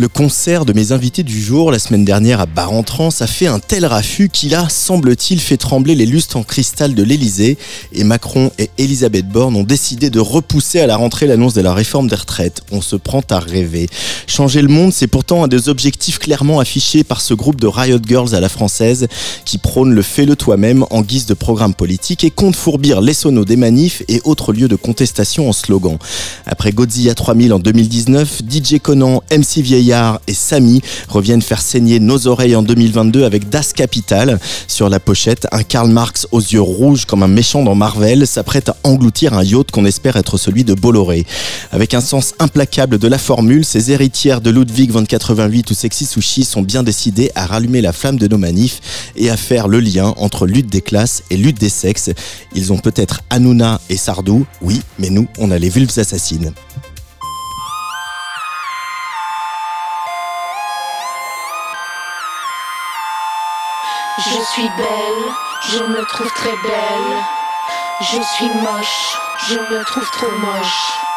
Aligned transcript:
Le 0.00 0.06
concert 0.06 0.64
de 0.64 0.72
mes 0.72 0.92
invités 0.92 1.24
du 1.24 1.42
jour 1.42 1.72
la 1.72 1.80
semaine 1.80 2.04
dernière 2.04 2.38
à 2.38 2.46
Bar-en-Trance 2.46 3.20
a 3.20 3.26
fait 3.26 3.48
un 3.48 3.58
tel 3.58 3.84
raffut 3.84 4.28
qu'il 4.28 4.54
a, 4.54 4.68
semble-t-il, 4.68 5.40
fait 5.40 5.56
trembler 5.56 5.96
les 5.96 6.06
lustres 6.06 6.36
en 6.36 6.44
cristal 6.44 6.94
de 6.94 7.02
l'Elysée 7.02 7.58
et 7.92 8.04
Macron 8.04 8.52
et 8.60 8.70
Elisabeth 8.78 9.28
Borne 9.28 9.56
ont 9.56 9.64
décidé 9.64 10.08
de 10.08 10.20
repousser 10.20 10.78
à 10.78 10.86
la 10.86 10.96
rentrée 10.96 11.26
l'annonce 11.26 11.54
de 11.54 11.62
la 11.62 11.74
réforme 11.74 12.06
des 12.06 12.14
retraites. 12.14 12.62
On 12.70 12.80
se 12.80 12.94
prend 12.94 13.22
à 13.28 13.40
rêver. 13.40 13.88
Changer 14.28 14.62
le 14.62 14.68
monde, 14.68 14.92
c'est 14.92 15.08
pourtant 15.08 15.42
un 15.42 15.48
des 15.48 15.68
objectifs 15.68 16.20
clairement 16.20 16.60
affichés 16.60 17.02
par 17.02 17.20
ce 17.20 17.34
groupe 17.34 17.60
de 17.60 17.66
Riot 17.66 17.98
Girls 18.06 18.36
à 18.36 18.40
la 18.40 18.48
française 18.48 19.08
qui 19.44 19.58
prône 19.58 19.92
le 19.92 20.02
fais-le 20.02 20.36
toi-même 20.36 20.84
en 20.90 21.02
guise 21.02 21.26
de 21.26 21.34
programme 21.34 21.74
politique 21.74 22.22
et 22.22 22.30
compte 22.30 22.54
fourbir 22.54 23.00
les 23.00 23.14
sonos 23.14 23.44
des 23.44 23.56
manifs 23.56 24.04
et 24.06 24.20
autres 24.22 24.52
lieux 24.52 24.68
de 24.68 24.76
contestation 24.76 25.48
en 25.48 25.52
slogan. 25.52 25.98
Après 26.46 26.70
Godzilla 26.70 27.16
3000 27.16 27.52
en 27.52 27.58
2019, 27.58 28.42
DJ 28.48 28.78
Conan, 28.80 29.24
MC 29.36 29.60
Et 30.26 30.34
Samy 30.34 30.82
reviennent 31.08 31.40
faire 31.40 31.62
saigner 31.62 31.98
nos 31.98 32.26
oreilles 32.26 32.54
en 32.56 32.62
2022 32.62 33.24
avec 33.24 33.48
Das 33.48 33.72
Capital. 33.72 34.38
Sur 34.66 34.90
la 34.90 35.00
pochette, 35.00 35.46
un 35.50 35.62
Karl 35.62 35.88
Marx 35.88 36.26
aux 36.30 36.40
yeux 36.40 36.60
rouges 36.60 37.06
comme 37.06 37.22
un 37.22 37.28
méchant 37.28 37.62
dans 37.62 37.74
Marvel 37.74 38.26
s'apprête 38.26 38.68
à 38.68 38.76
engloutir 38.84 39.32
un 39.32 39.42
yacht 39.42 39.70
qu'on 39.70 39.86
espère 39.86 40.16
être 40.16 40.36
celui 40.36 40.64
de 40.64 40.74
Bolloré. 40.74 41.24
Avec 41.72 41.94
un 41.94 42.02
sens 42.02 42.34
implacable 42.38 42.98
de 42.98 43.08
la 43.08 43.16
formule, 43.16 43.64
ces 43.64 43.90
héritières 43.90 44.42
de 44.42 44.50
Ludwig 44.50 44.92
2088 44.92 45.70
ou 45.70 45.74
Sexy 45.74 46.04
Sushi 46.04 46.44
sont 46.44 46.60
bien 46.60 46.82
décidées 46.82 47.30
à 47.34 47.46
rallumer 47.46 47.80
la 47.80 47.94
flamme 47.94 48.18
de 48.18 48.28
nos 48.28 48.38
manifs 48.38 48.80
et 49.16 49.30
à 49.30 49.38
faire 49.38 49.68
le 49.68 49.80
lien 49.80 50.12
entre 50.18 50.46
lutte 50.46 50.70
des 50.70 50.82
classes 50.82 51.22
et 51.30 51.38
lutte 51.38 51.58
des 51.58 51.70
sexes. 51.70 52.10
Ils 52.54 52.74
ont 52.74 52.78
peut-être 52.78 53.22
Hanouna 53.30 53.80
et 53.88 53.96
Sardou, 53.96 54.44
oui, 54.60 54.82
mais 54.98 55.08
nous, 55.08 55.28
on 55.38 55.50
a 55.50 55.58
les 55.58 55.70
vulves 55.70 55.98
assassines. 55.98 56.52
Je 64.18 64.42
suis 64.52 64.68
belle, 64.76 65.32
je 65.70 65.78
me 65.78 66.04
trouve 66.06 66.32
très 66.32 66.56
belle. 66.64 67.22
Je 68.00 68.20
suis 68.20 68.48
moche, 68.48 69.16
je 69.48 69.54
me 69.54 69.84
trouve 69.84 70.10
trop 70.10 70.32
moche. 70.32 71.07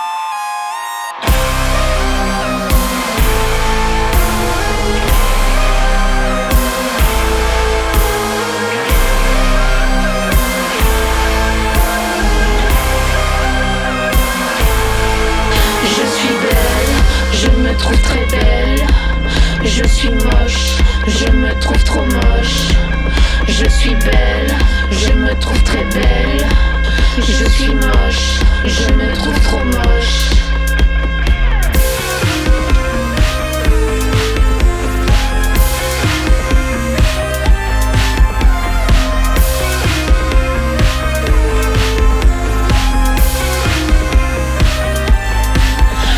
Je 27.24 27.50
suis 27.50 27.74
moche, 27.76 28.40
je 28.66 28.94
me 28.94 29.14
trouve 29.14 29.40
trop 29.42 29.64
moche. 29.64 30.32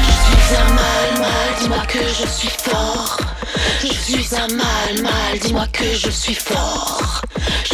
Je 0.07 0.45
suis 0.45 0.55
un 0.55 0.73
mal, 0.73 1.19
mal, 1.19 1.29
dis-moi 1.59 1.85
que 1.87 1.99
je 1.99 2.27
suis 2.27 2.49
fort. 2.49 3.17
Je 3.81 3.87
suis 3.87 4.35
un 4.35 4.47
mal, 4.55 5.01
mal, 5.03 5.39
dis-moi 5.41 5.67
que 5.71 5.93
je 5.93 6.09
suis 6.09 6.35
fort. 6.35 7.02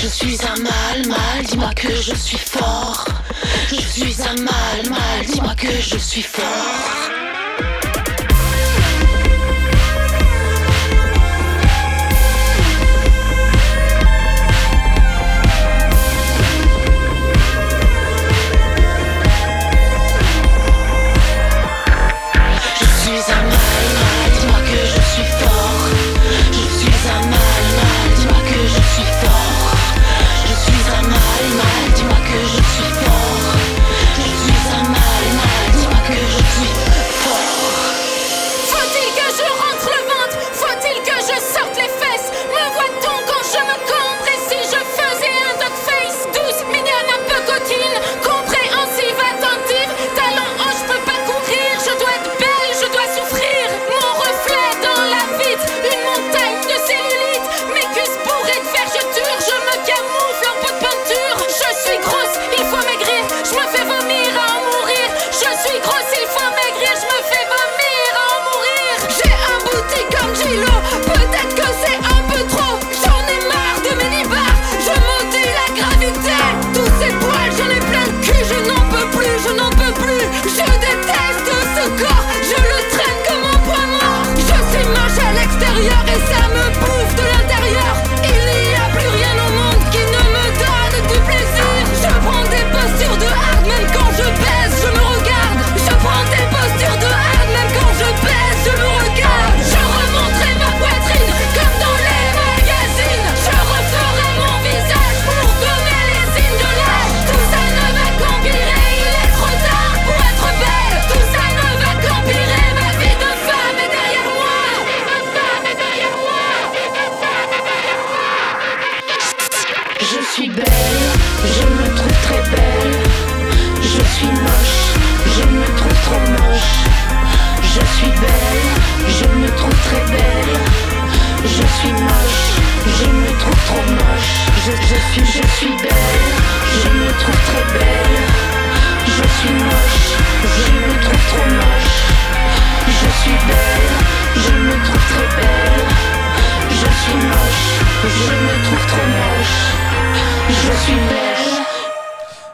Je 0.01 0.07
suis 0.07 0.37
un 0.45 0.61
mal, 0.61 1.07
mal, 1.09 1.43
dis-moi 1.45 1.71
que 1.75 1.93
je 1.93 2.15
suis 2.15 2.37
fort. 2.37 3.05
Je 3.67 3.75
suis 3.75 4.15
un 4.21 4.35
mal, 4.41 4.89
mal, 4.89 5.25
dis-moi 5.27 5.53
que 5.55 5.67
je 5.81 5.97
suis 5.97 6.21
fort. 6.21 7.28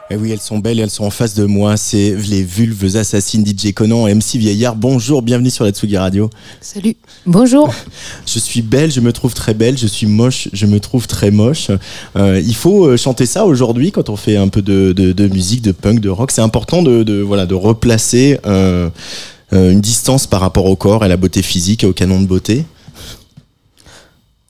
Et 0.08 0.14
Eh 0.14 0.16
oui, 0.16 0.30
elles 0.30 0.40
sont 0.40 0.58
belles 0.60 0.78
et 0.78 0.82
elles 0.82 0.90
sont 0.90 1.02
en 1.04 1.10
face 1.10 1.34
de 1.34 1.44
moi. 1.46 1.76
C'est 1.76 2.14
les 2.14 2.44
vulves 2.44 2.96
assassines 2.96 3.44
DJ 3.44 3.72
Conan 3.72 4.06
et 4.06 4.14
MC 4.14 4.36
Vieillard. 4.36 4.76
Bonjour, 4.76 5.20
bienvenue 5.20 5.50
sur 5.50 5.64
la 5.64 5.72
Tsugi 5.72 5.96
Radio. 5.96 6.30
Salut. 6.60 6.94
Bonjour. 7.26 7.74
Je 8.26 8.38
suis 8.38 8.62
belle, 8.62 8.92
je 8.92 9.00
me 9.00 9.12
trouve 9.12 9.34
très 9.34 9.52
belle. 9.52 9.76
Je 9.76 9.88
suis 9.88 10.06
moche, 10.06 10.48
je 10.52 10.66
me 10.66 10.78
trouve 10.78 11.08
très 11.08 11.32
moche. 11.32 11.72
Euh, 12.14 12.40
il 12.44 12.54
faut 12.54 12.86
euh, 12.86 12.96
chanter 12.96 13.26
ça 13.26 13.46
aujourd'hui 13.46 13.90
quand 13.90 14.08
on 14.08 14.14
fait 14.16 14.36
un 14.36 14.46
peu 14.46 14.62
de, 14.62 14.92
de- 14.92 15.10
de 15.12 15.26
musique, 15.26 15.62
de 15.62 15.72
punk, 15.72 15.98
de 15.98 16.08
rock. 16.08 16.30
C'est 16.30 16.40
important 16.42 16.82
de, 16.84 17.02
de- 17.02 17.20
voilà, 17.20 17.44
de 17.46 17.54
replacer 17.54 18.38
euh, 18.46 18.88
euh, 19.52 19.72
une 19.72 19.80
distance 19.80 20.28
par 20.28 20.40
rapport 20.40 20.66
au 20.66 20.76
corps 20.76 21.02
et 21.02 21.06
à 21.06 21.08
la 21.08 21.16
beauté 21.16 21.42
physique 21.42 21.82
et 21.82 21.86
au 21.88 21.92
canon 21.92 22.20
de 22.20 22.26
beauté. 22.26 22.64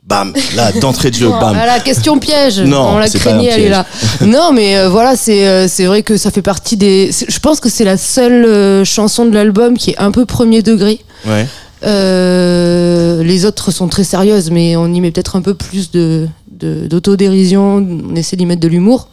Bam, 0.06 0.32
là, 0.55 0.70
d'entrée 0.70 1.11
de 1.11 1.17
jeu, 1.17 1.29
bam. 1.29 1.56
Ah, 1.61 1.67
la 1.67 1.81
question 1.81 2.20
piège. 2.20 2.61
Non, 2.61 2.91
on 2.91 2.99
la 2.99 3.08
craignait, 3.08 3.50
elle 3.53 3.62
est 3.62 3.69
là. 3.69 3.85
non, 4.20 4.53
mais 4.53 4.79
euh, 4.79 4.88
voilà, 4.88 5.17
c'est 5.17 5.49
euh, 5.49 5.67
c'est 5.67 5.85
vrai 5.85 6.03
que 6.03 6.17
ça 6.17 6.31
fait 6.31 6.43
partie 6.43 6.76
des. 6.76 7.11
Je 7.29 7.38
pense 7.41 7.58
que 7.58 7.69
c'est 7.69 7.82
la 7.82 7.97
seule 7.97 8.44
euh, 8.44 8.85
chanson 8.85 9.25
de 9.25 9.35
l'album 9.35 9.76
qui 9.76 9.91
est 9.91 9.99
un 9.99 10.12
peu 10.12 10.25
premier 10.25 10.62
degré. 10.62 11.00
Ouais. 11.26 11.47
Les 11.82 13.44
autres 13.44 13.73
sont 13.73 13.88
très 13.88 14.05
sérieuses, 14.05 14.53
mais 14.53 14.76
on 14.76 14.87
y 14.94 15.00
met 15.00 15.11
peut-être 15.11 15.35
un 15.35 15.43
peu 15.43 15.55
plus 15.55 15.91
de 15.91 16.29
d'autodérision. 16.61 17.85
on 18.11 18.14
essaie 18.14 18.37
d'y 18.37 18.47
mettre 18.47 18.62
de 18.62 18.69
l'humour. 18.69 19.08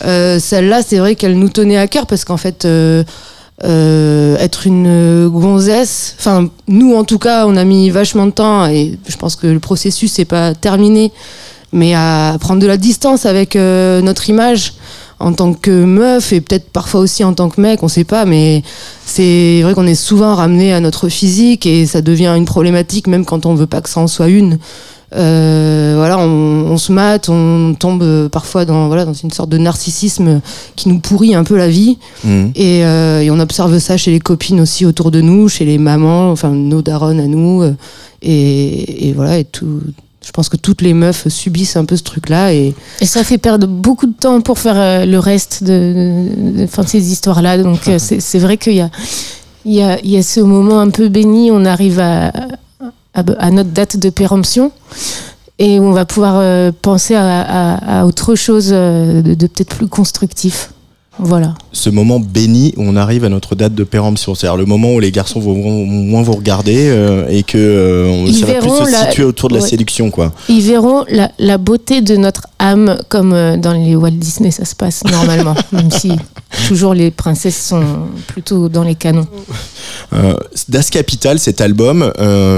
Celle-là, 0.00 0.82
c'est 0.84 0.98
vrai 0.98 1.14
qu'elle 1.14 1.38
nous 1.38 1.48
tenait 1.48 1.78
à 1.78 1.86
cœur 1.86 2.06
parce 2.06 2.24
qu'en 2.24 2.38
fait. 2.38 2.66
Euh, 3.62 4.36
être 4.38 4.66
une 4.66 5.28
gonzesse, 5.28 6.16
enfin 6.18 6.48
nous 6.66 6.96
en 6.96 7.04
tout 7.04 7.20
cas 7.20 7.46
on 7.46 7.56
a 7.56 7.64
mis 7.64 7.88
vachement 7.88 8.26
de 8.26 8.32
temps 8.32 8.66
et 8.66 8.98
je 9.06 9.16
pense 9.16 9.36
que 9.36 9.46
le 9.46 9.60
processus 9.60 10.18
n'est 10.18 10.24
pas 10.24 10.54
terminé, 10.54 11.12
mais 11.72 11.94
à 11.94 12.36
prendre 12.40 12.60
de 12.60 12.66
la 12.66 12.76
distance 12.76 13.26
avec 13.26 13.54
euh, 13.54 14.00
notre 14.00 14.28
image 14.28 14.74
en 15.20 15.32
tant 15.32 15.54
que 15.54 15.84
meuf 15.84 16.32
et 16.32 16.40
peut-être 16.40 16.68
parfois 16.70 17.00
aussi 17.00 17.22
en 17.22 17.32
tant 17.32 17.48
que 17.48 17.60
mec, 17.60 17.82
on 17.84 17.88
sait 17.88 18.04
pas, 18.04 18.24
mais 18.24 18.64
c'est 19.06 19.62
vrai 19.62 19.74
qu'on 19.74 19.86
est 19.86 19.94
souvent 19.94 20.34
ramené 20.34 20.72
à 20.72 20.80
notre 20.80 21.08
physique 21.08 21.64
et 21.64 21.86
ça 21.86 22.02
devient 22.02 22.34
une 22.36 22.46
problématique 22.46 23.06
même 23.06 23.24
quand 23.24 23.46
on 23.46 23.54
veut 23.54 23.68
pas 23.68 23.80
que 23.80 23.88
ça 23.88 24.00
en 24.00 24.08
soit 24.08 24.28
une. 24.28 24.58
Euh, 25.16 25.94
voilà, 25.96 26.18
on, 26.18 26.66
on 26.72 26.76
se 26.76 26.90
mate, 26.92 27.28
on 27.28 27.74
tombe 27.78 28.28
parfois 28.28 28.64
dans 28.64 28.88
voilà 28.88 29.04
dans 29.04 29.12
une 29.12 29.30
sorte 29.30 29.48
de 29.50 29.58
narcissisme 29.58 30.40
qui 30.76 30.88
nous 30.88 30.98
pourrit 30.98 31.34
un 31.34 31.44
peu 31.44 31.56
la 31.56 31.68
vie. 31.68 31.98
Mhm. 32.24 32.52
Et, 32.56 32.84
euh, 32.84 33.20
et 33.22 33.30
on 33.30 33.38
observe 33.38 33.78
ça 33.78 33.96
chez 33.96 34.10
les 34.10 34.20
copines 34.20 34.60
aussi 34.60 34.84
autour 34.86 35.10
de 35.10 35.20
nous, 35.20 35.48
chez 35.48 35.64
les 35.64 35.78
mamans, 35.78 36.30
enfin 36.32 36.50
nos 36.50 36.82
darons 36.82 37.18
à 37.18 37.26
nous. 37.26 37.62
euh, 37.62 37.74
et, 38.22 39.08
et 39.08 39.12
voilà, 39.12 39.38
et 39.38 39.44
tout. 39.44 39.80
Je 40.26 40.30
pense 40.32 40.48
que 40.48 40.56
toutes 40.56 40.80
les 40.80 40.94
meufs 40.94 41.28
subissent 41.28 41.76
un 41.76 41.84
peu 41.84 41.96
ce 41.96 42.02
truc-là. 42.02 42.54
Et 42.54 42.74
Et 43.02 43.06
ça 43.06 43.22
fait 43.24 43.36
perdre 43.36 43.66
beaucoup 43.66 44.06
de 44.06 44.14
temps 44.18 44.40
pour 44.40 44.58
faire 44.58 45.06
le 45.06 45.18
reste 45.18 45.62
de, 45.62 45.68
de, 45.68 46.58
de- 46.58 46.64
enfin, 46.64 46.82
de 46.82 46.88
ces 46.88 47.12
histoires-là. 47.12 47.58
Donc 47.58 47.80
c'est 47.98 48.20
c'est 48.20 48.38
vrai 48.38 48.56
qu'il 48.56 48.72
y 48.74 48.80
a, 48.80 48.88
il 49.66 49.74
y, 49.74 49.82
a, 49.82 49.98
il 50.02 50.10
y 50.10 50.16
a 50.16 50.22
ce 50.22 50.40
moment 50.40 50.80
un 50.80 50.88
peu 50.88 51.08
béni, 51.10 51.50
on 51.52 51.66
arrive 51.66 52.00
à, 52.00 52.32
à, 53.14 53.50
notre 53.50 53.70
date 53.70 53.96
de 53.96 54.10
péremption 54.10 54.72
et 55.58 55.78
on 55.78 55.92
va 55.92 56.04
pouvoir 56.04 56.36
euh, 56.38 56.72
penser 56.82 57.14
à, 57.16 58.04
autre 58.06 58.34
chose 58.34 58.70
euh, 58.72 59.22
de 59.22 59.46
peut-être 59.46 59.76
plus 59.76 59.88
constructif. 59.88 60.70
Voilà. 61.18 61.54
ce 61.72 61.90
moment 61.90 62.18
béni 62.18 62.74
où 62.76 62.82
on 62.82 62.96
arrive 62.96 63.24
à 63.24 63.28
notre 63.28 63.54
date 63.54 63.74
de 63.74 63.84
péremption, 63.84 64.34
c'est-à-dire 64.34 64.56
le 64.56 64.66
moment 64.66 64.92
où 64.94 65.00
les 65.00 65.12
garçons 65.12 65.38
vont 65.40 65.54
moins 65.86 66.22
vous 66.22 66.32
regarder 66.32 66.88
euh, 66.88 67.28
et 67.28 67.42
que 67.44 67.56
euh, 67.56 68.08
on- 68.08 68.32
ça 68.32 68.46
va 68.46 68.54
plus 68.54 68.68
se 68.70 68.90
la- 68.90 69.08
situer 69.10 69.22
autour 69.24 69.48
de 69.48 69.54
la 69.54 69.60
séduction, 69.60 70.10
quoi. 70.10 70.32
Ils 70.48 70.62
verront 70.62 71.04
la, 71.08 71.30
la 71.38 71.56
beauté 71.58 72.00
de 72.00 72.16
notre 72.16 72.46
âme 72.58 72.98
comme 73.08 73.32
euh, 73.32 73.56
dans 73.56 73.72
les 73.74 73.94
Walt 73.94 74.10
Disney 74.10 74.50
ça 74.50 74.64
se 74.64 74.74
passe 74.74 75.04
normalement, 75.04 75.54
même 75.72 75.90
si 75.90 76.10
toujours 76.66 76.94
les 76.94 77.10
princesses 77.12 77.64
sont 77.64 77.84
plutôt 78.26 78.68
dans 78.68 78.82
les 78.82 78.94
canons. 78.96 79.26
Das 80.68 80.90
Capital, 80.90 81.38
cet 81.38 81.60
album, 81.60 82.12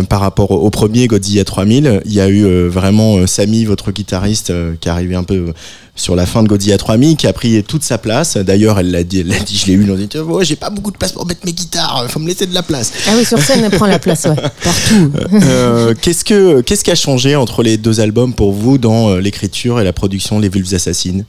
par 0.08 0.20
rapport 0.20 0.50
au, 0.50 0.68
premier 0.70 1.06
Godzilla 1.06 1.44
3000, 1.44 2.02
il 2.04 2.12
y 2.12 2.20
a 2.20 2.28
eu 2.28 2.66
vraiment 2.68 3.26
Samy, 3.26 3.64
votre 3.64 3.92
guitariste, 3.92 4.52
qui 4.80 4.88
est 4.88 4.90
arrivé 4.90 5.14
un 5.14 5.22
peu 5.24 5.52
sur 5.96 6.14
la 6.14 6.26
fin 6.26 6.42
de 6.42 6.48
Godzilla 6.48 6.76
3000, 6.76 7.16
qui 7.16 7.26
a 7.26 7.32
pris 7.32 7.62
toute 7.64 7.82
sa 7.82 7.96
place. 7.98 8.36
D'ailleurs, 8.36 8.78
elle 8.78 8.90
l'a 8.90 9.02
dit, 9.02 9.20
elle 9.20 9.28
l'a 9.28 9.38
dit, 9.40 9.56
je 9.56 9.66
l'ai 9.66 9.72
eu, 9.72 9.90
on 9.90 9.94
dit, 9.96 10.08
oh, 10.18 10.42
j'ai 10.42 10.54
pas 10.56 10.70
beaucoup 10.70 10.90
de 10.90 10.96
place 10.98 11.12
pour 11.12 11.26
mettre 11.26 11.40
mes 11.44 11.52
guitares, 11.52 12.04
faut 12.08 12.20
me 12.20 12.28
laisser 12.28 12.46
de 12.46 12.54
la 12.54 12.62
place. 12.62 12.92
Ah 13.08 13.12
oui, 13.16 13.24
sur 13.24 13.38
scène, 13.40 13.64
elle 13.64 13.70
prend 13.76 13.86
la 13.86 13.98
place, 13.98 14.24
ouais, 14.26 14.36
partout. 14.62 15.10
Euh, 15.32 15.94
qu'est-ce 16.00 16.24
que 16.24 16.60
qu'est-ce 16.60 16.84
qui 16.84 16.90
a 16.90 16.94
changé 16.94 17.34
entre 17.34 17.62
les 17.62 17.76
deux 17.78 18.00
albums 18.00 18.34
pour 18.34 18.52
vous 18.52 18.78
dans 18.78 19.08
euh, 19.10 19.20
l'écriture 19.20 19.80
et 19.80 19.84
la 19.84 19.92
production 19.92 20.38
Les 20.38 20.48
Vulves 20.48 20.74
Assassines? 20.74 21.24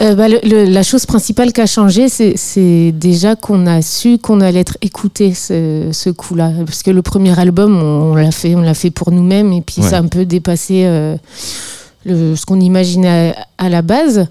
Euh, 0.00 0.14
bah, 0.16 0.26
le- 0.28 0.40
le- 0.42 0.64
la 0.64 0.82
chose 0.82 1.06
principale 1.06 1.52
qui 1.52 1.60
a 1.60 1.66
changé, 1.66 2.08
c'est- 2.08 2.34
c'est 2.36 2.90
déjà 2.92 3.36
qu'on 3.36 3.66
a 3.68 3.80
su 3.80 4.18
qu'on 4.18 4.40
allait 4.40 4.58
être 4.60 4.76
écouté 4.82 5.34
ce, 5.34 5.88
ce 5.92 6.10
coup-là. 6.10 6.50
Parce 6.66 6.82
que 6.82 6.90
le 6.90 7.00
premier 7.02 7.38
album, 7.38 7.76
on, 7.80 8.12
on 8.12 8.14
l'a 8.16 8.32
fait, 8.32 8.54
on 8.56 8.60
l'a 8.60 8.74
fait 8.74 8.90
pour 8.90 9.12
nous-mêmes, 9.12 9.52
et 9.52 9.60
puis 9.60 9.82
Ouais. 9.82 9.88
ça 9.90 9.98
a 9.98 10.00
un 10.00 10.08
peu 10.08 10.24
dépassé 10.24 10.82
euh, 10.84 11.16
le- 12.04 12.36
ce 12.36 12.44
qu'on 12.46 12.60
imaginait 12.60 13.34
à, 13.58 13.64
à 13.66 13.68
la 13.68 13.82
base. 13.82 14.26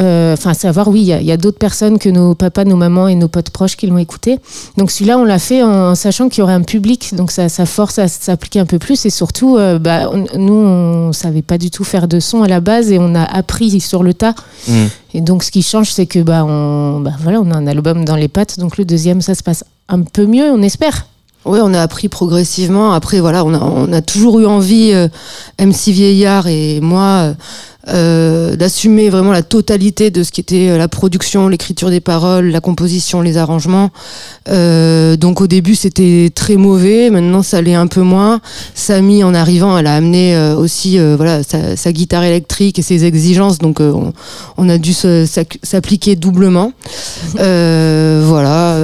Euh, 0.00 0.32
Enfin, 0.34 0.50
à 0.50 0.54
savoir, 0.54 0.88
oui, 0.88 1.02
il 1.02 1.22
y 1.24 1.30
a, 1.30 1.36
d'autres 1.36 1.58
personnes 1.58 2.00
que 2.00 2.08
nos 2.08 2.34
papas, 2.34 2.64
nos 2.64 2.74
mamans 2.74 3.06
et 3.06 3.14
nos 3.14 3.28
potes 3.28 3.50
proches 3.50 3.76
qui 3.76 3.86
l'ont 3.86 3.98
écouté. 3.98 4.40
Donc 4.76 4.90
celui-là, 4.90 5.18
on 5.18 5.24
l'a 5.24 5.38
fait 5.38 5.62
en 5.62 5.94
sachant 5.94 6.28
qu'il 6.28 6.40
y 6.40 6.42
aurait 6.42 6.52
un 6.54 6.62
public, 6.62 7.14
donc 7.14 7.30
ça, 7.30 7.48
ça 7.48 7.64
force 7.64 8.00
à 8.00 8.08
s'appliquer 8.08 8.58
un 8.58 8.66
peu 8.66 8.80
plus. 8.80 9.06
Et 9.06 9.10
surtout, 9.10 9.56
euh, 9.56 9.78
bah, 9.78 10.10
on- 10.12 10.26
nous, 10.36 10.52
on 10.52 11.12
savait 11.12 11.42
pas 11.42 11.58
du 11.58 11.70
tout 11.70 11.84
faire 11.84 12.08
de 12.08 12.18
son 12.18 12.42
à 12.42 12.48
la 12.48 12.58
base, 12.58 12.90
et 12.90 12.98
on 12.98 13.14
a 13.14 13.22
appris 13.22 13.78
sur 13.80 14.02
le 14.02 14.14
tas. 14.14 14.34
Et 15.14 15.20
donc, 15.20 15.44
ce 15.44 15.52
qui 15.52 15.62
change, 15.62 15.92
c'est 15.92 16.06
que 16.06 16.18
bah, 16.18 16.44
on, 16.44 16.98
bah, 16.98 17.12
voilà, 17.22 17.40
on 17.40 17.48
a 17.52 17.56
un 17.56 17.68
album 17.68 18.04
dans 18.04 18.16
les 18.16 18.26
pattes. 18.28 18.58
Donc, 18.58 18.78
le 18.78 18.84
deuxième, 18.84 19.20
ça 19.20 19.36
se 19.36 19.44
passe 19.44 19.62
un 19.88 20.02
peu 20.02 20.26
mieux, 20.26 20.50
on 20.50 20.60
espère. 20.62 21.06
Ouais, 21.44 21.60
on 21.62 21.74
a 21.74 21.80
appris 21.80 22.08
progressivement. 22.08 22.92
Après, 22.92 23.20
voilà, 23.20 23.44
on 23.44 23.92
a, 23.92 24.02
toujours 24.02 24.40
eu 24.40 24.46
envie, 24.46 24.92
euh, 24.92 25.08
MC 25.58 25.92
Vieillard 25.92 26.46
et 26.46 26.80
moi, 26.80 27.34
euh, 27.88 28.56
d'assumer 28.56 29.10
vraiment 29.10 29.32
la 29.32 29.42
totalité 29.42 30.10
de 30.10 30.22
ce 30.22 30.32
qui 30.32 30.40
était 30.40 30.70
euh, 30.70 30.78
la 30.78 30.88
production, 30.88 31.48
l'écriture 31.48 31.90
des 31.90 32.00
paroles, 32.00 32.46
la 32.46 32.60
composition, 32.60 33.20
les 33.20 33.36
arrangements. 33.36 33.90
Euh, 34.48 35.16
donc 35.16 35.40
au 35.40 35.46
début 35.46 35.74
c'était 35.74 36.30
très 36.34 36.56
mauvais, 36.56 37.10
maintenant 37.10 37.42
ça 37.42 37.60
l'est 37.60 37.74
un 37.74 37.86
peu 37.86 38.00
moins. 38.00 38.40
Samy 38.74 39.22
en 39.22 39.34
arrivant, 39.34 39.76
elle 39.76 39.86
a 39.86 39.94
amené 39.94 40.34
euh, 40.34 40.56
aussi 40.56 40.98
voilà 40.98 41.42
sa, 41.42 41.92
guitare 41.92 42.24
électrique 42.24 42.78
et 42.78 42.82
ses 42.82 43.04
exigences, 43.04 43.58
donc 43.58 43.80
on, 43.80 44.12
on 44.56 44.68
a 44.68 44.78
dû 44.78 44.92
s'appliquer 44.92 46.16
doublement. 46.16 46.72
Voilà. 47.34 48.78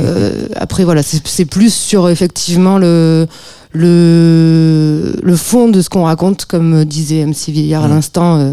après 0.56 0.84
voilà, 0.84 1.02
c'est 1.02 1.44
plus 1.44 1.72
sur 1.72 2.08
effectivement 2.08 2.78
le 2.78 3.26
le, 3.72 5.14
le 5.22 5.36
fond 5.36 5.68
de 5.68 5.80
ce 5.80 5.88
qu'on 5.88 6.04
raconte, 6.04 6.44
comme 6.44 6.84
disait 6.84 7.24
MC 7.24 7.50
Vieillard 7.50 7.84
à 7.84 7.88
Mhm. 7.88 7.94
l'instant, 7.94 8.36
euh, 8.38 8.52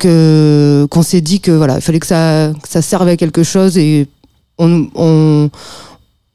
que 0.00 0.86
qu'on 0.90 1.02
s'est 1.02 1.20
dit 1.20 1.40
que 1.40 1.50
voilà, 1.52 1.76
il 1.76 1.80
fallait 1.82 2.00
que 2.00 2.06
ça, 2.06 2.52
que 2.62 2.68
ça 2.68 2.82
serve 2.82 3.08
à 3.08 3.16
quelque 3.16 3.42
chose 3.42 3.78
et 3.78 4.06
on, 4.58 4.88
on, 4.94 5.50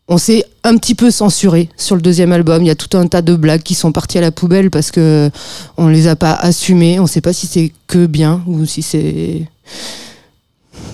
on 0.07 0.17
s'est 0.17 0.43
un 0.63 0.77
petit 0.77 0.95
peu 0.95 1.11
censuré 1.11 1.69
sur 1.77 1.95
le 1.95 2.01
deuxième 2.01 2.31
album. 2.31 2.63
Il 2.63 2.67
y 2.67 2.71
a 2.71 2.75
tout 2.75 2.95
un 2.97 3.07
tas 3.07 3.21
de 3.21 3.35
blagues 3.35 3.63
qui 3.63 3.75
sont 3.75 3.91
parties 3.91 4.17
à 4.17 4.21
la 4.21 4.31
poubelle 4.31 4.69
parce 4.69 4.91
que 4.91 5.29
on 5.77 5.87
les 5.87 6.07
a 6.07 6.15
pas 6.15 6.33
assumées. 6.33 6.99
On 6.99 7.07
sait 7.07 7.21
pas 7.21 7.33
si 7.33 7.47
c'est 7.47 7.71
que 7.87 8.05
bien 8.05 8.41
ou 8.47 8.65
si 8.65 8.81
c'est 8.81 9.47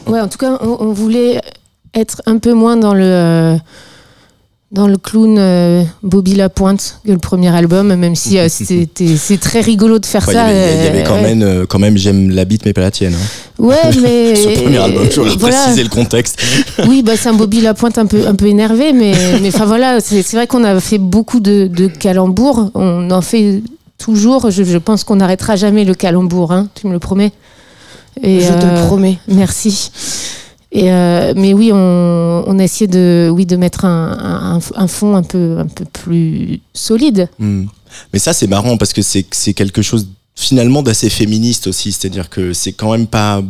Ouais, 0.08 0.22
en 0.22 0.27
tout 0.27 0.38
cas, 0.38 0.58
on, 0.62 0.77
on 0.79 0.94
voulait 0.94 1.41
être 1.94 2.22
un 2.25 2.38
peu 2.38 2.53
moins 2.53 2.77
dans 2.77 2.94
le, 2.94 3.03
euh, 3.03 3.58
dans 4.71 4.88
le 4.88 4.97
clown 4.97 5.38
euh, 5.39 5.83
Bobby 6.03 6.36
Lapointe 6.36 7.00
que 7.05 7.12
le 7.13 7.17
premier 7.19 7.47
album, 7.55 7.95
même 7.95 8.15
si 8.15 8.38
euh, 8.38 8.47
c'était- 8.50 9.15
c'est 9.15 9.39
très 9.39 9.62
rigolo 9.62 9.97
de 10.00 10.05
faire 10.05 10.21
Enfin, 10.24 10.31
il 10.31 10.36
y 10.36 10.38
ça. 10.38 10.45
avait, 10.45 10.75
il 10.77 10.83
y 10.83 10.88
avait 10.88 11.01
euh, 11.01 11.03
quand, 11.07 11.13
ouais. 11.15 11.21
même, 11.21 11.41
euh, 11.41 11.65
quand 11.65 11.79
même, 11.79 11.97
j'aime 11.97 12.29
la 12.31 12.43
bite 12.43 12.65
mais 12.65 12.74
pas 12.74 12.81
la 12.81 12.91
tienne. 12.91 13.13
hein. 13.15 13.63
Ouais, 13.63 13.75
mais. 14.01 14.36
Ce 14.36 14.50
premier 14.62 14.77
album, 14.77 15.07
je 15.09 15.19
voulais 15.21 15.36
voilà. 15.39 15.55
préciser 15.57 15.83
le 15.83 15.89
contexte. 15.89 16.41
Oui, 16.88 17.01
bah, 17.01 17.13
c'est 17.17 17.29
un 17.29 17.33
Bobby 17.33 17.62
Lapointe 17.62 17.97
un 17.97 18.05
peu, 18.05 18.27
un 18.27 18.36
peu 18.36 18.47
énervé, 18.47 18.91
mais 18.93 19.13
mais 19.41 19.47
enfin 19.47 19.65
voilà, 19.65 20.00
c'est 20.01 20.21
vrai 20.33 20.47
qu'on 20.47 20.63
a 20.65 20.79
fait 20.81 20.97
beaucoup 20.97 21.39
de, 21.39 21.67
de 21.67 21.88
calembours. 21.88 22.69
On 22.75 23.09
en 23.09 23.21
fait 23.21 23.62
toujours. 23.97 24.51
Je, 24.51 24.63
je 24.63 24.77
pense 24.77 25.03
qu'on 25.05 25.15
n'arrêtera 25.15 25.55
jamais 25.55 25.86
le 25.86 25.93
calembour, 25.95 26.51
hein, 26.51 26.67
tu 26.75 26.88
me 26.88 26.91
le 26.91 27.00
promets. 27.00 27.31
Et, 28.21 28.41
Je 28.41 28.47
te 28.47 28.65
le 28.65 28.86
promets. 28.88 29.17
Merci. 29.27 29.91
Euh, 30.77 31.34
mais 31.36 31.53
oui, 31.53 31.72
on, 31.74 32.43
on 32.48 32.60
a 32.60 32.63
essayé 32.63 32.88
de, 32.88 33.29
oui, 33.31 33.46
de 33.46 33.55
mettre 33.55 33.86
un, 33.86 34.57
un, 34.57 34.60
un 34.75 34.88
fond 34.88 35.15
un 35.15 35.24
peu, 35.24 35.57
un 35.60 35.67
peu 35.67 35.86
plus 35.86 36.60
solide. 36.74 37.29
Hmm. 37.39 37.65
Mais 38.13 38.19
ça, 38.19 38.34
c'est 38.34 38.48
marrant 38.48 38.77
parce 38.77 38.93
que 38.93 39.01
c'est 39.01 39.53
quelque 39.53 39.81
chose 39.81 40.07
finalement 40.36 40.84
d'assez 40.84 41.10
féministe 41.10 41.67
aussi. 41.67 41.91
C'est-à-dire 41.91 42.29
que 42.29 42.53
c'est 42.53 42.74
quand 42.74 42.91
même 42.91 43.07
pas 43.07 43.41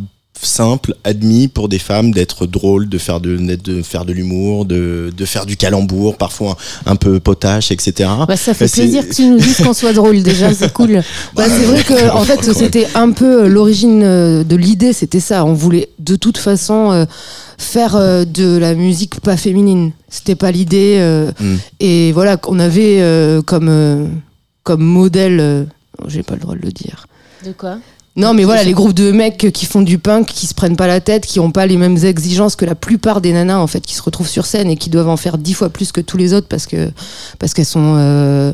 simple, 0.42 0.94
admis 1.04 1.48
pour 1.48 1.68
des 1.68 1.78
femmes 1.78 2.10
d'être 2.12 2.46
drôles, 2.46 2.88
de 2.88 2.98
faire 2.98 3.20
de, 3.20 3.36
d'être- 3.36 3.62
de 3.64 3.82
faire 3.82 4.04
de 4.04 4.12
l'humour, 4.12 4.64
de, 4.64 5.12
de 5.16 5.24
faire 5.24 5.46
du 5.46 5.56
calembour, 5.56 6.16
parfois 6.16 6.56
un, 6.86 6.92
un 6.92 6.96
peu 6.96 7.20
potache, 7.20 7.70
etc. 7.70 8.10
Bah, 8.26 8.36
ça 8.36 8.54
fait 8.54 8.70
plaisir 8.70 9.08
que 9.08 9.14
tu 9.14 9.26
nous 9.26 9.38
dises 9.38 9.58
qu'on 9.58 9.72
soit 9.74 9.92
drôle 9.92 10.22
déjà, 10.22 10.52
c'est 10.54 10.72
cool. 10.78 11.02
Bah, 11.34 11.44
c'est 11.48 11.64
vrai 11.64 11.82
que 11.82 12.10
en 12.10 12.22
fait 12.22 12.52
c'était 12.52 12.86
un 12.94 13.10
peu 13.12 13.44
euh, 13.44 13.48
l'origine 13.48 14.02
euh, 14.02 14.44
de 14.44 14.56
l'idée, 14.56 14.92
c'était 14.92 15.20
ça. 15.20 15.44
On 15.44 15.54
voulait 15.54 15.88
de 15.98 16.16
toute 16.16 16.38
façon 16.38 16.92
euh, 16.92 17.04
faire 17.58 17.96
euh, 17.96 18.24
de 18.24 18.56
la 18.56 18.74
musique 18.74 19.20
pas 19.20 19.36
féminine. 19.36 19.92
C'était 20.08 20.36
pas 20.36 20.50
l'idée. 20.50 20.96
euh, 20.98 21.30
Mm. 21.40 21.56
Et 21.80 22.12
voilà, 22.12 22.36
qu'on 22.36 22.58
avait 22.58 23.02
comme 23.46 24.10
comme 24.62 24.82
modèle. 24.82 25.66
J'ai 26.06 26.22
pas 26.22 26.34
le 26.34 26.40
droit 26.40 26.54
de 26.54 26.60
le 26.62 26.70
dire. 26.72 27.06
De 27.44 27.52
quoi? 27.52 27.78
Non, 28.18 28.34
mais 28.34 28.42
voilà, 28.42 28.64
les 28.64 28.72
groupes 28.72 28.94
de 28.94 29.12
mecs 29.12 29.52
qui 29.52 29.64
font 29.64 29.80
du 29.80 29.98
punk, 29.98 30.26
qui 30.26 30.48
se 30.48 30.54
prennent 30.54 30.74
pas 30.74 30.88
la 30.88 31.00
tête, 31.00 31.24
qui 31.24 31.38
ont 31.38 31.52
pas 31.52 31.66
les 31.66 31.76
mêmes 31.76 31.96
exigences 31.96 32.56
que 32.56 32.64
la 32.64 32.74
plupart 32.74 33.20
des 33.20 33.32
nanas 33.32 33.60
en 33.60 33.68
fait, 33.68 33.80
qui 33.80 33.94
se 33.94 34.02
retrouvent 34.02 34.28
sur 34.28 34.44
scène 34.44 34.68
et 34.68 34.76
qui 34.76 34.90
doivent 34.90 35.08
en 35.08 35.16
faire 35.16 35.38
dix 35.38 35.54
fois 35.54 35.68
plus 35.68 35.92
que 35.92 36.00
tous 36.00 36.16
les 36.16 36.34
autres 36.34 36.48
parce 36.48 36.66
que 36.66 36.90
parce 37.38 37.54
qu'elles 37.54 37.64
sont 37.64 37.94
euh, 37.96 38.52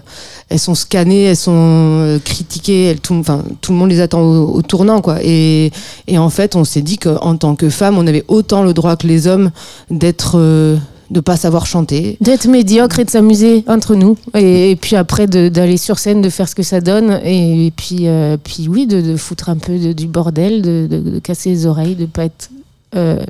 elles 0.50 0.58
sont 0.58 0.74
scannées, 0.74 1.22
elles 1.22 1.36
sont 1.36 1.54
euh, 1.56 2.18
critiquées, 2.18 2.84
elles, 2.90 3.00
tout, 3.00 3.14
enfin 3.14 3.42
tout 3.62 3.72
le 3.72 3.78
monde 3.78 3.88
les 3.88 4.02
attend 4.02 4.20
au, 4.20 4.54
au 4.54 4.60
tournant 4.60 5.00
quoi. 5.00 5.16
Et 5.22 5.72
et 6.08 6.18
en 6.18 6.28
fait, 6.28 6.56
on 6.56 6.64
s'est 6.64 6.82
dit 6.82 6.98
qu'en 6.98 7.34
tant 7.36 7.56
que 7.56 7.70
femme, 7.70 7.96
on 7.96 8.06
avait 8.06 8.24
autant 8.28 8.64
le 8.64 8.74
droit 8.74 8.96
que 8.96 9.06
les 9.06 9.26
hommes 9.28 9.50
d'être 9.90 10.34
euh, 10.36 10.76
de 11.14 11.20
pas 11.20 11.36
savoir 11.38 11.64
chanter. 11.64 12.18
D'être 12.20 12.46
médiocre 12.48 12.98
et 12.98 13.04
de 13.04 13.10
s'amuser 13.10 13.64
entre 13.68 13.94
nous. 13.94 14.18
Et, 14.34 14.72
et 14.72 14.76
puis 14.76 14.96
après, 14.96 15.26
d'aller 15.26 15.76
sur 15.78 15.98
scène, 15.98 16.20
de 16.20 16.28
faire 16.28 16.48
ce 16.48 16.54
que 16.54 16.62
ça 16.62 16.80
donne. 16.82 17.20
Et, 17.24 17.72
puis, 17.76 18.08
euh, 18.08 18.36
puis 18.36 18.66
oui, 18.68 18.86
de, 18.86 19.00
de 19.00 19.16
foutre 19.16 19.48
un 19.48 19.56
peu 19.56 19.78
de- 19.78 19.92
du 19.94 20.06
bordel, 20.06 20.60
de, 20.60 21.18
casser 21.20 21.50
les 21.50 21.66
oreilles, 21.66 21.94
de 21.94 22.06
pas 22.06 22.24
être 22.26 22.50
euh, 22.96 23.24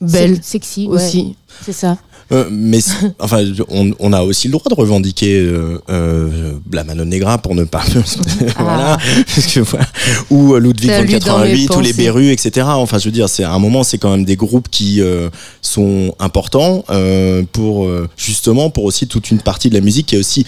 Belle 0.00 0.36
se- 0.38 0.42
sexy. 0.50 0.86
ouais. 0.88 0.94
aussi. 0.94 1.36
C'est 1.64 1.72
ça. 1.72 1.98
Euh, 2.32 2.48
mais 2.50 2.80
enfin, 3.18 3.44
on, 3.68 3.92
on 3.98 4.12
a 4.12 4.22
aussi 4.22 4.48
le 4.48 4.52
droit 4.52 4.68
de 4.68 4.74
revendiquer 4.74 5.38
euh, 5.40 5.78
euh, 5.90 6.52
la 6.72 6.84
Mano 6.84 7.04
Negra 7.04 7.38
pour 7.38 7.54
ne 7.54 7.64
pas. 7.64 7.82
voilà. 8.58 8.96
Parce 9.34 9.46
que, 9.46 9.60
voilà. 9.60 9.86
Ou 10.30 10.54
euh, 10.54 10.58
Ludwig 10.60 10.90
von 10.90 11.02
lu 11.02 11.18
dans 11.18 11.38
mes 11.40 11.54
88, 11.66 11.76
ou 11.76 11.80
les. 11.80 11.92
Berus, 11.92 12.30
etc. 12.32 12.66
Enfin, 12.70 12.98
je 12.98 13.04
veux 13.06 13.10
dire, 13.12 13.28
c'est 13.28 13.44
à 13.44 13.52
un 13.52 13.58
moment, 13.58 13.82
c'est 13.82 13.98
quand 13.98 14.10
même 14.10 14.24
des 14.24 14.36
groupes 14.36 14.68
qui 14.70 15.00
euh, 15.00 15.28
sont 15.60 16.14
importants 16.18 16.84
euh, 16.90 17.42
pour 17.52 17.88
justement 18.16 18.70
pour 18.70 18.84
aussi 18.84 19.06
toute 19.06 19.30
une 19.30 19.40
partie 19.40 19.68
de 19.68 19.74
la 19.74 19.80
musique 19.80 20.06
qui 20.06 20.14
est 20.14 20.18
aussi 20.18 20.46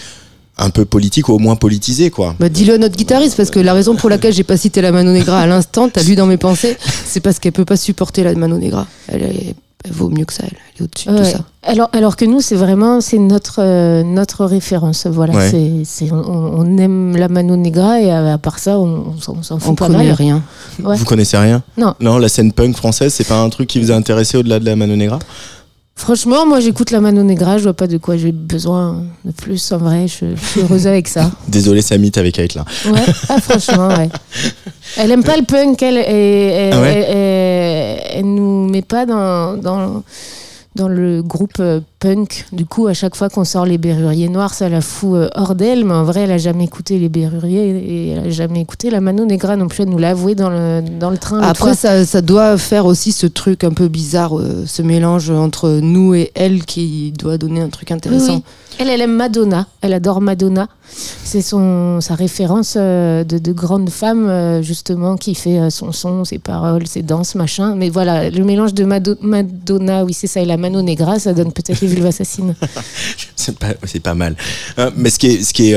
un 0.57 0.69
peu 0.69 0.85
politique 0.85 1.27
ou 1.29 1.33
au 1.33 1.39
moins 1.39 1.55
politisée, 1.57 2.09
quoi. 2.09 2.35
Bah, 2.39 2.47
dis-le 2.49 2.75
à 2.75 2.77
notre 2.77 2.95
guitariste, 2.95 3.35
parce 3.35 3.49
que 3.51 3.59
la 3.59 3.73
raison 3.73 3.95
pour 3.95 4.09
laquelle 4.09 4.33
j'ai 4.33 4.43
pas 4.45 4.55
cité 4.57 4.81
la 4.81 4.91
Mano 4.91 5.11
Negra 5.11 5.39
à 5.41 5.45
l'instant, 5.47 5.89
t'as 5.89 6.01
lu 6.03 6.15
dans 6.15 6.27
mes 6.27 6.37
pensées, 6.37 6.77
c'est 7.05 7.19
parce 7.19 7.39
qu'elle 7.39 7.51
peut 7.51 7.65
pas 7.65 7.75
supporter 7.77 8.23
la 8.23 8.33
Mano 8.35 8.57
Negra. 8.57 8.87
Elle, 9.09 9.23
est- 9.23 9.55
elle 9.85 9.91
vaut 9.91 10.09
mieux 10.09 10.25
que 10.25 10.33
ça, 10.33 10.43
elle, 10.43 10.57
elle 10.75 10.81
est 10.81 10.83
au-dessus 10.83 11.07
de 11.09 11.13
Ouais. 11.13 11.19
tout 11.31 11.37
ça. 11.37 11.43
Alors, 11.63 11.89
alors 11.93 12.15
que 12.15 12.25
nous, 12.25 12.41
c'est 12.41 12.55
vraiment 12.55 13.01
c'est 13.01 13.17
notre, 13.17 13.55
euh, 13.59 14.03
notre 14.03 14.45
référence. 14.45 15.05
Voilà, 15.07 15.33
Ouais. 15.33 15.49
c'est 15.49 15.71
c'est- 15.85 16.11
on, 16.11 16.17
on 16.59 16.77
aime 16.77 17.15
la 17.15 17.27
Mano 17.27 17.55
Negra 17.55 18.01
et 18.01 18.11
à, 18.11 18.33
à 18.33 18.37
part 18.37 18.59
ça, 18.59 18.77
on, 18.79 19.13
on 19.15 19.21
s'en- 19.21 19.35
on 19.39 19.43
s'en 19.43 19.59
fout 19.59 19.69
On 19.71 19.75
pas 19.75 19.87
connaît 19.87 20.05
mal. 20.07 20.13
rien. 20.13 20.41
Ouais. 20.83 20.95
Vous 20.97 21.05
connaissez 21.05 21.37
rien? 21.37 21.63
Non. 21.77 21.93
Non, 21.99 22.17
la 22.17 22.29
scène 22.29 22.51
punk 22.51 22.75
française, 22.75 23.13
c'est 23.13 23.27
pas 23.27 23.39
un 23.39 23.49
truc 23.49 23.67
qui 23.69 23.79
vous 23.79 23.91
a 23.91 23.95
intéressé 23.95 24.37
au-delà 24.37 24.59
de 24.59 24.65
la 24.65 24.75
Mano 24.75 24.95
Negra? 24.95 25.19
Franchement, 25.97 26.45
moi, 26.45 26.59
j'écoute 26.59 26.91
la 26.91 26.99
Mano 26.99 27.23
Negra, 27.23 27.57
je 27.57 27.63
vois 27.63 27.73
pas 27.73 27.87
de 27.87 27.97
quoi 27.97 28.17
j'ai 28.17 28.33
besoin 28.33 29.03
de 29.23 29.31
plus. 29.31 29.71
En 29.71 29.77
vrai, 29.77 30.07
je, 30.09 30.35
je 30.35 30.45
suis 30.45 30.59
heureuse 30.59 30.87
avec 30.87 31.07
ça. 31.07 31.31
Désolé, 31.47 31.81
Samit 31.81 32.11
avec 32.17 32.37
Aitla. 32.37 32.65
Ouais, 32.85 32.99
ah, 33.29 33.39
franchement, 33.39 33.87
ouais. 33.87 34.09
Elle 34.97 35.11
aime 35.11 35.23
pas 35.23 35.37
le 35.37 35.43
punk, 35.43 35.81
elle, 35.81 35.95
et, 35.97 36.01
et- 36.67 36.69
Ah 36.73 36.81
ouais? 36.81 37.05
elle, 37.09 37.15
elle- 38.15 38.33
nous 38.33 38.67
met 38.69 38.81
pas 38.81 39.05
dans, 39.05 39.55
dans, 39.57 40.03
dans 40.75 40.87
le 40.89 41.21
groupe 41.23 41.53
euh, 41.59 41.79
punk. 41.99 42.45
Du 42.51 42.65
coup, 42.65 42.87
à 42.87 42.93
chaque 42.93 43.15
fois 43.15 43.29
qu'on 43.29 43.45
sort 43.45 43.65
les 43.65 43.77
Berruriers 43.77 44.27
Noirs, 44.29 44.53
ça 44.53 44.67
la 44.67 44.81
fout 44.81 45.15
euh, 45.15 45.29
hors 45.35 45.55
d'elle, 45.55 45.85
mais 45.85 45.93
en 45.93 46.03
vrai, 46.03 46.21
elle 46.21 46.31
a 46.31 46.37
jamais 46.37 46.65
écouté 46.65 46.99
les 46.99 47.07
Berruriers 47.09 47.69
et 47.77 48.09
elle 48.09 48.27
a 48.27 48.29
jamais 48.29 48.59
écouté 48.61 48.89
la 48.89 48.99
Mano 48.99 49.25
Negra 49.25 49.55
non 49.55 49.67
plus. 49.69 49.83
Elle 49.83 49.89
nous 49.89 49.97
l'a 49.97 50.09
avoué 50.09 50.35
dans 50.35 50.49
le, 50.49 50.81
dans 50.99 51.11
le 51.11 51.17
train. 51.17 51.39
Après, 51.41 51.75
ça, 51.75 52.05
ça 52.05 52.21
doit 52.21 52.57
faire 52.57 52.85
aussi 52.85 53.11
ce 53.13 53.25
truc 53.27 53.63
un 53.63 53.71
peu 53.71 53.87
bizarre, 53.87 54.37
euh, 54.37 54.65
ce 54.65 54.81
mélange 54.81 55.29
entre 55.29 55.79
nous 55.81 56.13
et 56.13 56.31
elle 56.35 56.65
qui 56.65 57.13
doit 57.17 57.37
donner 57.37 57.61
un 57.61 57.69
truc 57.69 57.87
Oui, 57.91 57.95
intéressant. 57.95 58.35
oui. 58.35 58.43
Elle, 58.77 58.89
elle 58.89 58.99
aime 59.01 59.15
Madonna. 59.15 59.67
Elle 59.81 59.93
adore 59.93 60.19
Madonna. 60.19 60.67
C'est 60.87 61.41
sa 61.41 62.15
référence 62.15 62.75
euh, 62.77 63.23
de, 63.23 63.37
de 63.37 63.51
grande 63.51 63.89
femme 63.89 64.27
euh, 64.29 64.61
justement 64.61 65.17
qui 65.17 65.35
fait 65.35 65.59
euh, 65.59 65.69
son 65.69 65.91
son, 65.91 66.23
ses 66.23 66.39
paroles, 66.39 66.87
ses 66.87 67.01
danses, 67.01 67.35
machin. 67.35 67.75
Mais 67.75 67.89
voilà, 67.89 68.29
le 68.29 68.43
mélange 68.43 68.73
de 68.73 68.85
Mado- 68.85 69.17
Madonna, 69.21 70.05
oui 70.05 70.13
c'est 70.13 70.27
ça, 70.27 70.41
et 70.41 70.45
la 70.45 70.57
Mano 70.57 70.81
Negra, 70.81 71.19
ça 71.19 71.33
donne 71.33 71.51
peut-être 71.51 71.81
les 71.81 71.87
vulves 71.87 72.05
assassines. 72.05 72.55
C'est 73.35 73.99
pas, 73.99 74.15
mal. 74.15 74.35
Mais 74.95 75.09
ce 75.11 75.19
qui 75.19 75.73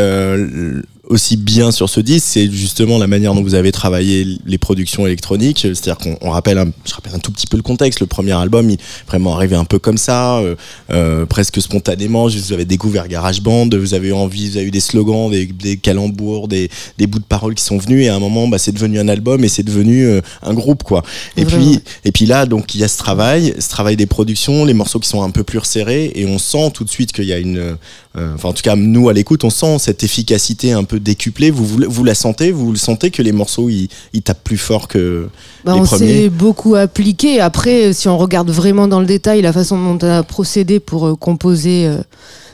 aussi 1.09 1.37
bien 1.37 1.71
sur 1.71 1.89
ce 1.89 2.01
disque, 2.01 2.27
c'est 2.29 2.51
justement 2.51 2.99
la 2.99 3.07
manière 3.07 3.35
dont 3.35 3.43
vous 3.43 3.55
avez 3.55 3.73
travaillé 3.73 4.39
les 4.45 4.59
productions 4.59 5.07
électroniques. 5.07 5.61
C'est-à-dire 5.61 5.97
qu'on 5.97 6.19
on 6.21 6.31
rappelle, 6.31 6.59
un, 6.59 6.71
je 6.85 6.95
rappelle 6.95 7.15
un 7.15 7.19
tout 7.19 7.33
petit 7.33 7.47
peu 7.47 7.57
le 7.57 7.63
contexte. 7.63 8.01
Le 8.01 8.07
premier 8.07 8.33
album, 8.33 8.69
il 8.69 8.75
est 8.75 8.81
vraiment 9.07 9.35
arrivé 9.35 9.57
un 9.57 9.65
peu 9.65 9.79
comme 9.79 9.97
ça, 9.97 10.39
euh, 10.39 10.55
euh, 10.91 11.25
presque 11.25 11.61
spontanément. 11.63 12.29
Vous 12.29 12.53
avez 12.53 12.67
découvert 12.67 13.09
GarageBand, 13.09 13.71
vous 13.73 13.95
avez 13.95 14.09
eu 14.09 14.13
envie, 14.13 14.51
vous 14.51 14.57
avez 14.59 14.67
eu 14.67 14.71
des 14.71 14.81
slogans, 14.81 15.31
des, 15.31 15.47
des 15.47 15.79
calembours, 15.79 16.47
des, 16.47 16.71
des 16.99 17.07
bouts 17.07 17.21
de 17.21 17.25
paroles 17.25 17.55
qui 17.55 17.65
sont 17.65 17.79
venus. 17.79 18.05
Et 18.05 18.09
à 18.09 18.15
un 18.15 18.21
moment, 18.21 18.47
bah, 18.47 18.59
c'est 18.59 18.73
devenu 18.73 18.99
un 18.99 19.09
album 19.09 19.45
et 19.45 19.49
c'est 19.49 19.63
devenu 19.63 20.05
euh, 20.05 20.21
un 20.43 20.53
groupe, 20.53 20.83
quoi. 20.83 21.03
Et 21.37 21.45
Vraiment. 21.45 21.71
puis, 21.71 21.81
et 22.05 22.13
puis 22.13 22.27
là, 22.27 22.45
donc, 22.45 22.75
il 22.75 22.81
y 22.81 22.85
a 22.85 22.89
ce 22.89 22.99
travail, 22.99 23.55
ce 23.59 23.69
travail 23.71 23.97
des 23.97 24.07
productions, 24.07 24.67
les 24.67 24.75
morceaux 24.75 25.01
qui 25.01 25.09
sont 25.09 25.23
un 25.23 25.31
peu 25.31 25.43
plus 25.43 25.59
resserrés, 25.59 26.13
et 26.15 26.27
on 26.27 26.39
sent 26.39 26.71
tout 26.75 26.85
de 26.85 26.91
suite 26.91 27.13
qu'il 27.13 27.25
y 27.25 27.33
a 27.33 27.39
une, 27.39 27.59
euh, 27.59 28.35
enfin, 28.35 28.51
en 28.51 28.53
tout 28.53 28.63
cas, 28.63 28.77
nous 28.77 29.09
à 29.09 29.13
l'écoute, 29.13 29.45
on 29.45 29.51
sent 29.51 29.79
cette 29.79 30.03
efficacité 30.03 30.73
un 30.73 30.85
peu 30.85 30.98
décuplée. 30.99 31.51
Vous, 31.51 31.65
vous, 31.65 31.79
vous 31.89 32.05
la 32.05 32.15
sentez, 32.15 32.53
vous 32.53 32.71
le 32.73 32.79
sentez 32.79 33.11
que 33.11 33.23
les 33.23 33.33
morceaux 33.33 33.69
ils, 33.69 33.89
ils 34.13 34.23
tapent 34.23 34.45
plus 34.45 34.59
fort 34.59 34.89
que 34.89 35.29
Bah, 35.65 35.75
les 35.75 35.81
on 35.81 35.85
premiers. 35.85 36.23
s'est 36.25 36.29
beaucoup 36.29 36.75
appliqué. 36.75 37.41
Après, 37.41 37.93
si 37.93 38.09
on 38.09 38.19
regarde 38.19 38.51
vraiment 38.51 38.89
dans 38.89 39.01
le 39.01 39.07
détail 39.07 39.43
la 39.43 39.53
façon 39.53 39.77
dont 39.83 39.99
on 40.07 40.11
a 40.11 40.23
procédé 40.23 40.81
pour 40.81 41.07
euh, 41.07 41.15
composer 41.17 41.87
euh, 41.87 41.99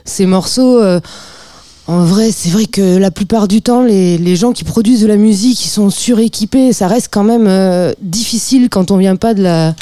ces 0.05 0.27
morceaux, 0.27 0.81
euh, 0.81 1.01
en 1.87 2.05
vrai, 2.05 2.31
c'est 2.33 2.49
vrai 2.49 2.65
que 2.65 2.97
la 2.97 3.11
plupart 3.11 3.47
du 3.47 3.61
temps, 3.61 3.83
les, 3.83 4.17
les 4.17 4.37
gens 4.37 4.53
qui 4.53 4.65
produisent 4.65 5.03
de 5.03 5.07
la 5.07 5.19
musique, 5.19 5.65
ils 5.67 5.69
sont 5.69 5.91
suréquipés. 5.91 6.73
Ça 6.73 6.89
reste 6.89 7.09
quand 7.11 7.25
même 7.25 7.47
euh, 7.47 7.93
difficile 8.01 8.71
quand 8.71 8.91
on 8.91 8.97
vient 8.97 9.17
pas 9.17 9.35
de 9.35 9.43
la 9.43 9.75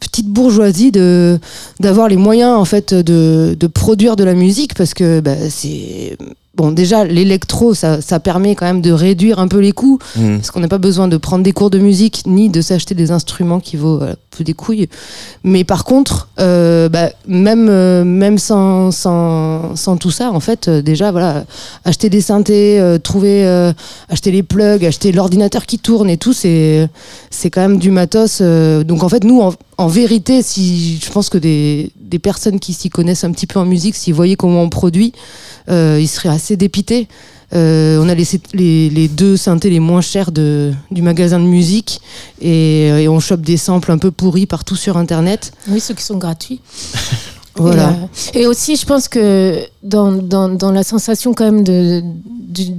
petite 0.00 0.26
bourgeoisie 0.28 0.90
de 0.90 1.38
d'avoir 1.78 2.08
les 2.08 2.16
moyens 2.16 2.56
en 2.58 2.64
fait 2.64 2.92
de, 2.92 3.54
de 3.58 3.66
produire 3.68 4.16
de 4.16 4.24
la 4.24 4.34
musique 4.34 4.74
parce 4.74 4.94
que 4.94 5.20
bah, 5.20 5.36
c'est 5.48 6.16
bon 6.54 6.70
déjà 6.70 7.04
l'électro 7.04 7.72
ça, 7.74 8.00
ça 8.00 8.20
permet 8.20 8.54
quand 8.54 8.66
même 8.66 8.82
de 8.82 8.92
réduire 8.92 9.38
un 9.38 9.48
peu 9.48 9.58
les 9.58 9.72
coûts 9.72 9.98
Mmh. 10.16 10.36
parce 10.36 10.50
qu'on 10.50 10.60
n'a 10.60 10.68
pas 10.68 10.78
besoin 10.78 11.08
de 11.08 11.16
prendre 11.16 11.42
des 11.44 11.52
cours 11.52 11.70
de 11.70 11.78
musique 11.78 12.24
ni 12.26 12.48
de 12.50 12.60
s'acheter 12.60 12.94
des 12.94 13.10
instruments 13.10 13.60
qui 13.60 13.76
vaut 13.76 14.00
euh, 14.02 14.14
peu 14.36 14.44
des 14.44 14.52
couilles. 14.52 14.88
Mais 15.44 15.64
par 15.64 15.84
contre, 15.84 16.28
euh, 16.38 16.88
bah, 16.88 17.10
même 17.26 17.68
euh, 17.70 18.04
même 18.04 18.36
sans, 18.38 18.90
sans 18.90 19.74
sans 19.76 19.96
tout 19.96 20.10
ça, 20.10 20.30
en 20.30 20.40
fait, 20.40 20.68
euh, 20.68 20.82
déjà 20.82 21.10
voilà, 21.10 21.44
acheter 21.84 22.10
des 22.10 22.20
synthés, 22.20 22.78
euh, 22.80 22.98
trouver, 22.98 23.46
euh, 23.46 23.72
acheter 24.08 24.30
les 24.30 24.42
plugs, 24.42 24.84
acheter 24.84 25.12
l'ordinateur 25.12 25.64
qui 25.66 25.78
tourne 25.78 26.10
et 26.10 26.16
tout, 26.18 26.32
c'est 26.32 26.88
c'est 27.30 27.50
quand 27.50 27.62
même 27.62 27.78
du 27.78 27.90
matos. 27.90 28.38
euh, 28.40 28.84
donc 28.84 29.02
en 29.02 29.08
fait, 29.08 29.24
nous, 29.24 29.40
en, 29.40 29.52
en 29.82 29.88
vérité, 29.88 30.42
si 30.42 30.98
je 31.04 31.10
pense 31.10 31.28
que 31.28 31.38
des 31.38 31.90
des 31.96 32.18
personnes 32.18 32.60
qui 32.60 32.72
s'y 32.72 32.90
connaissent 32.90 33.24
un 33.24 33.32
petit 33.32 33.46
peu 33.46 33.58
en 33.58 33.64
musique, 33.64 33.94
s'ils 33.94 34.14
voyaient 34.14 34.36
comment 34.36 34.62
on 34.62 34.68
produit, 34.68 35.12
euh, 35.68 35.98
ils 36.00 36.08
seraient 36.08 36.28
assez 36.28 36.56
dépités. 36.56 37.08
Euh, 37.54 38.02
on 38.02 38.08
a 38.08 38.14
laissé 38.14 38.40
les, 38.54 38.88
les 38.88 39.08
deux 39.08 39.36
synthés 39.36 39.68
les 39.68 39.80
moins 39.80 40.00
chers 40.00 40.32
de, 40.32 40.72
du 40.90 41.02
magasin 41.02 41.38
de 41.38 41.44
musique 41.44 42.00
et, 42.40 42.86
et 42.86 43.08
on 43.08 43.20
chope 43.20 43.42
des 43.42 43.58
samples 43.58 43.92
un 43.92 43.98
peu 43.98 44.10
pourris 44.10 44.46
partout 44.46 44.76
sur 44.76 44.96
internet. 44.96 45.52
Oui, 45.68 45.80
ceux 45.80 45.94
qui 45.94 46.02
sont 46.02 46.16
gratuits. 46.16 46.60
Voilà. 47.56 47.90
Et, 48.34 48.38
euh, 48.38 48.40
et 48.42 48.46
aussi, 48.46 48.76
je 48.76 48.86
pense 48.86 49.08
que 49.08 49.58
dans, 49.82 50.10
dans, 50.12 50.48
dans 50.48 50.70
la 50.72 50.82
sensation 50.82 51.34
quand 51.34 51.44
même 51.44 51.64
de, 51.64 52.02
du- 52.26 52.70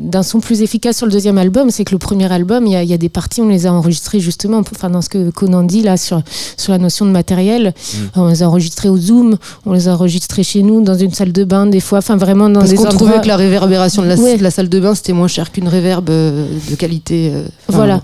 d'un 0.00 0.22
son 0.22 0.40
plus 0.40 0.62
efficace 0.62 0.96
sur 0.96 1.06
le 1.06 1.12
deuxième 1.12 1.38
album, 1.38 1.70
c'est 1.70 1.84
que 1.84 1.92
le 1.92 1.98
premier 1.98 2.30
album, 2.32 2.66
il 2.66 2.72
y 2.72 2.76
a, 2.76 2.82
il 2.82 2.88
y 2.88 2.94
a 2.94 2.98
des 2.98 3.08
parties, 3.08 3.40
on 3.42 3.48
les 3.48 3.66
a 3.66 3.72
enregistrées 3.72 4.18
justement, 4.20 4.58
enfin 4.58 4.90
dans 4.90 5.02
ce 5.02 5.08
que 5.08 5.30
Conan 5.30 5.62
dit 5.62 5.82
là 5.82 5.96
sur, 5.96 6.20
sur 6.56 6.72
la 6.72 6.78
notion 6.78 7.04
de 7.06 7.10
matériel, 7.10 7.74
on 8.16 8.28
les 8.28 8.42
a 8.42 8.48
enregistrées 8.48 8.88
au 8.88 8.96
Zoom, 8.98 9.36
on 9.66 9.72
les 9.72 9.88
a 9.88 9.92
enregistrées 9.94 10.42
chez 10.42 10.62
nous, 10.62 10.80
dans 10.82 10.94
une 10.96 11.12
salle 11.12 11.32
de 11.32 11.44
bain 11.44 11.66
des 11.66 11.80
fois, 11.80 11.98
enfin 11.98 12.16
vraiment 12.16 12.48
dans 12.48 12.60
Parce 12.60 12.70
des 12.70 12.76
qu'on 12.76 12.84
endroits... 12.86 12.96
trouvait 13.08 13.20
que 13.22 13.28
la 13.28 13.36
réverbération 13.36 14.02
de 14.02 14.08
la, 14.08 14.16
Ouais. 14.16 14.36
de 14.36 14.42
la 14.42 14.50
salle 14.50 14.68
de 14.68 14.80
bain 14.80 14.94
c'était 14.94 15.12
moins 15.12 15.28
cher 15.28 15.52
qu'une 15.52 15.68
réverbe 15.68 16.10
euh, 16.10 16.46
de 16.70 16.74
qualité. 16.74 17.30
euh, 17.32 17.44
Voilà. 17.68 18.00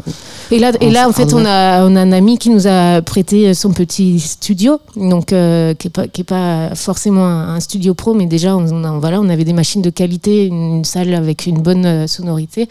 Et 0.51 0.59
là, 0.59 0.73
et 0.81 0.91
là 0.91 1.09
en 1.09 1.13
fait, 1.13 1.33
on 1.33 1.45
a, 1.45 1.85
on 1.87 1.97
a 1.97 2.01
un 2.01 2.13
ami 2.13 2.39
qui 2.39 2.51
nous 2.51 2.67
a 2.67 3.01
prêté 3.03 3.55
son 3.55 3.73
petit 3.73 4.21
studio, 4.21 4.79
donc 4.97 5.33
euh, 5.33 5.75
qui 5.75 5.89
est 5.89 5.91
pas, 5.91 6.07
qui 6.07 6.21
est 6.21 6.25
pas 6.25 6.75
forcément 6.75 7.27
un, 7.27 7.61
studio 7.61 7.95
pro, 7.95 8.15
mais 8.15 8.27
déjà, 8.27 8.57
on, 8.57 8.99
voilà, 8.99 9.21
on 9.21 9.29
avait 9.29 9.45
des 9.45 9.53
machines 9.55 9.83
de 9.83 9.91
qualité, 9.91 10.47
une, 10.47 10.77
une 10.79 10.85
salle 10.85 11.15
avec 11.15 11.47
une 11.47 11.61
bonne 11.63 11.87
euh, 11.87 12.07
sonorité. 12.07 12.69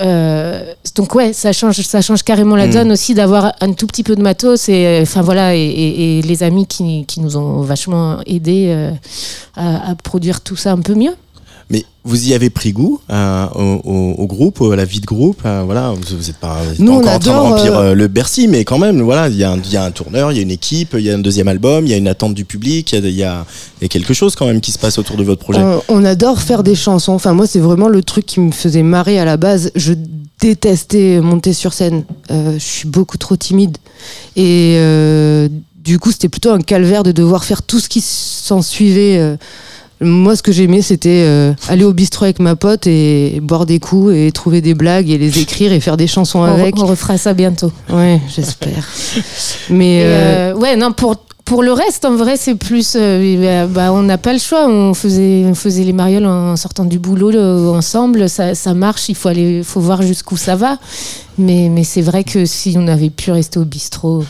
Euh, 0.00 0.74
donc 0.96 1.14
ouais, 1.14 1.32
ça 1.32 1.52
change, 1.52 1.80
ça 1.82 2.00
change 2.02 2.24
carrément 2.24 2.56
la 2.56 2.66
Mm. 2.66 2.70
donne 2.72 2.92
aussi 2.92 3.14
d'avoir 3.14 3.52
un 3.60 3.72
tout 3.72 3.86
petit 3.86 4.02
peu 4.02 4.16
de 4.16 4.22
matos 4.22 4.68
et 4.68 4.86
euh, 4.86 5.02
enfin 5.02 5.22
voilà 5.22 5.54
et, 5.54 5.60
et- 5.60 6.18
et 6.18 6.22
les 6.22 6.42
amis 6.42 6.66
qui, 6.66 7.04
qui 7.06 7.20
nous 7.20 7.36
ont 7.36 7.60
vachement 7.60 8.18
aidés 8.26 8.66
euh, 8.70 8.90
à, 9.54 9.90
à 9.90 9.94
produire 9.94 10.40
tout 10.40 10.56
ça 10.56 10.72
un 10.72 10.80
peu 10.80 10.94
mieux. 10.94 11.14
Mais 11.70 11.84
vous 12.04 12.28
y 12.28 12.34
avez 12.34 12.50
pris 12.50 12.72
goût 12.72 13.00
euh, 13.10 13.46
au, 13.54 13.80
au- 13.84 14.14
au 14.18 14.26
groupe, 14.26 14.60
à 14.70 14.76
la 14.76 14.84
vie 14.84 15.00
de 15.00 15.06
groupe. 15.06 15.40
euh, 15.46 15.62
voilà, 15.64 15.90
vous, 15.92 16.16
vous 16.18 16.28
êtes 16.30 16.36
pas, 16.36 16.58
vous 16.62 16.72
êtes 16.74 16.78
Nous, 16.78 16.92
pas 16.92 16.92
on 16.92 17.00
encore 17.00 17.14
en 17.14 17.18
train 17.18 17.32
de 17.32 17.38
remplir 17.38 17.78
euh, 17.78 17.94
le 17.94 18.06
Bercy, 18.08 18.48
mais 18.48 18.64
quand 18.64 18.78
même, 18.78 19.00
voilà, 19.00 19.28
il 19.28 19.36
y, 19.36 19.44
a 19.44 19.50
un- 19.52 19.58
il 19.58 19.72
y 19.72 19.76
a 19.78 19.84
un 19.84 19.90
tourneur, 19.90 20.30
il 20.30 20.36
y 20.36 20.38
a 20.40 20.42
une 20.42 20.50
équipe, 20.50 20.94
il 20.98 21.00
y 21.04 21.10
a 21.10 21.14
un 21.14 21.18
deuxième 21.18 21.48
album, 21.48 21.86
il 21.86 21.90
y 21.90 21.94
a 21.94 21.96
une 21.96 22.08
attente 22.08 22.34
du 22.34 22.44
public, 22.44 22.92
il 22.92 23.08
y 23.10 23.22
a, 23.24 23.46
y 23.80 23.84
y 23.86 23.88
quelque 23.88 24.12
chose 24.12 24.34
quand 24.36 24.46
même 24.46 24.60
qui 24.60 24.72
se 24.72 24.78
passe 24.78 24.98
autour 24.98 25.16
de 25.16 25.24
votre 25.24 25.40
projet. 25.42 25.60
On, 25.62 25.82
on 25.88 26.04
adore 26.04 26.40
faire 26.42 26.62
des 26.62 26.74
chansons. 26.74 27.12
Enfin, 27.12 27.32
moi, 27.32 27.46
c'est 27.46 27.60
vraiment 27.60 27.88
le 27.88 28.02
truc 28.02 28.26
qui 28.26 28.40
me 28.40 28.52
faisait 28.52 28.82
marrer 28.82 29.18
à 29.18 29.24
la 29.24 29.38
base. 29.38 29.70
Je 29.74 29.94
détestais 30.40 31.20
monter 31.22 31.54
sur 31.54 31.72
scène. 31.72 32.04
Je 32.28 32.58
suis 32.58 32.88
beaucoup 32.88 33.16
trop 33.16 33.36
timide. 33.36 33.78
Et 34.36 34.76
du 35.82 35.98
coup, 35.98 36.12
c'était 36.12 36.28
plutôt 36.28 36.50
un 36.50 36.60
calvaire 36.60 37.02
de 37.02 37.12
devoir 37.12 37.44
faire 37.44 37.62
tout 37.62 37.80
ce 37.80 37.88
qui 37.88 38.02
s'en 38.02 38.60
suivait. 38.62 39.36
Moi, 40.00 40.36
ce 40.36 40.42
que 40.42 40.52
j'aimais, 40.52 40.82
c'était 40.82 41.22
euh, 41.24 41.52
aller 41.68 41.84
au 41.84 41.92
bistrot 41.92 42.24
avec 42.24 42.38
ma 42.40 42.56
pote 42.56 42.86
et 42.86 43.38
boire 43.42 43.64
des 43.64 43.78
coups 43.78 44.12
et 44.14 44.32
trouver 44.32 44.60
des 44.60 44.74
blagues 44.74 45.08
et 45.08 45.18
les 45.18 45.38
écrire 45.38 45.72
et 45.72 45.80
faire 45.80 45.96
des 45.96 46.06
chansons 46.08 46.40
On, 46.40 46.44
avec. 46.44 46.78
on 46.78 46.86
refera 46.86 47.16
ça 47.16 47.32
bientôt. 47.32 47.72
Ouais, 47.90 48.20
j'espère. 48.34 48.88
Mais 49.70 50.02
euh, 50.02 50.52
euh, 50.52 50.54
ouais, 50.56 50.76
non, 50.76 50.92
pour, 50.92 51.16
pour 51.44 51.62
le 51.62 51.72
reste, 51.72 52.04
en 52.04 52.16
vrai, 52.16 52.36
c'est 52.36 52.56
plus. 52.56 52.94
euh, 52.98 53.66
bah, 53.68 53.92
on 53.92 54.02
n'a 54.02 54.18
pas 54.18 54.32
le 54.32 54.38
choix. 54.40 54.66
On 54.68 54.94
faisait, 54.94 55.44
on 55.46 55.54
faisait 55.54 55.84
les 55.84 55.92
marioles 55.92 56.26
en 56.26 56.56
sortant 56.56 56.84
du 56.84 56.98
boulot 56.98 57.72
ensemble. 57.74 58.28
Ça, 58.28 58.54
ça 58.54 58.74
marche. 58.74 59.08
Il 59.08 59.14
faut, 59.14 59.28
aller, 59.28 59.62
faut 59.62 59.80
voir 59.80 60.02
jusqu'où 60.02 60.36
ça 60.36 60.56
va. 60.56 60.78
Mais, 61.38 61.68
mais 61.70 61.84
c'est 61.84 62.02
vrai 62.02 62.24
que 62.24 62.44
si 62.46 62.74
on 62.76 62.88
avait 62.88 63.10
pu 63.10 63.30
rester 63.30 63.58
au 63.58 63.64
bistrot. 63.64 64.24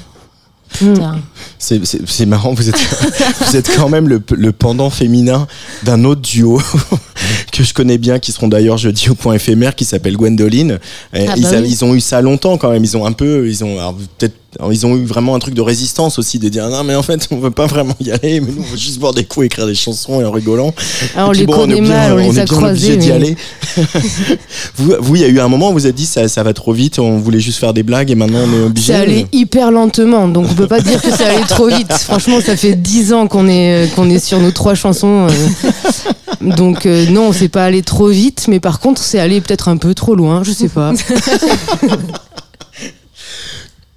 Putain. 0.79 1.21
C'est- 1.59 2.27
marrant, 2.27 2.53
vous 2.55 2.69
êtes, 2.69 2.77
vous 3.47 3.57
êtes 3.57 3.71
quand 3.77 3.89
même 3.89 4.09
le, 4.09 4.23
le 4.33 4.53
pendant 4.53 4.91
féminin 4.91 5.47
d'un 5.83 6.05
autre 6.05 6.21
duo 6.21 6.61
que 7.53 7.63
je 7.65 7.73
connais 7.75 7.99
bien, 7.99 8.19
qui 8.19 8.33
seront 8.33 8.49
d'ailleurs 8.49 8.79
jeudi 8.79 9.09
au 9.11 9.15
point 9.15 9.35
éphémère, 9.35 9.75
qui 9.75 9.85
s'appelle 9.85 10.17
Gwendoline. 10.17 10.79
Ah 11.13 11.19
ils, 11.37 11.43
bah 11.43 11.49
oui. 11.61 11.69
ils 11.69 11.85
ont 11.85 11.95
eu 11.95 12.01
ça 12.01 12.21
longtemps 12.21 12.59
quand 12.59 12.71
même. 12.71 12.85
Ils 12.85 12.97
ont 12.97 13.07
un 13.07 13.13
peu, 13.13 13.49
ils 13.49 13.65
ont 13.65 13.95
peut-être, 14.19 14.35
ils 14.71 14.87
ont 14.87 14.97
eu 14.97 15.05
vraiment 15.05 15.35
un 15.35 15.39
truc 15.39 15.55
de 15.55 15.61
résistance 15.61 16.19
aussi, 16.19 16.39
de 16.39 16.49
dire 16.49 16.69
non 16.69 16.85
mais 16.85 16.95
en 16.95 17.03
fait 17.03 17.27
on 17.31 17.39
veut 17.39 17.51
pas 17.51 17.67
vraiment 17.67 17.95
y 18.01 18.11
aller, 18.11 18.41
mais 18.41 18.51
nous 18.53 18.63
on 18.63 18.71
veut 18.71 18.77
juste 18.77 18.99
boire 18.99 19.13
des 19.15 19.25
coups, 19.25 19.47
écrire 19.47 19.67
des 19.67 19.75
chansons 19.75 20.21
et 20.21 20.25
en 20.25 20.31
rigolant. 20.31 20.73
ah, 21.17 21.27
on 21.27 21.29
Et 21.29 21.31
puis 21.33 21.41
les 21.41 21.47
bon, 21.47 21.53
connaît 21.55 21.77
est 21.79 21.81
bien- 21.81 21.91
mal, 21.91 22.13
on, 22.13 22.17
les 22.19 22.25
est 22.39 22.43
a 22.43 22.45
bien 22.45 22.57
croisés. 22.57 22.93
obligé 22.93 22.97
d'y 22.97 23.09
mais- 23.09 23.15
aller. 23.15 23.37
vous, 24.77 24.93
vous, 25.01 25.17
il 25.17 25.23
y 25.23 25.25
a 25.25 25.29
eu 25.29 25.41
un 25.41 25.49
moment 25.49 25.71
où 25.71 25.73
vous 25.75 25.87
êtes 25.87 25.95
dit 25.95 26.07
ça, 26.07 26.29
ça 26.29 26.43
va 26.43 26.53
trop 26.53 26.73
vite, 26.73 26.99
on 26.99 27.19
voulait 27.19 27.41
juste 27.41 27.59
faire 27.59 27.73
des 27.75 27.83
blagues 27.83 28.11
et 28.11 28.15
maintenant 28.15 28.41
on 28.47 28.53
est 28.63 28.65
obligé. 28.67 28.93
C'est 28.93 28.99
allé 28.99 29.27
hyper 29.33 29.71
lentement, 29.71 30.29
donc 30.29 30.47
on 30.51 30.55
peut 30.55 30.67
pas 30.69 30.81
dire 30.81 31.01
que 31.03 31.11
ça 31.11 31.27
allait 31.29 31.45
trop 31.49 31.69
vite. 31.69 31.93
Franchement, 32.05 32.41
ça 32.45 32.57
fait 32.57 32.75
dix 32.75 33.13
ans 33.13 33.27
qu'on 33.27 33.49
est 33.49 33.93
qu'on 33.95 34.09
est 34.11 34.19
sur 34.25 34.39
nos 34.41 34.51
trois 34.51 34.75
chansons, 34.75 35.27
euh. 35.29 36.47
donc 36.57 36.87
euh, 36.87 37.07
non, 37.11 37.33
c'est 37.33 37.49
pas 37.49 37.65
allé 37.65 37.83
trop 37.83 38.09
vite, 38.09 38.47
mais 38.49 38.61
par 38.61 38.81
contre, 38.81 39.03
c'est 39.03 39.19
allé 39.19 39.41
peut-être 39.41 39.69
un 39.69 39.77
peu 39.77 39.95
trop 39.95 40.15
loin, 40.15 40.43
je 40.45 40.53
sais 40.53 40.69
pas. 40.69 40.93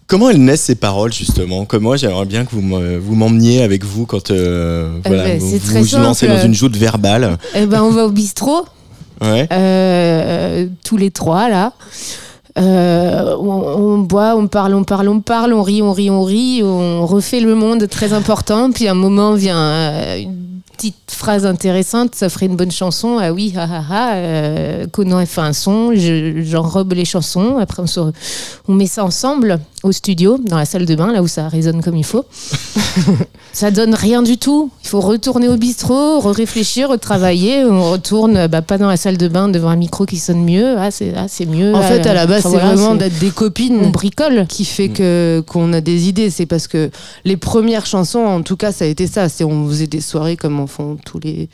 Comment 0.08 0.30
elles 0.30 0.42
naissent 0.44 0.64
ces 0.64 0.76
paroles 0.76 1.12
justement? 1.12 1.66
Comme 1.66 1.84
moi, 1.84 1.98
j'aimerais 1.98 2.26
bien 2.26 2.46
que 2.46 2.52
vous 2.52 2.62
me- 2.62 2.98
vous 2.98 3.14
m'emmeniez 3.16 3.62
avec 3.62 3.84
vous 3.84 4.06
quand 4.06 4.32
euh, 4.32 4.90
Eh 5.04 5.08
voilà, 5.10 5.24
ben, 5.26 5.40
vous 5.40 5.58
vous 5.58 5.98
lancez 5.98 6.28
dans 6.28 6.42
une 6.42 6.54
joute 6.54 6.78
verbale. 6.78 7.38
Eh 7.56 7.66
ben, 7.66 7.84
on 7.84 7.92
va 7.92 8.06
au 8.06 8.12
bistrot. 8.12 8.66
Ouais. 9.22 9.48
Euh, 9.52 10.68
tous 10.86 10.96
les 10.98 11.12
trois 11.12 11.50
là. 11.50 11.74
Euh, 12.58 13.36
on, 13.40 13.52
on 13.52 13.98
boit, 14.00 14.36
on 14.36 14.48
parle, 14.48 14.74
on 14.76 14.84
parle, 14.84 15.10
on 15.10 15.20
parle, 15.20 15.54
on 15.54 15.62
rit, 15.62 15.82
on 15.82 15.92
rit, 15.92 16.10
on 16.10 16.24
rit, 16.24 16.62
on 16.64 17.06
refait 17.06 17.40
le 17.40 17.54
monde 17.56 17.88
très 17.90 18.14
important. 18.14 18.72
Puis 18.72 18.88
un 18.88 18.94
moment 18.96 19.34
vient 19.34 19.58
euh, 19.60 20.18
une 20.22 20.36
petite 20.76 20.96
phrase 21.12 21.46
intéressante, 21.46 22.16
ça 22.16 22.30
ferait 22.30 22.46
une 22.48 22.56
bonne 22.56 22.72
chanson. 22.72 23.18
Ah 23.20 23.32
oui, 23.34 23.54
ah 23.58 23.68
ah 23.72 23.84
ah. 23.92 24.14
Euh, 24.16 24.86
Conan 24.92 25.18
a 25.18 25.26
fait 25.28 25.42
un 25.42 25.54
son, 25.54 25.92
je- 25.94 26.42
j'enrobe 26.44 26.94
les 26.94 27.06
chansons. 27.06 27.58
Après 27.60 27.82
on, 27.84 27.88
se- 27.88 28.00
on 28.68 28.74
met 28.74 28.88
ça 28.88 29.04
ensemble 29.04 29.60
au 29.84 29.91
studio, 29.91 30.39
dans 30.39 30.57
la 30.57 30.65
salle 30.65 30.86
de 30.86 30.96
bain, 30.96 31.12
là 31.12 31.22
où 31.22 31.27
ça 31.27 31.48
résonne 31.48 31.84
comme 31.84 31.96
il 31.96 32.03
faut. 32.03 32.25
ça 33.53 33.69
donne 33.69 33.93
rien 33.93 34.24
du 34.24 34.38
tout. 34.38 34.72
Il 34.84 34.88
faut 34.89 35.02
retourner 35.02 35.47
au 35.47 35.56
bistrot, 35.56 36.19
réfléchir, 36.19 36.89
retravailler. 36.89 37.63
On 37.63 37.91
retourne, 37.91 38.47
bah, 38.47 38.62
pas 38.62 38.78
dans 38.78 38.88
la 38.88 38.97
salle 38.97 39.17
de 39.17 39.28
bain 39.28 39.49
devant 39.49 39.69
un 39.69 39.75
micro 39.75 40.06
qui 40.06 40.17
sonne 40.17 40.43
mieux. 40.43 40.78
Ah, 40.78 40.89
c'est 40.89 41.13
ah, 41.15 41.28
mieux. 41.45 41.75
En 41.75 41.82
fait, 41.82 42.06
Ah, 42.06 42.12
à 42.12 42.13
la 42.13 42.25
base, 42.25 42.43
c'est 42.43 42.49
voilà, 42.49 42.73
vraiment 42.73 42.95
d'être 42.95 43.19
des 43.19 43.28
on 43.30 43.32
copines 43.32 43.91
bricole. 43.91 44.47
qui 44.47 44.65
fait 44.65 44.89
que 44.89 45.43
qu'on 45.45 45.71
a 45.73 45.82
des 45.82 46.10
idées. 46.10 46.32
C'est 46.32 46.47
parce 46.47 46.67
que 46.67 46.89
les 47.23 47.38
premières 47.38 47.86
chansons, 47.86 48.19
en 48.19 48.41
tout 48.41 48.58
cas, 48.58 48.71
ça 48.71 48.86
a 48.86 48.88
été 48.88 49.06
ça. 49.06 49.28
On 49.41 49.67
faisait 49.67 49.88
des 49.88 50.02
soirées 50.02 50.38
comme 50.38 50.60
en 50.60 50.67
font 50.67 50.97
tous 51.06 51.19
les 51.19 51.49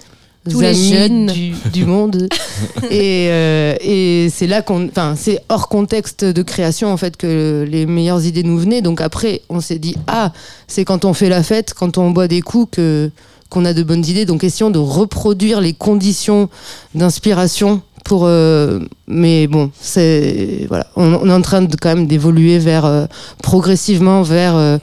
Tous 0.49 0.59
les 0.59 0.73
jeunes. 0.73 1.27
du, 1.27 1.53
du 1.71 1.85
monde. 1.85 2.27
et 2.89 3.27
euh, 3.29 3.75
et 3.81 4.29
c'est 4.29 4.47
là 4.47 4.61
qu'on, 4.61 4.87
enfin, 4.87 5.15
c'est 5.17 5.39
hors 5.49 5.69
contexte 5.69 6.25
de 6.25 6.41
création 6.41 6.91
en 6.91 6.97
fait 6.97 7.15
que 7.15 7.65
les 7.69 7.85
meilleures 7.85 8.25
idées 8.25 8.43
nous 8.43 8.57
venaient. 8.57 8.81
Donc 8.81 8.99
après, 9.01 9.41
on 9.49 9.61
s'est 9.61 9.79
dit 9.79 9.95
ah, 10.07 10.33
c'est 10.67 10.83
quand 10.85 11.05
on 11.05 11.13
fait 11.13 11.29
la 11.29 11.43
fête, 11.43 11.73
quand 11.73 11.97
on 11.97 12.11
boit 12.11 12.27
des 12.27 12.41
coups 12.41 12.75
que 12.75 13.09
qu'on 13.49 13.65
a 13.65 13.73
de 13.73 13.83
bonnes 13.83 14.05
idées. 14.05 14.25
Donc 14.25 14.43
essayons 14.43 14.71
de 14.71 14.79
reproduire 14.79 15.61
les 15.61 15.73
conditions 15.73 16.49
d'inspiration 16.95 17.81
pour 18.03 18.23
euh, 18.25 18.79
mais 19.07 19.47
bon 19.47 19.71
c'est 19.79 20.65
voilà 20.67 20.85
on, 20.95 21.13
on 21.13 21.29
est 21.29 21.33
en 21.33 21.41
train 21.41 21.61
de 21.61 21.75
quand 21.75 21.89
même 21.95 22.07
d'évoluer 22.07 22.59
vers 22.59 22.85
euh, 22.85 23.05
progressivement 23.41 24.23
vers 24.23 24.55
euh, 24.55 24.77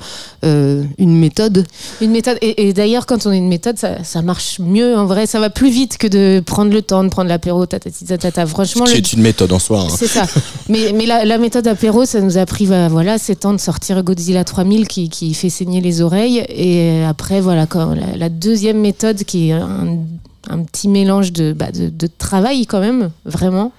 euh, 0.45 0.85
une 0.99 1.19
méthode 1.19 1.67
Une 2.01 2.13
méthode. 2.13 2.39
Et, 2.41 2.69
et 2.69 2.73
d'ailleurs, 2.73 3.05
quand 3.05 3.27
on 3.27 3.31
a 3.31 3.37
une 3.37 3.49
méthode, 3.49 3.77
ça, 3.79 4.03
ça 4.05 4.23
marche 4.23 4.59
mieux. 4.59 4.97
En 4.97 5.05
vrai, 5.05 5.27
ça 5.27 5.39
va 5.39 5.51
plus 5.51 5.69
vite 5.69 5.99
que 5.99 6.07
de 6.07 6.41
prendre 6.45 6.73
le 6.73 6.81
temps 6.81 7.05
de 7.05 7.11
prendre 7.11 7.29
l'apéro. 7.29 7.67
Franchement, 8.47 8.87
Ce 8.87 8.95
le- 8.95 9.01
qui 9.01 9.11
est 9.11 9.13
une 9.13 9.21
méthode 9.23 9.53
en 9.53 9.59
soi. 9.59 9.83
hein. 9.83 9.95
C'est 9.95 10.07
ça. 10.07 10.27
Mais, 10.71 10.93
mais 10.95 11.05
la, 11.05 11.27
la 11.27 11.37
méthode 11.37 11.67
apéro, 11.67 12.07
ça 12.07 12.21
nous 12.23 12.39
a 12.39 12.47
pris 12.47 12.67
bah, 12.67 12.89
voilà, 12.89 13.19
7 13.19 13.45
ans 13.45 13.53
de 13.53 13.61
sortir 13.61 14.03
Godzilla 14.03 14.45
3000 14.45 14.89
qui, 14.89 15.11
qui 15.11 15.35
fait 15.35 15.51
saigner 15.51 15.83
les 15.83 16.01
oreilles. 16.01 16.39
Et 16.49 17.05
après, 17.05 17.43
voilà, 17.43 17.67
quand 17.67 17.95
la, 17.95 18.17
la 18.17 18.29
deuxième 18.31 18.81
méthode 18.81 19.25
qui 19.25 19.51
est 19.51 19.53
un, 19.53 19.99
un 20.53 20.65
petit 20.65 20.89
mélange 20.89 21.33
de, 21.33 21.53
bah, 21.53 21.71
de, 21.73 21.89
de 21.89 22.07
travail 22.09 22.67
quand 22.67 22.81
même, 22.81 23.11
vraiment. 23.25 23.73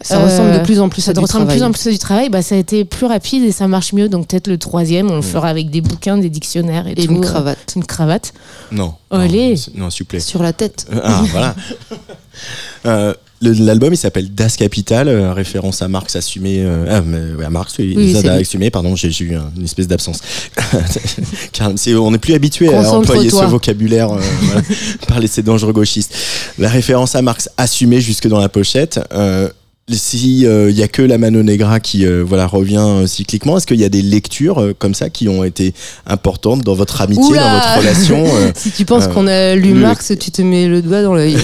ça 0.00 0.18
Euh, 0.18 0.24
ressemble 0.24 0.52
de 0.58 0.64
plus 0.64 0.80
en 0.80 0.88
plus 0.88 1.02
Ça 1.02 1.10
à 1.10 1.14
du 1.14 1.20
ressemble 1.20 1.44
de 1.44 1.48
travail 1.50 1.58
plus 1.58 1.64
en 1.64 1.72
plus 1.72 1.86
à 1.86 1.90
du 1.90 1.98
travail. 1.98 2.28
Bah, 2.30 2.40
ça 2.42 2.54
a 2.54 2.58
été 2.58 2.84
plus 2.86 3.06
rapide 3.06 3.44
et 3.44 3.52
ça 3.52 3.68
marche 3.68 3.92
mieux. 3.92 4.08
Donc 4.08 4.28
peut-être 4.28 4.46
le 4.48 4.56
troisième, 4.58 5.10
on 5.10 5.16
le 5.16 5.22
fera 5.22 5.48
avec 5.48 5.70
des 5.70 5.82
bouquins, 5.82 6.16
des 6.16 6.30
dictionnaires 6.30 6.86
et, 6.88 6.92
et 6.92 7.06
tout. 7.06 7.12
une 7.12 7.20
cravate 7.20 7.74
Une 7.76 7.84
cravate. 7.84 8.32
Non. 8.72 8.94
Allez. 9.10 9.54
Non, 9.76 9.90
s'il 9.90 10.04
vous 10.04 10.08
plaît. 10.08 10.20
sur 10.20 10.42
la 10.42 10.52
tête 10.52 10.86
Ah, 11.02 11.22
voilà. 11.30 11.54
Euh, 12.86 13.14
L'album 13.52 13.92
il 13.92 13.96
s'appelle 13.96 14.32
Das 14.34 14.56
Capital, 14.56 15.08
euh, 15.08 15.32
référence 15.32 15.82
à 15.82 15.88
Marx 15.88 16.16
assumé. 16.16 16.62
euh, 16.62 16.86
ah, 16.88 17.00
mais, 17.06 17.34
ouais, 17.38 17.44
à 17.44 17.50
Marx, 17.50 17.74
oui, 17.78 17.94
Oui, 17.96 18.12
Zada 18.12 18.34
assumé, 18.34 18.70
pardon, 18.70 18.96
j'ai 18.96 19.08
eu 19.22 19.34
un- 19.34 19.50
une 19.56 19.64
espèce 19.64 19.86
d'absence. 19.88 20.20
Car 21.52 21.70
on 22.00 22.10
n'est 22.10 22.18
plus 22.18 22.34
habitué 22.34 22.72
à 22.74 22.92
employer 22.92 23.30
ce 23.30 23.44
vocabulaire, 23.44 24.12
euh, 24.12 24.20
voilà, 25.08 25.26
ces 25.26 25.42
dangereux 25.42 25.72
gauchistes. 25.72 26.14
La 26.58 26.68
référence 26.68 27.14
à 27.14 27.22
Marx 27.22 27.48
assumée 27.56 28.00
jusque 28.00 28.28
dans 28.28 28.40
la 28.40 28.48
pochette. 28.48 29.00
Euh, 29.12 29.48
si 29.90 30.40
il 30.46 30.70
y 30.74 30.82
a 30.82 30.88
que 30.88 31.02
la 31.02 31.18
Mano 31.18 31.42
Negra 31.42 31.78
qui 31.78 32.06
voilà 32.06 32.46
revient 32.46 33.02
cycliquement, 33.06 33.58
est-ce 33.58 33.66
qu'il 33.66 33.78
y 33.78 33.84
a 33.84 33.90
des 33.90 34.00
lectures 34.00 34.72
comme 34.78 34.94
ça 34.94 35.10
qui 35.10 35.28
ont 35.28 35.44
été 35.44 35.74
importantes 36.06 36.62
dans 36.62 36.72
votre 36.72 37.02
amitié, 37.02 37.22
Oula 37.22 37.42
dans 37.42 37.52
votre 37.58 37.78
relation 37.80 38.24
si 38.54 38.70
tu 38.70 38.86
penses 38.86 39.08
qu'on 39.08 39.26
a 39.26 39.54
lu 39.54 39.74
le- 39.74 39.80
Marx 39.80 40.10
tu 40.18 40.30
te 40.30 40.40
mets 40.40 40.68
le 40.68 40.80
doigt 40.80 41.02
dans 41.02 41.12
l'œil 41.12 41.36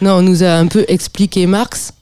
non 0.00 0.12
on 0.12 0.22
nous 0.22 0.42
a 0.42 0.52
un 0.52 0.66
peu 0.66 0.84
expliqué 0.88 1.46
Marx 1.46 1.92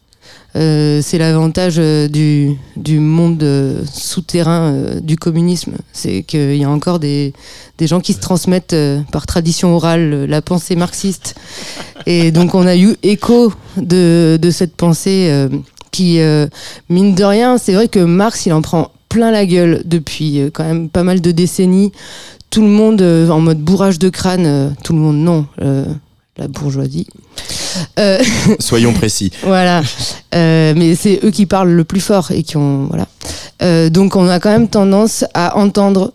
Euh, 0.56 1.02
c'est 1.02 1.18
l'avantage 1.18 1.74
euh, 1.78 2.08
du, 2.08 2.56
du 2.76 2.98
monde 2.98 3.42
euh, 3.42 3.84
souterrain 3.92 4.72
euh, 4.72 5.00
du 5.00 5.16
communisme. 5.16 5.74
C'est 5.92 6.22
qu'il 6.22 6.56
y 6.56 6.64
a 6.64 6.70
encore 6.70 6.98
des, 6.98 7.34
des 7.76 7.86
gens 7.86 8.00
qui 8.00 8.14
se 8.14 8.20
transmettent 8.20 8.76
par 9.12 9.26
tradition 9.26 9.74
orale 9.76 10.24
la 10.24 10.40
pensée 10.40 10.74
marxiste. 10.74 11.34
Et 12.06 12.30
donc 12.30 12.54
on 12.54 12.66
a 12.66 12.74
eu 12.76 12.96
écho 13.02 13.52
de, 13.76 14.38
de 14.40 14.50
cette 14.50 14.76
pensée 14.76 15.30
qui, 15.90 16.20
mine 16.88 17.14
de 17.14 17.24
rien, 17.24 17.58
c'est 17.58 17.74
vrai 17.74 17.88
que 17.88 17.98
Marx, 18.00 18.46
il 18.46 18.52
en 18.52 18.62
prend 18.62 18.92
plein 19.08 19.30
la 19.30 19.44
gueule 19.44 19.82
depuis 19.84 20.50
quand 20.54 20.64
même 20.64 20.88
pas 20.88 21.02
mal 21.02 21.20
de 21.20 21.32
décennies. 21.32 21.92
Tout 22.48 22.62
le 22.62 22.68
monde 22.68 23.02
en 23.02 23.40
mode 23.40 23.58
bourrage 23.58 23.98
de 23.98 24.08
crâne, 24.08 24.74
tout 24.82 24.92
le 24.94 25.00
monde 25.00 25.16
non, 25.16 25.46
la 26.38 26.48
bourgeoisie. 26.48 27.06
Euh, 27.98 28.18
Soyons 28.58 28.92
précis. 28.92 29.30
voilà. 29.42 29.82
Euh, 30.34 30.74
mais 30.76 30.94
c'est 30.94 31.20
eux 31.24 31.30
qui 31.30 31.46
parlent 31.46 31.70
le 31.72 31.84
plus 31.84 32.00
fort 32.00 32.30
et 32.30 32.42
qui 32.42 32.56
ont 32.56 32.86
voilà. 32.86 33.06
Euh, 33.62 33.88
donc 33.90 34.16
on 34.16 34.28
a 34.28 34.38
quand 34.40 34.50
même 34.50 34.68
tendance 34.68 35.24
à 35.34 35.56
entendre 35.56 36.12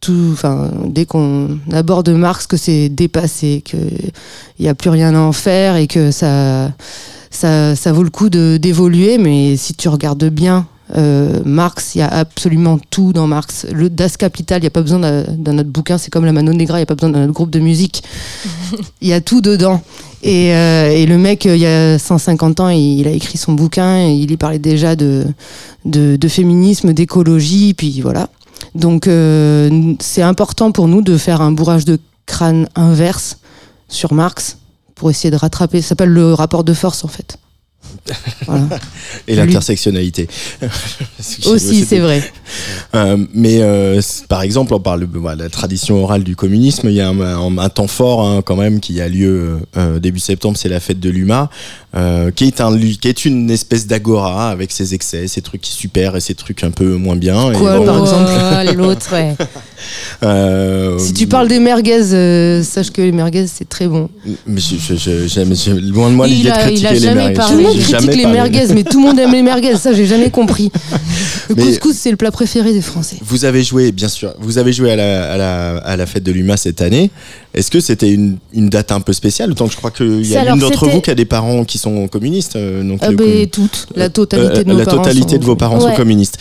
tout, 0.00 0.30
enfin 0.32 0.70
dès 0.86 1.04
qu'on 1.04 1.58
aborde 1.72 2.08
Marx 2.10 2.46
que 2.46 2.56
c'est 2.56 2.88
dépassé, 2.88 3.62
que 3.68 3.76
il 4.58 4.64
y 4.64 4.68
a 4.68 4.74
plus 4.74 4.90
rien 4.90 5.14
à 5.14 5.18
en 5.18 5.32
faire 5.32 5.76
et 5.76 5.86
que 5.86 6.10
ça 6.10 6.70
ça, 7.30 7.76
ça 7.76 7.92
vaut 7.92 8.02
le 8.02 8.08
coup 8.10 8.30
de- 8.30 8.56
d'évoluer, 8.60 9.18
mais 9.18 9.56
si 9.58 9.74
tu 9.74 9.88
regardes 9.90 10.24
bien 10.30 10.66
euh, 10.96 11.40
Marx, 11.44 11.94
il 11.94 11.98
y 11.98 12.02
a 12.02 12.08
absolument 12.08 12.78
tout 12.90 13.12
dans 13.12 13.26
Marx. 13.26 13.66
Le 13.72 13.90
Das 13.90 14.16
Kapital, 14.16 14.58
il 14.58 14.62
n'y 14.62 14.68
a 14.68 14.70
pas 14.70 14.82
besoin 14.82 14.98
d'un 14.98 15.58
autre 15.58 15.68
bouquin, 15.68 15.98
c'est 15.98 16.10
comme 16.10 16.24
la 16.24 16.32
Mano 16.32 16.52
Negra, 16.52 16.78
il 16.78 16.80
n'y 16.80 16.84
a 16.84 16.86
pas 16.86 16.94
besoin 16.94 17.10
d'un 17.10 17.24
autre 17.24 17.34
groupe 17.34 17.50
de 17.50 17.60
musique. 17.60 18.02
Il 19.00 19.08
y 19.08 19.12
a 19.12 19.20
tout 19.20 19.40
dedans. 19.40 19.82
Et, 20.22 20.52
euh, 20.52 20.90
et 20.90 21.06
le 21.06 21.16
mec, 21.16 21.46
euh, 21.46 21.54
il 21.54 21.62
y 21.62 21.66
a 21.66 21.96
150 21.98 22.58
ans, 22.60 22.68
il, 22.70 23.00
il 23.00 23.06
a 23.06 23.12
écrit 23.12 23.38
son 23.38 23.52
bouquin, 23.52 23.98
et 23.98 24.14
il 24.14 24.30
y 24.30 24.36
parlait 24.36 24.58
déjà 24.58 24.96
de, 24.96 25.24
de, 25.84 26.16
de 26.16 26.28
féminisme, 26.28 26.92
d'écologie, 26.92 27.72
puis 27.74 28.00
voilà. 28.00 28.28
Donc 28.74 29.06
euh, 29.06 29.94
c'est 30.00 30.22
important 30.22 30.72
pour 30.72 30.88
nous 30.88 31.02
de 31.02 31.16
faire 31.16 31.40
un 31.40 31.52
bourrage 31.52 31.84
de 31.84 31.98
crâne 32.26 32.68
inverse 32.74 33.38
sur 33.88 34.12
Marx 34.12 34.58
pour 34.94 35.10
essayer 35.10 35.30
de 35.30 35.36
rattraper. 35.36 35.80
Ça 35.80 35.90
s'appelle 35.90 36.10
le 36.10 36.34
rapport 36.34 36.64
de 36.64 36.74
force 36.74 37.04
en 37.04 37.08
fait. 37.08 37.38
Voilà. 38.46 38.64
Et 39.26 39.34
l'intersectionnalité. 39.34 40.28
Aussi, 41.46 41.84
c'est 41.84 41.98
vrai. 41.98 42.22
Euh, 42.94 43.16
mais 43.34 43.58
euh, 43.60 44.00
par 44.28 44.42
exemple, 44.42 44.72
on 44.74 44.80
parle 44.80 45.00
de 45.10 45.18
voilà, 45.18 45.44
la 45.44 45.48
tradition 45.50 46.02
orale 46.02 46.22
du 46.24 46.34
communisme. 46.36 46.88
Il 46.88 46.94
y 46.94 47.00
a 47.00 47.08
un, 47.08 47.20
un- 47.20 47.58
un 47.58 47.68
temps 47.68 47.86
fort 47.86 48.26
hein, 48.26 48.42
quand 48.44 48.56
même 48.56 48.80
qui 48.80 49.00
a 49.00 49.08
lieu 49.08 49.58
euh, 49.76 49.98
début 49.98 50.20
septembre, 50.20 50.56
c'est 50.56 50.68
la 50.68 50.80
fête 50.80 51.00
de 51.00 51.10
l'UMA, 51.10 51.50
euh, 51.96 52.30
qui 52.30 52.44
est 52.44 52.60
un 52.60 52.74
lu- 52.74 52.96
qui 53.00 53.08
est 53.08 53.24
une 53.24 53.50
espèce 53.50 53.86
d'agora 53.86 54.50
avec 54.50 54.72
ses 54.72 54.94
excès, 54.94 55.26
ses 55.28 55.42
trucs 55.42 55.66
super 55.66 56.16
et 56.16 56.20
ses 56.20 56.34
trucs 56.34 56.64
un 56.64 56.70
peu 56.70 56.94
moins 56.96 57.16
bien. 57.16 57.52
Et 57.52 57.56
Quoi, 57.56 57.78
bon, 57.78 57.84
par 57.86 58.00
exemple 58.00 58.74
L'autre, 58.76 59.12
ouais. 59.12 59.34
euh, 60.22 60.98
Si 60.98 61.12
tu 61.14 61.26
parles 61.26 61.48
des 61.48 61.58
merguez, 61.60 62.12
euh, 62.14 62.62
sache 62.62 62.90
que 62.90 63.02
les 63.02 63.12
merguez 63.12 63.46
c'est 63.46 63.68
très 63.68 63.86
bon. 63.88 64.08
mais 64.46 64.60
je, 64.60 64.76
je, 64.76 64.94
je- 64.96 65.26
j'aime- 65.28 65.54
je- 65.54 65.70
loin 65.90 66.10
de 66.10 66.14
moi 66.14 66.26
Il 66.26 66.36
l'idée 66.36 66.48
de 66.50 66.54
a- 66.54 66.58
il 66.58 66.60
a 66.60 66.66
critiquer 66.66 66.94
les 66.94 67.00
jamais 67.00 67.14
merguez. 67.14 67.34
parlé. 67.34 67.64
Jamais 67.82 68.06
critique 68.06 68.16
les 68.16 68.22
parlé. 68.24 68.38
merguez, 68.50 68.74
mais 68.74 68.84
tout 68.84 69.00
le 69.00 69.06
monde 69.06 69.18
aime 69.18 69.32
les 69.32 69.42
merguez. 69.42 69.76
Ça, 69.76 69.92
j'ai 69.92 70.06
jamais 70.06 70.30
compris. 70.30 70.70
Le 71.48 71.54
Mais- 71.54 71.62
couscous, 71.64 71.96
c'est 71.96 72.10
le 72.10 72.16
plat 72.16 72.30
préféré 72.30 72.72
des 72.72 72.82
Français. 72.82 73.16
Vous 73.22 73.44
avez 73.44 73.62
joué, 73.62 73.92
bien 73.92 74.08
sûr, 74.08 74.34
vous 74.38 74.58
avez 74.58 74.72
joué 74.72 74.92
à 74.92 74.96
la, 74.96 75.32
à 75.32 75.36
la, 75.36 75.76
à 75.78 75.96
la 75.96 76.06
fête 76.06 76.22
de 76.22 76.32
l'UMA 76.32 76.56
cette 76.56 76.82
année. 76.82 77.10
Est-ce 77.54 77.70
que 77.70 77.80
c'était 77.80 78.10
une, 78.12 78.36
une 78.52 78.68
date 78.68 78.92
un 78.92 79.00
peu 79.00 79.12
spéciale? 79.12 79.50
Autant 79.52 79.66
que 79.66 79.72
je 79.72 79.76
crois 79.76 79.90
qu'il 79.90 80.26
y 80.26 80.36
a 80.36 80.44
l'une 80.44 80.58
d'entre 80.60 80.86
vous 80.88 81.00
qui 81.00 81.10
a 81.10 81.14
des 81.14 81.24
parents 81.24 81.64
qui 81.64 81.78
sont 81.78 82.06
communistes. 82.08 82.56
euh, 82.56 82.82
donc 82.82 82.98
Ah 83.02 83.10
le 83.10 83.16
ben, 83.16 83.46
toutes. 83.48 83.86
La 83.96 84.10
totalité 84.10 84.58
euh, 84.60 84.64
de 84.64 84.68
nos 84.68 84.78
la 84.78 84.84
parents. 84.84 84.98
totalité 84.98 85.32
sont- 85.34 85.38
de 85.38 85.44
vos 85.44 85.56
parents 85.56 85.80
sont 85.80 85.94
communistes. 85.94 86.38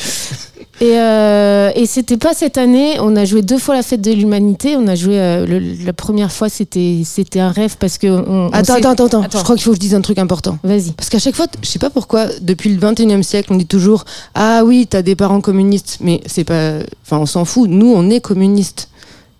Et, 0.79 0.99
euh, 0.99 1.71
et 1.75 1.85
c'était 1.87 2.17
pas 2.17 2.33
cette 2.33 2.57
année. 2.57 2.99
On 2.99 3.15
a 3.15 3.25
joué 3.25 3.41
deux 3.41 3.57
fois 3.57 3.75
la 3.75 3.81
fête 3.81 4.01
de 4.01 4.11
l'humanité. 4.11 4.75
On 4.77 4.87
a 4.87 4.93
joué 4.95 5.19
euh, 5.19 5.45
le- 5.45 5.83
la 5.85 5.93
première 5.93 6.31
fois, 6.31 6.49
c'était 6.49 7.01
c'était 7.03 7.39
un 7.39 7.49
rêve 7.49 7.77
parce 7.79 7.97
que. 7.97 8.07
On, 8.07 8.47
on 8.47 8.49
Attends, 8.49 8.75
s'est- 8.75 8.79
attends, 8.85 8.91
attends, 8.91 9.05
attends. 9.05 9.21
Attends. 9.23 9.37
Je 9.39 9.43
crois 9.43 9.55
qu'il 9.55 9.63
faut 9.63 9.71
que 9.71 9.75
je 9.77 9.81
dise 9.81 9.95
un 9.95 10.01
truc 10.01 10.19
important. 10.19 10.59
Vas-y. 10.63 10.91
Parce 10.91 11.09
qu'à 11.09 11.19
chaque 11.19 11.35
fois, 11.35 11.47
je 11.63 11.67
sais 11.67 11.79
pas 11.79 11.89
pourquoi, 11.89 12.27
depuis 12.41 12.69
le 12.73 12.77
21e 12.79 13.23
siècle, 13.23 13.51
on 13.51 13.55
dit 13.55 13.65
toujours 13.65 14.05
Ah 14.35 14.61
oui, 14.65 14.85
t'as 14.87 15.01
des 15.01 15.15
parents 15.15 15.41
communistes. 15.41 15.97
Mais 16.01 16.21
c'est 16.27 16.43
pas. 16.43 16.73
Enfin, 17.03 17.17
on 17.17 17.25
s'en 17.25 17.43
fout. 17.45 17.69
Nous, 17.69 17.91
on 17.91 18.09
est 18.11 18.21
communistes. 18.21 18.89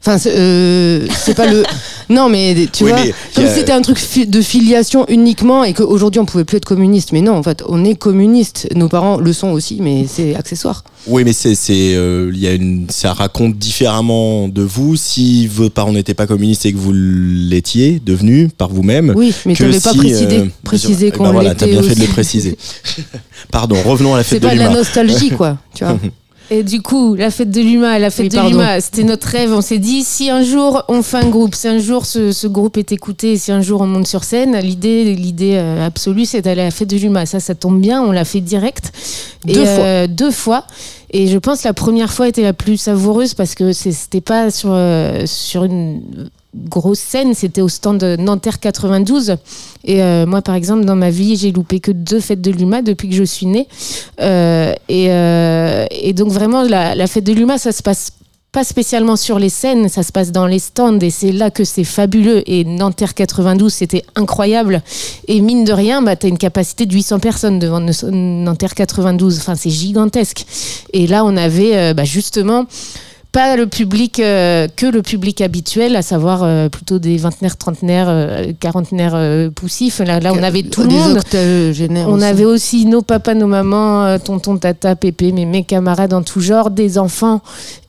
Enfin, 0.02 0.18
c'est 0.20 0.34
euh, 0.38 1.06
c'est 1.26 1.34
pas 1.36 1.48
le. 1.52 1.64
Non, 2.10 2.30
mais 2.30 2.56
tu 2.72 2.86
Oui, 2.86 2.92
vois, 2.92 3.04
mais 3.04 3.14
comme 3.36 3.44
a- 3.44 3.50
si 3.50 3.56
c'était 3.60 3.74
un 3.74 3.82
truc 3.82 3.98
fi- 3.98 4.26
de 4.26 4.42
filiation 4.42 5.06
uniquement 5.10 5.66
et 5.66 5.74
qu'aujourd'hui 5.74 6.22
on 6.22 6.26
pouvait 6.26 6.46
plus 6.46 6.56
être 6.56 6.64
communiste. 6.64 7.12
Mais 7.12 7.20
non, 7.20 7.34
en 7.34 7.44
fait, 7.44 7.64
on 7.68 7.84
est 7.84 7.96
communiste. 7.96 8.70
Nos 8.76 8.88
parents 8.88 9.18
le 9.18 9.34
sont 9.34 9.50
aussi, 9.50 9.80
mais 9.82 10.06
c'est 10.08 10.34
accessoire. 10.34 10.86
Oui, 11.08 11.26
mais 11.26 11.34
c'est, 11.34 11.54
c'est, 11.54 11.96
euh, 11.96 12.32
il 12.34 12.40
y 12.40 12.48
a 12.48 12.54
une, 12.54 12.86
ça 12.90 13.12
raconte 13.12 13.58
différemment 13.58 14.48
de 14.48 14.62
vous 14.62 14.96
si 14.96 15.48
vos 15.48 15.70
parents 15.70 15.92
n'étaient 15.92 16.14
pas 16.14 16.28
communistes 16.28 16.66
et 16.66 16.72
que 16.72 16.78
vous 16.78 16.94
l'étiez 16.94 18.00
devenu 18.06 18.48
par 18.58 18.70
vous-même. 18.70 19.12
Oui, 19.14 19.34
mais 19.46 19.54
que 19.54 19.64
t'avais 19.66 19.80
pas 19.82 19.92
si, 19.92 19.98
précisé, 19.98 20.38
euh, 20.40 20.46
précisé 20.64 21.08
eh 21.08 21.12
qu'on 21.12 21.24
ben 21.26 21.32
voilà, 21.34 21.56
t'as 21.56 21.68
bien 21.68 21.84
fait 21.84 21.96
de 21.96 22.00
le 22.00 22.08
préciser. 22.08 22.58
Pardon, 23.52 23.76
revenons 23.84 24.14
à 24.14 24.18
la 24.20 24.24
C'est 24.24 24.36
fête 24.36 24.44
de 24.44 24.48
pas 24.48 24.54
de 24.54 24.60
la 24.60 24.68
l'UMA. 24.68 24.78
nostalgie, 24.78 25.32
quoi. 25.32 25.58
Tu 25.76 25.84
vois. 25.84 25.98
Et 26.50 26.64
du 26.64 26.82
coup, 26.82 27.16
la 27.16 27.30
fête 27.30 27.52
de 27.52 27.60
l'UMA, 27.60 28.00
la 28.00 28.10
fête 28.10 28.32
Oui, 28.34 28.40
de 28.40 28.50
l'UMA, 28.50 28.80
c'était 28.80 29.04
notre 29.04 29.28
rêve. 29.28 29.52
On 29.52 29.62
s'est 29.62 29.80
dit, 29.80 30.04
si 30.04 30.30
un 30.30 30.44
jour 30.44 30.84
on 30.88 31.02
fait 31.02 31.18
un 31.18 31.30
groupe, 31.30 31.56
si 31.56 31.68
un 31.68 31.78
jour 31.78 32.06
ce, 32.06 32.32
ce 32.32 32.48
groupe 32.48 32.78
est 32.78 32.92
écouté, 32.92 33.38
si 33.38 33.52
un 33.52 33.62
jour 33.62 33.82
on 33.82 33.88
monte 33.88 34.08
sur 34.08 34.24
scène, 34.24 34.58
l'idée, 34.58 35.16
l'idée 35.16 35.56
euh, 35.56 35.86
absolue, 35.86 36.26
c'est 36.26 36.42
d'aller 36.42 36.62
à 36.62 36.66
la 36.66 36.72
fête 36.72 36.90
de 36.90 36.98
l'UMA. 36.98 37.26
Ça, 37.26 37.40
ça 37.40 37.54
tombe 37.54 37.82
bien, 37.82 38.02
on 38.02 38.12
l'a 38.12 38.26
fait 38.26 38.42
direct. 38.42 38.92
Deux 39.46 39.66
fois. 39.66 40.08
Deux 40.08 40.32
fois. 40.32 40.66
Et 41.12 41.28
je 41.28 41.38
pense 41.38 41.62
que 41.62 41.68
la 41.68 41.74
première 41.74 42.12
fois 42.12 42.28
était 42.28 42.42
la 42.42 42.54
plus 42.54 42.78
savoureuse 42.78 43.34
parce 43.34 43.56
que 43.56 43.72
c'était 43.72 44.22
pas 44.22 44.52
sur, 44.52 44.72
euh, 44.72 45.24
sur 45.26 45.64
une 45.64 46.02
grosse 46.56 47.00
scène, 47.00 47.34
c'était 47.34 47.62
au 47.62 47.70
stand 47.70 48.04
Nanterre 48.20 48.60
92. 48.60 49.36
Et 49.84 50.02
euh, 50.02 50.26
moi, 50.26 50.42
par 50.42 50.56
exemple, 50.56 50.86
dans 50.86 50.96
ma 50.96 51.10
vie, 51.10 51.36
j'ai 51.36 51.52
loupé 51.52 51.80
que 51.80 51.92
deux 51.92 52.20
fêtes 52.20 52.42
de 52.42 52.52
l'UMA 52.52 52.82
depuis 52.82 53.10
que 53.10 53.16
je 53.16 53.24
suis 53.24 53.46
née. 53.46 53.68
Euh, 54.22 54.74
et, 54.90 55.08
euh, 55.10 55.86
et 55.92 56.14
donc, 56.14 56.30
vraiment, 56.30 56.64
la, 56.64 57.08
fête 57.08 57.24
de 57.24 57.34
l'UMA, 57.34 57.58
ça 57.58 57.72
se 57.72 57.84
passe 57.84 58.12
pas 58.54 58.64
spécialement 58.64 59.18
sur 59.18 59.40
les 59.40 59.50
scènes, 59.50 59.90
ça 59.90 60.04
se 60.04 60.12
passe 60.12 60.32
dans 60.32 60.48
les 60.48 60.60
stands 60.60 61.00
et 61.00 61.10
c'est 61.10 61.34
là 61.34 61.52
que 61.52 61.64
c'est 61.64 61.84
fabuleux. 61.84 62.50
Et 62.50 62.64
Nanterre 62.64 63.14
92, 63.14 63.72
c'était 63.72 64.04
incroyable. 64.16 64.82
Et 65.28 65.42
mine 65.42 65.64
de 65.64 65.74
rien, 65.74 66.02
bah, 66.02 66.16
tu 66.16 66.26
as 66.26 66.30
une 66.30 66.38
capacité 66.38 66.86
de 66.86 66.94
800 66.94 67.20
personnes 67.20 67.60
devant 67.60 67.82
Nanterre 67.82 68.74
92. 68.74 69.38
Enfin, 69.40 69.56
c'est 69.56 69.70
gigantesque. 69.70 70.46
Et 70.94 71.08
là, 71.08 71.24
on 71.26 71.36
avait 71.36 71.94
bah, 71.94 72.06
justement 72.06 72.66
pas 73.38 73.56
le 73.56 73.68
public 73.68 74.20
euh, 74.20 74.68
que 74.76 74.88
le 74.88 75.04
public 75.04 75.42
habituel, 75.42 75.96
à 75.96 76.02
savoir 76.02 76.42
euh, 76.42 76.70
plutôt 76.70 76.98
des 76.98 77.18
vingtenaires, 77.18 77.56
trentenaires, 77.56 78.08
euh, 78.10 78.52
quarantenaires 78.60 79.14
euh, 79.14 79.52
poussif. 79.52 80.00
Là, 80.00 80.20
là, 80.20 80.34
on 80.34 80.42
avait 80.42 80.64
tout 80.64 80.82
le 80.82 80.90
monde. 80.90 81.20
On 82.08 82.14
aussi. 82.16 82.24
avait 82.24 82.46
aussi 82.46 82.86
nos 82.88 83.04
papas, 83.04 83.36
nos 83.36 83.46
mamans, 83.46 84.18
tonton, 84.18 84.58
tata, 84.58 84.96
pépé, 84.96 85.32
mes, 85.32 85.46
mes 85.46 85.64
camarades 85.64 86.14
en 86.14 86.24
tout 86.24 86.42
genre, 86.42 86.72
des 86.72 86.98
enfants. 86.98 87.42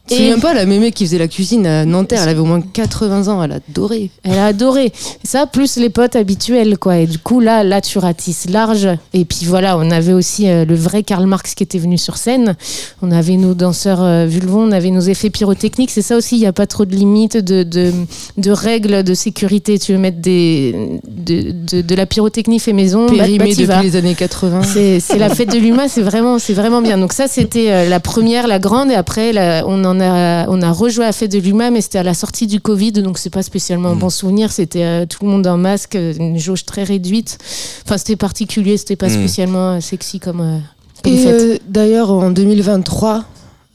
Tu 0.09 0.15
te 0.15 0.21
souviens 0.21 0.39
pas, 0.39 0.55
la 0.55 0.65
mémé 0.67 0.91
qui 0.93 1.05
faisait 1.05 1.19
la 1.19 1.29
cuisine 1.29 1.67
à 1.67 1.85
Nanterre, 1.85 2.23
elle 2.23 2.31
avait 2.31 2.41
au 2.41 2.45
moins 2.45 2.61
80 2.61 3.29
ans, 3.29 3.43
elle 3.43 3.53
adorait. 3.53 4.11
Elle 4.25 4.39
a 4.39 4.47
adoré. 4.47 4.93
Ça, 5.25 5.47
plus 5.47 5.77
les 5.77 5.91
potes 5.91 6.17
habituels, 6.17 6.79
quoi. 6.79 6.99
Et 6.99 7.07
du 7.07 7.19
coup, 7.19 7.41
là, 7.41 7.63
là, 7.65 7.81
tu 7.81 7.99
ratisses 7.99 8.49
large. 8.49 8.89
Et 9.13 9.25
puis 9.25 9.41
voilà, 9.45 9.77
on 9.79 9.91
avait 9.91 10.13
aussi 10.15 10.49
euh, 10.49 10.65
le 10.65 10.75
vrai 10.75 11.03
Karl 11.03 11.27
Marx 11.27 11.55
qui 11.55 11.63
était 11.63 11.79
venu 11.79 11.99
sur 11.99 12.17
scène. 12.17 12.57
On 13.03 13.11
avait 13.11 13.37
nos 13.37 13.55
danseurs 13.55 14.03
euh, 14.03 14.27
vulvons, 14.27 14.63
on 14.69 14.73
avait 14.73 14.91
nos 14.91 15.01
effets 15.01 15.31
pyrotechniques. 15.31 15.91
C'est 15.91 16.03
ça 16.03 16.17
aussi, 16.17 16.37
il 16.37 16.41
n'y 16.41 16.47
a 16.47 16.53
pas 16.53 16.67
trop 16.67 16.85
de 16.85 16.95
limites, 16.95 17.37
de, 17.37 17.63
de, 17.63 17.93
de 18.37 18.51
règles 18.51 19.03
de 19.03 19.15
sécurité. 19.15 19.79
Tu 19.79 19.93
veux 19.93 19.99
mettre 19.99 20.19
des, 20.21 20.75
de, 21.07 21.53
de, 21.53 21.83
de 21.83 21.95
la 21.95 22.07
pyrotechnie 22.07 22.59
fait 22.61 22.73
maison, 22.73 23.07
bah, 23.07 23.13
bah, 23.13 23.19
Périmée 23.25 23.45
t'y 23.51 23.63
depuis 23.63 23.67
vas. 23.67 23.83
les 23.83 23.97
années 23.97 24.15
80. 24.15 24.63
C'est 24.65 25.19
la 25.19 25.29
fête 25.29 25.53
de 25.53 25.59
l'humain, 25.59 25.87
c'est 25.89 26.03
vraiment, 26.03 26.37
vraiment 26.39 26.81
bien. 26.83 26.97
Donc 26.99 27.13
ça, 27.13 27.27
c'était 27.29 27.71
euh, 27.71 27.89
la 27.89 28.01
première, 28.01 28.47
la 28.47 28.59
grande, 28.59 28.91
et 28.91 28.95
après, 28.95 29.33
la- 29.33 29.65
on 29.67 29.85
en 29.85 29.98
a, 30.01 30.47
on 30.49 30.61
a 30.63 30.71
rejoué 30.73 31.05
à 31.05 31.09
la 31.09 31.13
fête 31.13 31.33
de 31.33 31.39
l'humain, 31.39 31.71
mais 31.71 31.81
c'était 31.81 31.99
à 31.99 32.03
la 32.03 32.15
sortie 32.15 32.47
du 32.47 32.61
Covid, 32.61 32.93
donc 32.93 33.19
c'est 33.19 33.31
pas 33.31 33.43
spécialement 33.43 33.91
un 33.91 33.97
bon 33.97 34.11
souvenir. 34.11 34.51
C'était 34.53 34.85
euh, 34.85 35.07
tout 35.07 35.25
le 35.25 35.31
monde 35.31 35.47
en 35.47 35.57
masque, 35.57 35.97
euh, 35.97 36.13
une 36.19 36.39
jauge 36.39 36.65
très 36.65 36.85
réduite. 36.85 37.39
Enfin, 37.85 37.99
c'était 37.99 38.17
particulier, 38.17 38.77
c'était 38.77 38.97
pas 38.97 39.09
Mm. 39.09 39.13
spécialement 39.15 39.71
euh, 39.75 39.81
sexy 39.81 40.21
comme, 40.21 40.41
euh, 40.41 40.59
comme 41.05 41.13
Et 41.13 41.23
fête. 41.23 41.41
euh, 41.41 41.57
d'ailleurs, 41.69 42.11
en 42.11 42.31
2023, 42.31 43.25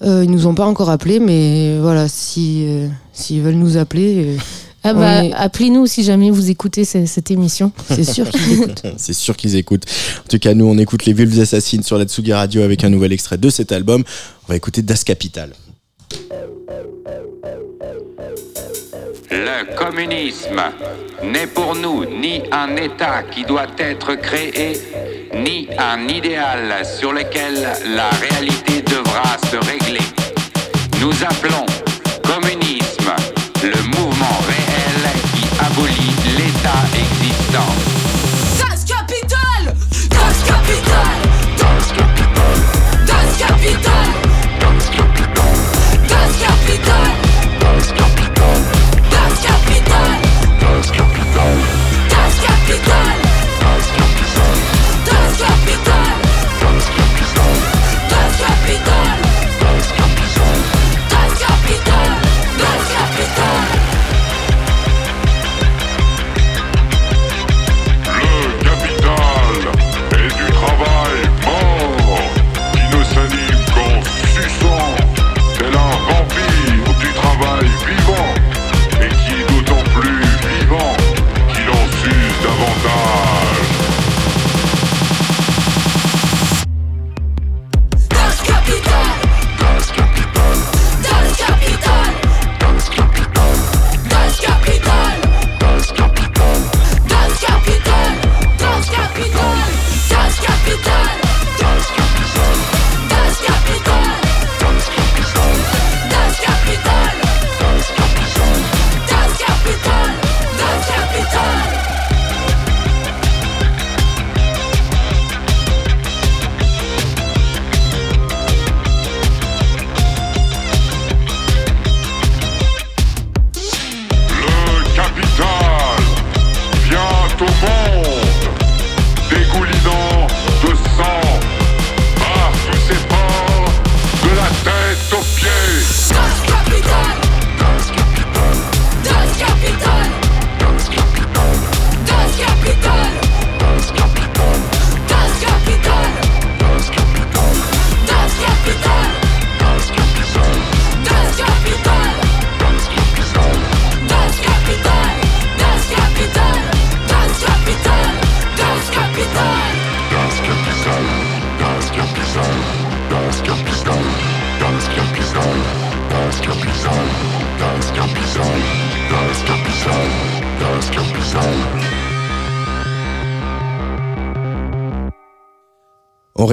euh, 0.03 0.23
ils 0.23 0.29
nous 0.31 0.47
ont 0.47 0.55
pas 0.55 0.65
encore 0.65 0.89
appelés, 0.89 1.19
mais 1.19 1.77
voilà, 1.79 2.07
si 2.07 2.65
euh, 2.67 2.87
s'ils 3.13 3.41
veulent 3.41 3.55
nous 3.55 3.77
appeler, 3.77 4.25
euh, 4.25 4.37
ah 4.85 4.91
on 4.93 4.99
bah, 4.99 5.23
est- 5.23 5.31
appelez-nous 5.33 5.87
si 5.87 6.03
jamais 6.03 6.29
vous 6.29 6.49
écoutez 6.49 6.83
ce- 6.83 7.05
cette 7.05 7.31
émission. 7.31 7.71
c'est 7.89 8.03
sûr 8.03 8.29
qu'ils 8.29 8.51
écoutent. 8.53 8.83
C'est 8.97 9.13
sûr 9.13 9.37
qu'ils 9.37 9.55
écoutent. 9.55 9.85
En 10.25 10.27
tout 10.27 10.39
cas, 10.39 10.53
nous, 10.53 10.65
on 10.65 10.77
écoute 10.77 11.05
les 11.05 11.13
Vulves 11.13 11.39
Assassines 11.39 11.83
sur 11.83 11.97
la 11.97 12.03
Tsugi 12.03 12.33
Radio 12.33 12.61
avec 12.63 12.83
un 12.83 12.89
nouvel 12.89 13.13
extrait 13.13 13.37
de 13.37 13.49
cet 13.49 13.71
album. 13.71 14.03
On 14.45 14.51
va 14.51 14.57
écouter 14.57 14.81
Das 14.81 15.05
Capital. 15.05 15.51
Le 19.31 19.75
communisme 19.75 20.61
n'est 21.23 21.47
pour 21.47 21.75
nous 21.75 22.05
ni 22.05 22.43
un 22.51 22.75
État 22.75 23.23
qui 23.23 23.43
doit 23.43 23.67
être 23.77 24.15
créé, 24.15 24.79
ni 25.33 25.67
un 25.77 26.07
idéal 26.07 26.85
sur 26.85 27.13
lequel 27.13 27.67
la 27.95 28.09
réalité 28.09 28.81
devra 28.81 29.37
se 29.49 29.57
régler. 29.57 30.05
Nous 31.01 31.13
appelons 31.23 31.65
communisme 32.23 33.13
le 33.63 33.81
mouvement 33.97 34.39
réel 34.47 35.11
qui 35.35 35.45
abolit 35.59 36.15
l'État 36.37 36.83
existant. 36.93 37.82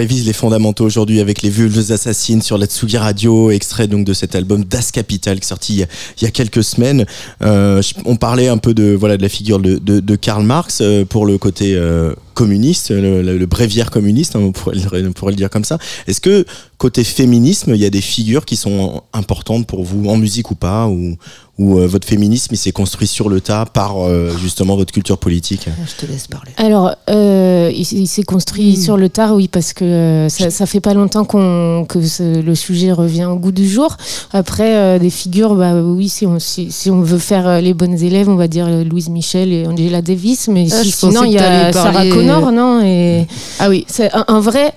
Révise 0.01 0.25
les 0.25 0.33
fondamentaux 0.33 0.87
aujourd'hui 0.87 1.21
avec 1.21 1.43
les 1.43 1.51
vulves 1.51 1.93
assassines 1.93 2.41
sur 2.41 2.57
la 2.57 2.65
Tsugi 2.65 2.97
Radio, 2.97 3.51
extrait 3.51 3.87
donc 3.87 4.07
de 4.07 4.15
cet 4.15 4.35
album 4.35 4.65
Das 4.65 4.91
Capital 4.93 5.39
qui 5.39 5.45
est 5.45 5.49
sorti 5.49 5.75
il 5.75 6.25
y 6.25 6.27
a, 6.27 6.31
quelques 6.31 6.65
semaines. 6.65 7.05
Euh, 7.43 7.83
on 8.07 8.17
parlait 8.17 8.49
un 8.49 8.57
peu 8.57 8.73
de 8.73 8.97
voilà 8.99 9.19
de 9.19 9.23
la 9.23 9.29
figure 9.29 9.59
de, 9.59 10.17
Karl 10.17 10.43
Marx 10.43 10.79
euh, 10.81 11.05
pour 11.05 11.27
le 11.27 11.37
côté 11.37 11.75
euh, 11.75 12.15
communiste, 12.33 12.91
le, 12.91 13.21
le- 13.21 13.47
bréviaire 13.47 13.91
communiste, 13.91 14.37
hein, 14.37 14.41
on, 14.43 14.53
pourrait, 14.53 14.77
le- 14.77 15.09
on 15.09 15.13
pourrait 15.13 15.33
le 15.33 15.37
dire 15.37 15.51
comme 15.51 15.65
ça. 15.65 15.77
Est-ce 16.07 16.23
que 16.23 16.47
côté 16.79 17.05
féminisme, 17.05 17.75
il 17.75 17.81
y 17.81 17.85
a 17.85 17.91
des 17.91 18.01
figures 18.01 18.47
qui 18.47 18.57
sont 18.57 19.03
importantes 19.13 19.67
pour 19.67 19.85
vous 19.85 20.09
en 20.09 20.17
musique 20.17 20.51
ou 20.51 20.55
pas, 20.55 20.87
ou, 20.89 21.17
ou 21.61 21.79
euh, 21.79 21.87
votre 21.87 22.09
féminisme 22.09 22.55
il 22.55 22.57
s'est 22.57 22.73
construit 22.73 23.07
sur 23.07 23.29
le 23.29 23.40
tas 23.40 23.66
par 23.66 23.99
euh, 24.03 24.33
justement 24.40 24.77
votre 24.77 24.92
culture 24.92 25.18
politique 25.18 25.66
Je 25.87 26.07
te 26.07 26.11
laisse 26.11 26.27
parler. 26.27 26.51
Alors, 26.57 26.94
euh, 27.11 27.70
il, 27.73 27.87
il 27.92 28.07
s'est 28.09 28.23
construit 28.25 28.73
Mm. 28.73 28.77
sur 28.83 28.96
le 28.96 29.09
tard, 29.09 29.35
oui, 29.35 29.46
parce 29.49 29.73
que 29.73 29.85
euh, 29.85 30.29
ça, 30.29 30.51
ça 30.51 30.64
fait 30.66 30.81
pas 30.81 30.94
longtemps 30.94 31.25
qu'on 31.25 31.85
que 31.88 32.01
ce- 32.03 32.40
le 32.40 32.55
sujet 32.55 32.92
revient 32.92 33.27
au 33.27 33.37
goût 33.37 33.53
du 33.53 33.68
jour. 33.68 33.96
Après, 34.33 34.75
euh, 34.75 34.99
des 34.99 35.11
figures, 35.11 35.55
bah 35.55 35.75
oui, 35.83 36.09
si 36.09 36.27
on, 36.27 36.38
si, 36.38 36.73
si 36.73 36.90
on 36.90 37.03
veut 37.03 37.18
faire 37.18 37.61
les 37.61 37.75
bonnes 37.75 38.01
élèves, 38.03 38.29
on 38.29 38.37
va 38.37 38.49
dire 38.49 38.66
Louise 38.85 39.09
Michel 39.11 39.53
et 39.53 39.66
Angela 39.66 40.01
Davis, 40.03 40.49
mais 40.49 40.66
Ah, 40.73 40.83
si- 40.83 40.90
sinon 40.92 41.25
il 41.25 41.33
y 41.33 41.38
a 41.38 41.73
Sarah 41.73 42.07
Connor, 42.09 42.53
non 42.53 42.83
et 42.83 43.27
Ah 43.59 43.68
oui, 43.68 43.85
c'est 43.88 44.11
un, 44.14 44.25
un 44.29 44.40
vrai. 44.40 44.73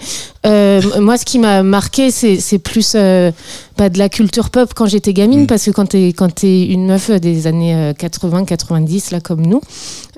euh, 0.46 0.82
moi, 1.00 1.18
ce 1.18 1.24
qui 1.26 1.40
m'a 1.40 1.64
marqué, 1.64 2.12
c'est 2.12 2.38
c'est 2.40 2.60
plus 2.60 2.94
euh, 2.96 3.32
pas 3.78 3.90
de 3.90 3.98
la 3.98 4.10
culture 4.10 4.50
pop 4.50 4.74
quand 4.76 4.86
j'étais 4.88 5.14
gamine, 5.14 5.44
Mm. 5.44 5.48
parce 5.48 5.64
que 5.66 5.72
quand 5.72 5.86
t'es 5.88 6.08
quand 6.10 6.34
t'es 6.34 6.64
une 6.74 6.86
meuf 6.88 7.12
des 7.12 7.48
années 7.48 7.92
80-90 7.94 9.12
là 9.14 9.22
comme 9.22 9.46
nous, 9.46 9.62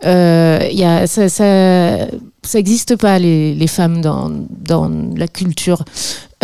euh, 0.05 0.59
y 0.71 0.83
a 0.83 1.07
ça 1.07 1.29
ça 1.29 2.07
ça 2.43 2.59
pas 2.97 3.19
les, 3.19 3.53
les 3.55 3.67
femmes 3.67 4.01
dans 4.01 4.31
dans 4.49 4.89
la 5.15 5.27
culture. 5.27 5.83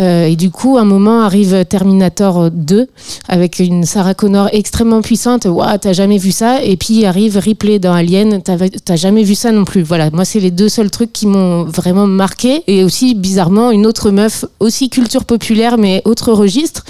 Euh, 0.01 0.25
et 0.25 0.35
du 0.35 0.49
coup, 0.49 0.77
à 0.77 0.81
un 0.81 0.85
moment 0.85 1.21
arrive 1.21 1.63
Terminator 1.65 2.49
2 2.51 2.87
avec 3.29 3.59
une 3.59 3.85
Sarah 3.85 4.13
Connor 4.13 4.49
extrêmement 4.51 5.01
puissante. 5.01 5.45
Waouh, 5.45 5.77
t'as 5.79 5.93
jamais 5.93 6.17
vu 6.17 6.31
ça? 6.31 6.63
Et 6.63 6.75
puis 6.75 7.05
arrive 7.05 7.37
Ripley 7.37 7.79
dans 7.79 7.93
Alien. 7.93 8.41
T'as 8.41 8.95
jamais 8.95 9.23
vu 9.23 9.35
ça 9.35 9.51
non 9.51 9.63
plus. 9.63 9.81
Voilà, 9.83 10.09
moi 10.11 10.25
c'est 10.25 10.39
les 10.39 10.51
deux 10.51 10.69
seuls 10.69 10.89
trucs 10.91 11.13
qui 11.13 11.27
m'ont 11.27 11.63
vraiment 11.63 12.07
marqué. 12.07 12.63
Et 12.67 12.83
aussi 12.83 13.15
bizarrement 13.15 13.71
une 13.71 13.85
autre 13.85 14.09
meuf 14.11 14.45
aussi 14.59 14.89
culture 14.89 15.25
populaire 15.25 15.77
mais 15.77 16.01
autre 16.05 16.33
registre. 16.33 16.83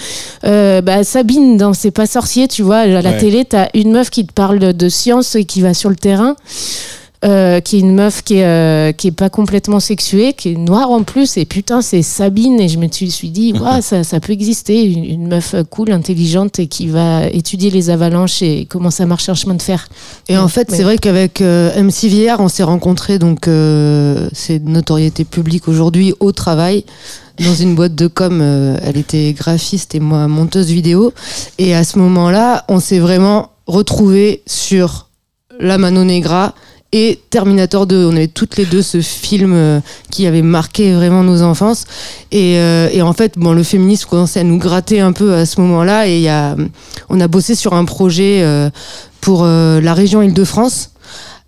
Euh, 0.46 0.82
bah, 0.82 1.04
Sabine 1.04 1.58
dans 1.58 1.74
C'est 1.74 1.92
pas 1.92 2.06
sorcier, 2.06 2.48
tu 2.48 2.62
vois, 2.64 2.78
à 2.78 2.88
la 2.88 3.02
Ouais. 3.12 3.18
télé, 3.18 3.44
t'as 3.46 3.68
une 3.74 3.92
meuf 3.92 4.10
qui 4.10 4.26
te 4.26 4.32
parle 4.32 4.60
de, 4.60 4.72
de 4.72 4.90
science 4.90 5.36
et 5.36 5.44
qui 5.44 5.60
va 5.62 5.74
sur 5.74 5.90
le 5.90 5.96
terrain. 5.98 6.36
Euh, 7.24 7.60
qui 7.60 7.78
est 7.78 7.80
une 7.82 7.94
meuf 7.94 8.24
qui 8.24 8.36
est, 8.38 8.46
euh, 8.46 8.92
qui 8.94 9.08
est 9.10 9.12
pas 9.12 9.30
complètement 9.30 9.80
sexuée, 9.80 10.34
qui 10.34 10.50
est 10.54 10.58
noire 10.58 10.90
en 10.90 11.04
plus, 11.04 11.38
et 11.38 11.46
putain, 11.46 11.82
c'est 11.82 12.02
Sabine, 12.02 12.60
et 12.60 12.68
je 12.68 12.80
me 12.80 12.88
suis 12.92 13.30
dit, 13.30 13.54
ouais, 13.54 13.82
ça, 13.82 14.04
ça 14.04 14.20
peut 14.20 14.34
exister, 14.34 14.84
une, 14.84 15.06
une 15.06 15.28
meuf 15.28 15.54
cool, 15.70 15.92
intelligente, 15.92 16.58
et 16.60 16.68
qui 16.68 16.88
va 16.88 17.28
étudier 17.28 17.70
les 17.70 17.90
avalanches 17.92 18.42
et 18.42 18.66
comment 18.70 18.90
ça 18.90 19.06
marche 19.06 19.30
un 19.30 19.36
chemin 19.36 19.54
de 19.56 19.62
fer. 19.62 19.88
Et 20.30 20.38
en 20.38 20.48
fait, 20.48 20.72
Ouais. 20.72 20.78
c'est 20.78 20.84
vrai 20.84 20.98
qu'avec 20.98 21.42
euh, 21.42 21.72
MC 21.82 22.08
Villard, 22.08 22.40
on 22.40 22.48
s'est 22.50 22.64
rencontrés, 22.64 23.20
donc 23.20 23.48
euh, 23.48 24.28
c'est 24.34 24.60
de 24.60 24.70
notoriété 24.70 25.24
publique 25.24 25.68
aujourd'hui 25.68 26.14
au 26.20 26.32
travail, 26.32 26.86
dans 27.44 27.54
une 27.56 27.76
boîte 27.76 27.96
de 27.96 28.08
com. 28.08 28.40
euh, 28.42 28.78
elle 28.84 28.98
était 28.98 29.34
graphiste 29.34 29.96
et 29.96 30.00
moi 30.00 30.28
monteuse 30.28 30.68
vidéo. 30.68 31.14
Et 31.58 31.74
à 31.76 31.84
ce 31.84 31.98
moment-là, 32.00 32.66
on 32.68 32.80
s'est 32.80 33.00
vraiment 33.00 33.50
retrouvés 33.68 34.42
sur 34.46 35.08
La 35.60 35.78
Mano 35.78 36.04
Negra 36.04 36.54
et 36.92 37.20
Terminator 37.30 37.88
2. 37.88 38.06
On 38.06 38.16
avait 38.16 38.28
toutes 38.28 38.58
les 38.58 38.66
deux 38.66 38.82
ce 38.82 39.02
film 39.02 39.54
euh, 39.54 39.80
qui 40.10 40.28
avait 40.28 40.42
marqué 40.42 40.94
vraiment 40.94 41.24
nos 41.24 41.42
enfances. 41.42 41.86
Et, 42.32 42.58
euh, 42.58 42.90
et 42.92 43.02
en 43.02 43.14
fait, 43.14 43.38
bon, 43.38 43.54
le 43.54 43.64
féminisme 43.64 44.10
commençait 44.10 44.42
à 44.42 44.44
nous 44.44 44.58
gratter 44.58 45.00
un 45.00 45.14
peu 45.14 45.34
à 45.34 45.46
ce 45.46 45.62
moment-là. 45.62 46.08
Et 46.08 46.20
y 46.20 46.30
a, 46.30 46.56
on 47.10 47.20
a 47.20 47.28
bossé 47.28 47.56
sur 47.56 47.74
un 47.74 47.86
projet 47.86 48.42
euh, 48.44 48.70
pour 49.22 49.44
euh, 49.44 49.80
la 49.82 49.94
région 49.94 50.22
Île-de-France. 50.22 50.92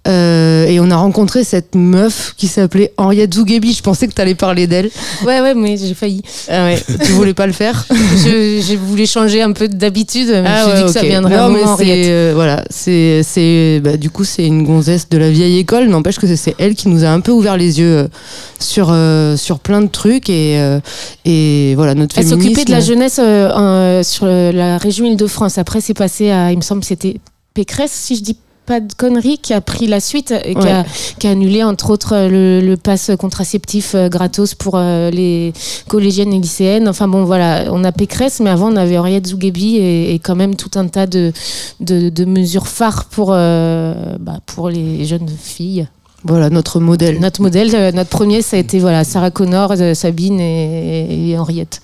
Euh, 0.06 0.66
et 0.68 0.82
on 0.82 0.92
a 0.92 0.98
rencontré 0.98 1.46
cette 1.46 1.76
meuf 1.76 2.34
qui 2.36 2.48
s'appelait 2.48 2.92
Henriette 2.98 3.34
Zougebi. 3.34 3.72
Je 3.72 3.82
pensais 3.82 4.06
que 4.08 4.14
tu 4.14 4.22
allais 4.22 4.36
parler 4.36 4.68
d'elle. 4.68 4.90
Ouais, 5.26 5.40
ouais, 5.40 5.54
mais 5.54 5.78
j'ai 5.78 5.94
failli. 5.94 6.22
Ah 6.50 6.66
ouais, 6.66 6.84
tu 7.06 7.14
voulais 7.14 7.34
pas 7.34 7.48
le 7.48 7.54
faire? 7.54 7.86
Je, 8.18 8.62
je 8.62 8.76
voulais 8.76 9.06
changer 9.06 9.42
un 9.42 9.54
peu 9.54 9.68
d'habitude, 9.70 10.28
mais 10.28 10.44
je 10.46 10.70
suis 10.70 10.78
dit 10.80 10.84
que 10.86 10.92
ça 10.92 11.02
viendrait 11.04 11.38
Non, 11.38 11.50
mais 11.50 11.64
Henriette. 11.64 12.08
euh, 12.08 12.32
voilà, 12.36 12.64
c'est, 12.70 13.22
c'est, 13.24 13.80
bah, 13.84 13.96
du 13.98 14.10
coup, 14.10 14.24
c'est 14.26 14.46
une 14.46 14.64
gonzesse 14.64 15.08
de 15.10 15.18
la 15.18 15.30
vieille 15.32 15.58
école. 15.58 15.88
N'empêche 15.88 16.20
que 16.20 16.28
c'est- 16.36 16.56
elle 16.60 16.76
qui 16.76 16.90
nous 16.90 17.04
a 17.06 17.08
un 17.08 17.22
peu 17.22 17.32
ouvert 17.32 17.56
les 17.58 17.80
yeux 17.80 17.98
euh, 18.00 18.08
sur, 18.60 18.90
euh, 18.92 19.38
sur 19.38 19.60
plein 19.60 19.82
de 19.82 19.88
trucs 19.88 20.30
et, 20.30 20.60
et 21.26 21.74
voilà, 21.76 21.96
notre 21.96 22.18
Elle 22.18 22.28
s'occupait 22.28 22.66
de 22.66 22.72
la 22.72 22.82
jeunesse 22.82 23.16
sur 24.08 24.26
la 24.26 24.78
région 24.78 25.06
Île-de-France. 25.06 25.58
Après, 25.58 25.80
c'est 25.82 25.94
passé 25.94 26.30
à, 26.30 26.52
il 26.52 26.58
me 26.58 26.62
semble, 26.62 26.84
c'était 26.84 27.18
Pécresse, 27.54 27.92
si 27.92 28.16
je 28.16 28.22
dis 28.24 28.38
pas 28.66 28.80
de 28.80 28.94
conneries, 28.94 29.38
qui 29.38 29.54
a 29.54 29.62
pris 29.62 29.88
la 29.88 30.00
suite 30.00 30.32
et 30.32 30.56
qui, 30.56 30.68
a, 30.68 30.86
qui 31.20 31.28
a 31.28 31.32
annulé, 31.32 31.64
entre 31.64 31.90
autres, 31.90 32.14
euh, 32.16 32.30
le, 32.30 32.66
le 32.66 32.78
pass 32.78 33.12
contraceptif 33.20 33.94
euh, 33.96 34.10
gratos 34.10 34.56
pour 34.56 34.76
euh, 34.76 35.10
les 35.12 35.54
collégiennes 35.88 36.34
et 36.34 36.40
lycéennes. 36.40 36.88
Enfin 36.88 37.08
bon, 37.08 37.24
voilà, 37.26 37.66
on 37.72 37.84
a 37.84 37.92
Pécresse, 37.92 38.40
mais 38.40 38.50
avant, 38.50 38.72
on 38.72 38.76
avait 38.76 38.98
Henriette 38.98 39.28
Zougebi 39.28 39.78
et, 39.78 40.14
et 40.14 40.20
quand 40.20 40.36
même 40.36 40.56
tout 40.56 40.72
un 40.76 40.88
tas 40.88 41.08
de, 41.08 41.32
de, 41.80 42.10
de 42.10 42.26
mesures 42.26 42.68
phares 42.68 43.06
pour, 43.06 43.30
euh, 43.32 44.16
bah, 44.20 44.40
pour 44.46 44.70
les 44.70 45.06
jeunes 45.06 45.30
filles. 45.30 45.88
Voilà, 46.24 46.50
notre 46.50 46.80
modèle. 46.80 47.20
Notre 47.20 47.42
modèle, 47.42 47.94
notre 47.94 48.10
premier, 48.10 48.42
ça 48.42 48.56
a 48.56 48.60
été 48.60 48.80
voilà, 48.80 49.04
Sarah 49.04 49.30
Connor, 49.30 49.74
Sabine 49.94 50.40
et, 50.40 51.32
et 51.32 51.38
Henriette. 51.38 51.82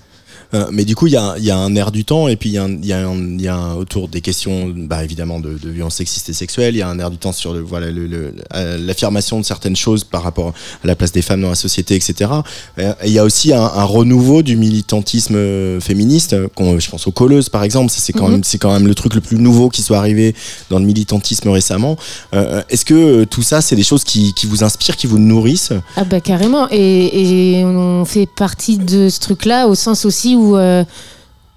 Euh, 0.52 0.66
mais 0.72 0.84
du 0.84 0.94
coup, 0.96 1.06
il 1.06 1.12
y 1.12 1.16
a, 1.16 1.36
y 1.38 1.50
a 1.50 1.56
un 1.56 1.74
air 1.76 1.92
du 1.92 2.04
temps, 2.04 2.26
et 2.28 2.36
puis 2.36 2.48
il 2.50 2.52
y 2.54 2.58
a, 2.58 2.64
un- 2.64 2.82
y 2.82 2.92
a, 2.92 3.06
un- 3.08 3.38
y 3.38 3.46
a 3.48 3.54
un- 3.56 3.74
autour 3.74 4.08
des 4.08 4.20
questions, 4.20 4.72
bah, 4.76 5.04
évidemment, 5.04 5.38
de, 5.40 5.56
de 5.56 5.70
violences 5.70 5.94
sexistes 5.96 6.28
et 6.28 6.32
sexuelles. 6.32 6.74
Il 6.74 6.78
y 6.78 6.82
a 6.82 6.88
un 6.88 6.98
air 6.98 7.10
du 7.10 7.18
temps 7.18 7.32
sur 7.32 7.52
le, 7.54 7.60
voilà, 7.60 7.90
le- 7.90 8.06
le- 8.06 8.34
euh, 8.54 8.76
l'affirmation 8.84 9.38
de 9.38 9.44
certaines 9.44 9.76
choses 9.76 10.02
par 10.04 10.22
rapport 10.22 10.48
à 10.82 10.86
la 10.86 10.96
place 10.96 11.12
des 11.12 11.22
femmes 11.22 11.42
dans 11.42 11.50
la 11.50 11.54
société, 11.54 11.94
etc. 11.94 12.30
Euh, 12.78 12.92
Et 13.04 13.06
il 13.08 13.12
y 13.12 13.18
a 13.18 13.24
aussi 13.24 13.52
un, 13.52 13.62
un 13.62 13.84
renouveau 13.84 14.42
du 14.42 14.56
militantisme 14.56 15.80
féministe. 15.80 16.34
Je 16.58 16.90
pense 16.90 17.06
aux 17.06 17.12
colleuses, 17.12 17.48
par 17.48 17.62
exemple. 17.62 17.92
C'est 17.96 18.12
quand, 18.12 18.28
même 18.28 18.42
c'est 18.44 18.58
quand 18.58 18.72
même 18.72 18.86
le 18.86 18.94
truc 18.94 19.14
le 19.14 19.20
plus 19.20 19.38
nouveau 19.38 19.68
qui 19.68 19.82
soit 19.82 19.98
arrivé 19.98 20.34
dans 20.68 20.78
le 20.78 20.84
militantisme 20.84 21.48
récemment. 21.50 21.96
Euh, 22.34 22.62
Est-ce 22.68 22.84
que 22.84 23.24
tout 23.24 23.42
ça, 23.42 23.60
c'est 23.60 23.76
des 23.76 23.82
choses 23.84 24.04
qui, 24.04 24.34
qui 24.34 24.46
vous 24.46 24.64
inspirent, 24.64 24.96
qui 24.96 25.06
vous 25.06 25.18
nourrissent? 25.18 25.72
Ah 25.96 26.04
bah 26.04 26.20
carrément. 26.20 26.66
Et, 26.70 27.58
et 27.60 27.64
on 27.64 28.04
fait 28.04 28.26
partie 28.26 28.78
de 28.78 29.08
ce 29.08 29.20
truc-là 29.20 29.66
au 29.68 29.74
sens 29.74 30.04
aussi 30.04 30.34
où... 30.36 30.39
euh, 30.56 30.84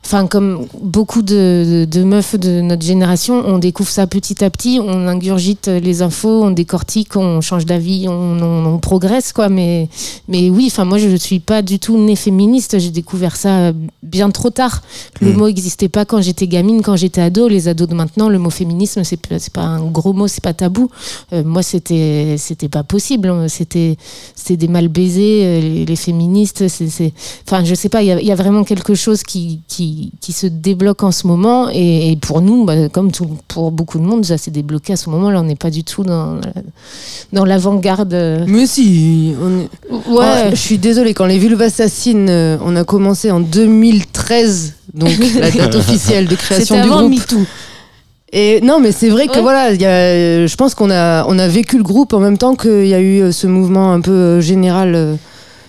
Enfin, 0.06 0.28
comme 0.28 0.68
beaucoup 0.82 1.22
de, 1.22 1.86
de- 1.86 2.00
de 2.00 2.04
meufs 2.04 2.36
de 2.38 2.60
notre 2.60 2.86
génération, 2.86 3.42
on 3.48 3.58
découvre 3.58 3.89
ça 3.89 4.06
petit 4.06 4.44
à 4.44 4.50
petit, 4.50 4.80
on 4.84 5.08
ingurgite 5.08 5.68
les 5.68 6.02
infos, 6.02 6.44
on 6.44 6.52
décortique, 6.52 7.16
on 7.16 7.39
change 7.39 7.66
d'avis, 7.66 8.08
on, 8.10 8.12
on- 8.13 8.66
on 8.66 8.78
progresse, 8.80 9.32
quoi. 9.32 9.48
Mais, 9.48 9.88
mais 10.28 10.50
oui, 10.50 10.66
enfin, 10.70 10.84
moi, 10.84 10.98
je 10.98 11.08
ne 11.08 11.16
suis 11.16 11.39
pas 11.39 11.62
du 11.62 11.80
tout 11.80 11.98
née 11.98 12.18
féministe. 12.18 12.78
J'ai 12.80 12.92
découvert 12.92 13.38
ça 13.38 13.72
bien 14.04 14.30
trop 14.30 14.50
tard. 14.50 14.82
Le 15.22 15.32
Mm. 15.32 15.38
mot 15.38 15.48
n'existait 15.48 15.88
pas 15.89 16.04
quand 16.04 16.22
j'étais 16.22 16.48
gamine, 16.48 16.82
quand 16.82 16.98
j'étais 16.98 17.22
ado. 17.22 17.48
Les 17.48 17.70
ados 17.70 17.88
de 17.88 17.96
maintenant, 17.96 18.28
le 18.28 18.39
mot 18.39 18.50
féminisme, 18.50 19.04
c'est 19.06 19.16
pas, 19.26 19.39
c'est 19.39 19.54
pas 19.54 19.62
un 19.63 19.84
gros 19.86 20.12
mot, 20.12 20.28
c'est 20.28 20.44
pas 20.44 20.54
tabou. 20.54 20.89
Euh, 21.32 21.44
moi, 21.46 21.63
c'était, 21.63 22.36
c'était 22.38 22.70
pas 22.70 22.84
possible. 22.84 23.30
hein. 23.30 23.48
C'était, 23.48 23.96
c'était 24.36 24.58
des 24.58 24.68
mal 24.68 24.89
baisés, 24.89 25.44
euh, 25.46 25.60
les, 25.62 25.86
les 25.86 25.96
féministes. 25.96 26.68
C'est, 26.68 27.13
Enfin, 27.48 27.63
je 27.63 27.74
sais 27.74 27.88
pas, 27.89 28.04
il 28.04 28.08
y 28.22 28.26
y 28.28 28.32
a 28.32 28.36
vraiment 28.36 28.63
quelque 28.66 28.96
chose 28.96 29.24
qui, 29.24 29.62
qui, 29.70 29.92
qui 30.21 30.32
se 30.34 30.47
débloque 30.47 31.03
en 31.03 31.12
ce 31.12 31.27
moment. 31.27 31.69
Et, 31.71 32.12
et 32.12 32.15
pour 32.15 32.41
nous, 32.41 32.65
bah, 32.65 32.89
comme 32.89 33.12
tout, 33.12 33.29
pour 33.47 33.71
beaucoup 33.71 33.97
de 33.99 34.03
monde, 34.03 34.25
ça 34.25 34.38
s'est 34.38 34.51
débloqué 34.51 34.93
à 34.93 34.95
ce 34.97 35.10
moment-là. 35.10 35.39
On 35.41 35.43
n'est 35.43 35.56
pas 35.56 35.69
du 35.69 35.84
tout 35.84 36.03
dans, 36.03 36.38
dans 37.32 37.45
l'avant-garde. 37.45 38.13
Mais 38.47 38.65
si, 38.67 39.34
on 39.41 39.60
est- 39.62 39.69
Ouais. 40.10 40.25
Ah, 40.25 40.49
je 40.51 40.56
suis 40.56 40.77
désolée, 40.77 41.13
quand 41.13 41.25
les 41.25 41.38
vulves 41.39 41.62
assassines, 41.62 42.29
euh, 42.29 42.58
on 42.65 42.75
a 42.75 42.84
commencé 42.84 43.32
en 43.32 43.39
2013, 43.39 44.73
donc 44.93 45.12
la 45.39 45.51
date 45.51 45.75
officielle 45.75 46.27
de 46.27 46.36
création 46.36 46.82
du 46.82 46.89
groupe. 46.89 47.10
MeToo. 47.12 47.39
Et 48.36 48.62
non, 48.62 48.79
mais 48.79 48.91
c'est 48.91 49.10
vrai 49.10 49.27
que 49.27 49.34
Ouais. 49.36 49.41
voilà, 49.41 49.71
il 49.73 49.79
y 49.82 49.86
a, 49.86 49.89
euh, 49.89 50.47
je 50.47 50.56
pense 50.56 50.73
qu'on 50.73 50.89
a, 50.89 51.23
on 51.27 51.38
a 51.38 51.47
vécu 51.47 51.77
le 51.77 51.84
groupe 51.84 52.13
en 52.13 52.19
même 52.19 52.38
temps 52.39 52.56
qu'il 52.56 52.88
y 52.88 52.93
a 52.95 52.99
eu 52.99 53.21
euh, 53.21 53.32
ce 53.32 53.45
mouvement 53.45 53.93
un 53.93 54.01
peu 54.01 54.41
général. 54.41 55.17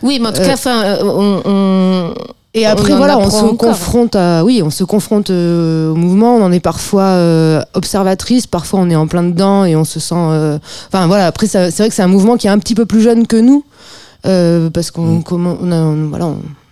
Oui, 0.03 0.19
mais 0.21 0.29
en 0.29 0.33
tout 0.33 0.41
Euh, 0.41 0.47
cas, 0.47 0.55
enfin, 0.55 0.97
on, 1.03 1.43
on- 1.45 2.15
Et 2.57 2.67
On 2.67 2.71
après, 2.71 2.93
en 2.93 2.97
voilà, 2.99 3.19
on 3.19 3.31
se 3.31 3.37
encore. 3.37 3.71
confronte 3.71 4.15
à, 4.15 4.45
oui, 4.45 4.63
on 4.65 4.71
se 4.71 4.85
confronte 4.85 5.31
euh, 5.31 5.91
au 5.91 5.97
mouvement. 5.97 6.37
On 6.37 6.43
en 6.43 6.53
est 6.53 6.61
parfois 6.61 7.03
euh, 7.03 7.61
observatrice, 7.75 8.47
parfois 8.47 8.79
on 8.81 8.89
est 8.91 8.95
en 8.97 9.09
plein 9.09 9.25
dedans 9.25 9.65
et 9.65 9.75
on 9.75 9.85
se 9.85 9.99
sent. 9.99 10.15
euh, 10.17 10.59
Enfin 10.87 11.09
voilà, 11.09 11.27
après 11.27 11.49
c'est 11.49 11.71
vrai 11.77 11.89
que 11.89 11.95
c'est 11.95 12.03
un 12.03 12.07
mouvement 12.09 12.37
qui 12.37 12.47
est 12.47 12.51
un 12.51 12.59
petit 12.61 12.77
peu 12.77 12.87
plus 12.87 13.01
jeune 13.01 13.27
que 13.27 13.37
nous, 13.37 13.65
euh, 14.27 14.71
parce 14.71 14.93
qu'on 14.93 15.17
Mm. 15.19 15.23
comment- 15.25 15.57
on 15.61 15.73
a, 15.73 15.77
on- 15.81 16.09
voilà, 16.09 16.27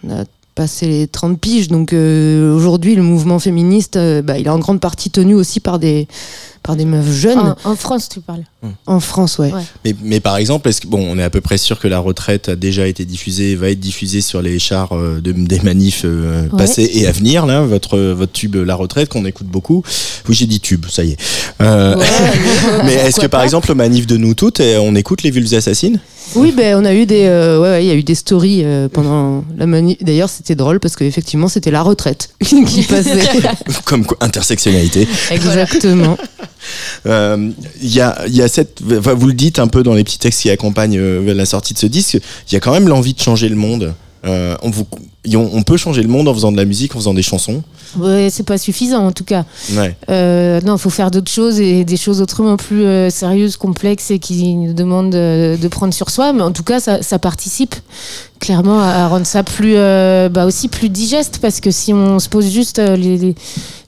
on 0.05 0.11
a 0.11 0.25
passé 0.55 0.87
les 0.87 1.09
30 1.09 1.41
piges. 1.41 1.67
Donc 1.67 1.93
euh, 1.93 2.55
aujourd'hui, 2.55 2.95
le 2.95 3.03
mouvement 3.03 3.41
féministe, 3.41 3.97
euh, 3.97 4.23
bah, 4.23 4.39
il 4.39 4.47
est 4.47 4.51
en 4.51 4.61
grande 4.61 4.79
partie 4.81 5.11
tenu 5.11 5.35
aussi 5.35 5.59
par 5.59 5.81
des, 5.81 6.07
par 6.63 6.77
des 6.77 6.85
meufs 6.85 7.11
jeunes. 7.13 7.39
En, 7.65 7.73
en 7.73 7.77
France, 7.77 8.09
tu 8.09 8.21
parles. 8.21 8.45
En 8.87 9.01
France, 9.01 9.39
ouais. 9.39 9.53
Ouais. 9.53 9.63
Mais, 9.85 9.95
mais 10.03 10.21
par 10.21 10.37
exemple, 10.37 10.69
est-ce 10.69 10.81
que 10.81 10.87
bon, 10.87 11.05
on 11.09 11.19
est 11.19 11.23
à 11.23 11.31
peu 11.31 11.41
près 11.41 11.59
sûr 11.59 11.81
que 11.81 11.89
la 11.89 11.99
retraite 11.99 12.49
a 12.49 12.57
déjà 12.57 12.87
été 12.87 13.05
diffusée, 13.05 13.57
va 13.57 13.71
être 13.71 13.81
diffusée 13.81 14.21
sur 14.21 14.41
les 14.41 14.59
chars 14.61 14.93
euh, 14.93 15.21
de, 15.21 15.33
des 15.33 15.61
manifs 15.61 16.03
euh, 16.05 16.43
Ouais. 16.53 16.59
passés 16.59 16.89
et 16.95 17.07
à 17.07 17.13
venir, 17.13 17.47
là, 17.47 17.63
votre 17.63 17.99
votre 17.99 18.33
tube 18.33 18.55
La 18.57 18.75
Retraite 18.75 19.09
qu'on 19.09 19.25
écoute 19.25 19.47
beaucoup. 19.49 19.83
Oui, 20.29 20.35
j'ai 20.35 20.47
dit 20.47 20.61
tube, 20.61 20.87
ça 20.89 21.03
y 21.05 21.11
est. 21.13 21.17
Euh, 21.61 21.97
mais 22.85 22.95
est-ce 22.95 23.21
que 23.21 23.27
par 23.27 23.43
exemple 23.43 23.71
au 23.73 23.75
manif 23.75 24.07
de 24.07 24.17
nous 24.17 24.35
toutes, 24.35 24.61
eh, 24.61 24.77
on 24.79 24.95
écoute 24.95 25.23
les 25.23 25.31
vulves 25.31 25.55
assassines? 25.55 25.99
Oui, 26.35 26.53
ben 26.57 26.77
on 26.81 26.85
a 26.85 26.95
eu 26.95 27.05
des, 27.05 27.25
euh, 27.25 27.61
ouais, 27.61 27.69
ouais, 27.71 27.85
il 27.85 27.89
y 27.89 27.91
a 27.91 27.95
eu 27.95 28.03
des 28.05 28.15
stories 28.15 28.63
euh, 28.65 28.89
pendant 28.89 29.45
la 29.57 29.67
manif. 29.67 29.99
D'ailleurs, 30.03 30.31
c'était 30.31 30.55
drôle 30.55 30.81
parce 30.81 30.97
qu'effectivement, 30.97 31.49
c'était 31.49 31.71
la 31.71 31.83
retraite 31.83 32.31
qui 32.41 32.83
passait. 32.83 33.29
Comme 33.85 34.07
quoi, 34.07 34.17
intersectionnalité. 34.21 35.07
Exactement. 35.31 36.17
Euh, 37.07 37.51
y, 37.81 38.01
a, 38.01 38.27
y 38.29 38.43
a 38.43 38.49
cette, 38.49 38.83
vous 38.83 39.27
le 39.27 39.33
dites 39.33 39.59
un 39.59 39.69
peu 39.69 39.83
dans 39.83 39.95
les 39.95 40.05
petits 40.05 40.19
textes 40.19 40.43
qui 40.43 40.51
accompagnent 40.51 40.99
euh, 40.99 41.35
la 41.35 41.47
sortie 41.47 41.75
de 41.75 41.79
ce 41.79 41.87
disque, 41.87 42.15
il 42.15 42.55
y 42.55 42.57
a 42.57 42.61
quand 42.61 42.73
même 42.73 42.89
l'envie 42.89 43.15
de 43.15 43.21
changer 43.21 43.49
le 43.49 43.57
monde. 43.57 43.95
Euh, 44.25 44.57
on, 44.63 44.71
vous, 44.71 44.87
on, 45.35 45.51
on 45.53 45.63
peut 45.63 45.77
changer 45.77 46.03
le 46.03 46.09
monde 46.09 46.29
en 46.29 46.35
faisant 46.35 46.51
de 46.53 46.57
la 46.57 46.65
musique, 46.65 46.95
en 46.97 46.99
faisant 46.99 47.15
des 47.15 47.23
chansons. 47.23 47.63
Ouais, 47.99 48.29
c'est 48.31 48.43
pas 48.43 48.59
suffisant 48.59 49.07
en 49.07 49.13
tout 49.13 49.25
cas. 49.25 49.45
Ouais. 49.75 49.95
Euh, 50.09 50.61
non, 50.65 50.77
il 50.77 50.79
faut 50.81 50.91
faire 50.91 51.11
d'autres 51.11 51.31
choses 51.31 51.61
et 51.61 51.85
des 51.85 51.97
choses 51.97 52.21
autrement 52.21 52.57
plus 52.57 52.85
euh, 52.85 53.11
sérieuses, 53.11 53.57
complexes 53.57 54.11
et 54.11 54.19
qui 54.19 54.55
nous 54.55 54.73
demandent 54.73 55.15
euh, 55.15 55.57
de 55.57 55.69
prendre 55.69 55.93
sur 55.95 56.11
soi. 56.11 56.33
Mais 56.33 56.43
en 56.43 56.53
tout 56.53 56.63
cas, 56.65 56.81
ça, 56.81 57.03
ça 57.03 57.19
participe 57.19 57.75
clairement 58.41 58.81
à, 58.83 58.87
à 58.87 59.09
rendre 59.09 59.27
ça 59.27 59.45
plus, 59.45 59.75
euh, 59.77 60.29
bah 60.29 60.47
aussi 60.47 60.67
plus 60.69 60.89
digeste 60.89 61.39
parce 61.41 61.61
que 61.61 61.71
si 61.71 61.93
on 61.93 62.19
se 62.19 62.29
pose 62.29 62.51
juste 62.51 62.79
euh, 62.81 62.97
les, 62.97 63.17
les- 63.19 63.35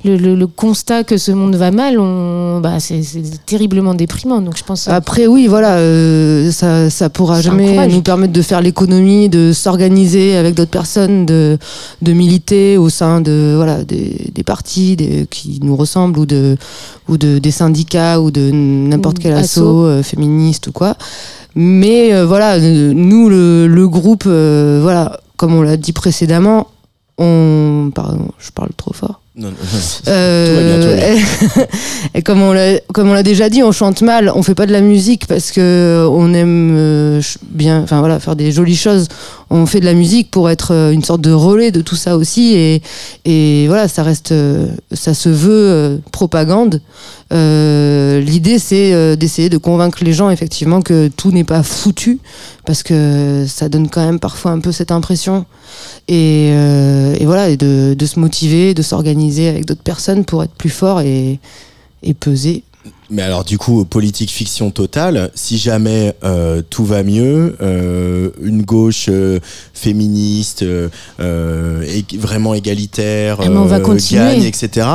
le, 0.05 0.17
le- 0.19 0.35
le 0.35 0.47
constat 0.47 1.03
que 1.03 1.17
ce 1.17 1.33
monde 1.33 1.57
va 1.57 1.71
mal, 1.71 1.99
on, 1.99 2.61
bah, 2.61 2.79
c'est 2.79 3.01
terriblement 3.47 3.95
déprimant. 3.95 4.43
Donc 4.43 4.55
je 4.59 4.63
pense. 4.63 4.87
Après, 4.87 5.27
oui, 5.27 5.47
voilà, 5.47 5.77
euh, 5.79 6.53
ça, 6.53 6.91
ça 6.91 7.09
pourra 7.09 7.41
jamais 7.41 7.89
nous 7.89 8.03
permettre 8.03 8.35
de 8.35 8.43
faire 8.43 8.61
l'économie, 8.61 9.31
de 9.31 9.53
s'organiser 9.55 10.37
avec 10.37 10.55
d'autres 10.55 10.71
personnes, 10.71 11.24
de, 11.25 11.59
de 12.03 12.13
militer 12.13 12.79
au 12.79 12.89
sein 12.89 13.21
de 13.21 13.55
voilà 13.57 13.85
des, 13.85 14.31
des 14.35 14.43
partis 14.43 14.97
des, 14.97 15.27
qui 15.31 15.61
nous 15.63 15.77
ressemblent 15.77 16.19
ou 16.19 16.27
de 16.27 16.57
ou 17.09 17.17
de 17.17 17.39
des 17.39 17.51
syndicats 17.51 18.21
ou 18.21 18.31
de 18.31 18.51
n'importe 18.53 19.19
quel 19.19 19.33
asso. 19.33 19.59
assaut 19.59 19.85
euh, 19.85 20.03
féministe 20.03 20.69
ou 20.69 20.73
quoi. 20.73 20.97
Mais 21.55 22.13
euh, 22.13 22.27
voilà, 22.27 22.55
euh, 22.55 22.93
nous 22.95 23.29
le, 23.29 23.67
le 23.69 23.89
groupe, 23.89 24.25
euh, 24.27 24.81
voilà, 24.83 25.21
comme 25.37 25.55
on 25.55 25.63
l'a 25.63 25.77
dit 25.77 25.93
précédemment, 25.93 26.69
on 27.17 27.93
pardon, 27.95 28.29
je 28.39 28.51
parle 28.51 28.71
trop 28.77 28.93
fort. 28.93 29.21
Non, 29.37 29.49
non, 29.49 29.57
Euh, 30.07 31.17
et 32.15 32.23
comme 32.23 32.41
on 32.41 32.53
l'a 32.53 32.79
comme 32.93 33.09
on 33.11 33.15
l'a 33.15 33.25
déjà 33.25 33.49
dit, 33.49 33.65
on 33.65 33.73
chante 33.73 34.01
mal, 34.03 34.31
on 34.33 34.45
fait 34.45 34.55
pas 34.55 34.67
de 34.67 34.71
la 34.73 34.81
musique 34.81 35.27
parce 35.27 35.51
que 35.51 36.07
on 36.09 36.33
aime 36.35 36.75
euh, 36.77 37.21
bien, 37.51 37.83
enfin 37.83 37.99
voilà, 37.99 38.21
faire 38.21 38.37
des 38.37 38.53
jolies 38.53 38.77
choses. 38.77 39.09
On 39.51 39.67
fait 39.67 39.81
de 39.81 39.85
la 39.87 39.95
musique 39.95 40.31
pour 40.31 40.51
être 40.51 40.73
euh, 40.73 40.93
une 40.93 41.03
sorte 41.03 41.21
de 41.21 41.33
relais 41.33 41.73
de 41.73 41.81
tout 41.81 41.97
ça 41.97 42.17
aussi, 42.17 42.55
et, 42.55 42.83
et 43.25 43.67
voilà, 43.67 43.89
ça 43.89 44.03
reste, 44.05 44.31
euh, 44.33 44.69
ça 44.93 45.15
se 45.15 45.29
veut 45.29 45.51
euh, 45.51 45.99
propagande. 46.13 46.81
Euh, 47.33 48.21
L'idée, 48.21 48.59
c'est 48.59 48.93
euh, 48.95 49.17
d'essayer 49.17 49.49
de 49.49 49.59
convaincre 49.59 49.99
les 50.03 50.13
gens 50.13 50.31
effectivement 50.31 50.81
que 50.83 51.09
tout 51.09 51.31
n'est 51.33 51.45
pas 51.45 51.63
foutu, 51.63 52.21
parce 52.67 52.83
que 52.83 53.45
ça 53.49 53.69
donne 53.69 53.89
quand 53.89 54.05
même 54.05 54.19
parfois 54.21 54.53
un 54.53 54.61
peu 54.61 54.71
cette 54.73 54.91
impression. 54.93 55.45
Et, 56.09 56.51
euh, 56.53 57.15
et 57.19 57.25
voilà, 57.27 57.49
et 57.49 57.57
de, 57.57 57.95
de 57.99 58.07
se 58.07 58.19
motiver, 58.21 58.75
de 58.75 58.83
s'organiser 58.83 59.24
avec 59.49 59.65
d'autres 59.65 59.83
personnes 59.83 60.25
pour 60.25 60.43
être 60.43 60.55
plus 60.55 60.71
fort 60.71 61.01
et, 61.01 61.39
peser. 62.21 62.63
Mais 63.15 63.23
alors 63.23 63.45
du 63.45 63.59
coup, 63.59 63.85
politique 63.85 64.31
fiction 64.31 64.71
totale, 64.73 65.31
si 65.37 65.57
jamais 65.57 66.15
euh, 66.25 66.63
tout 66.69 66.85
va 66.85 67.05
mieux, 67.05 67.55
euh, 67.63 68.31
une 68.43 68.63
gauche 68.63 69.07
euh, 69.09 69.39
féministe, 69.73 70.65
euh, 70.65 70.89
vraiment 72.19 72.55
égalitaire, 72.55 73.39
Ah, 73.41 73.49
mais 73.49 73.57
on 73.57 73.67
va 73.67 73.77
euh, 73.77 73.81
continuer. 73.81 74.21
gagne, 74.21 74.43
etc., 74.43 74.87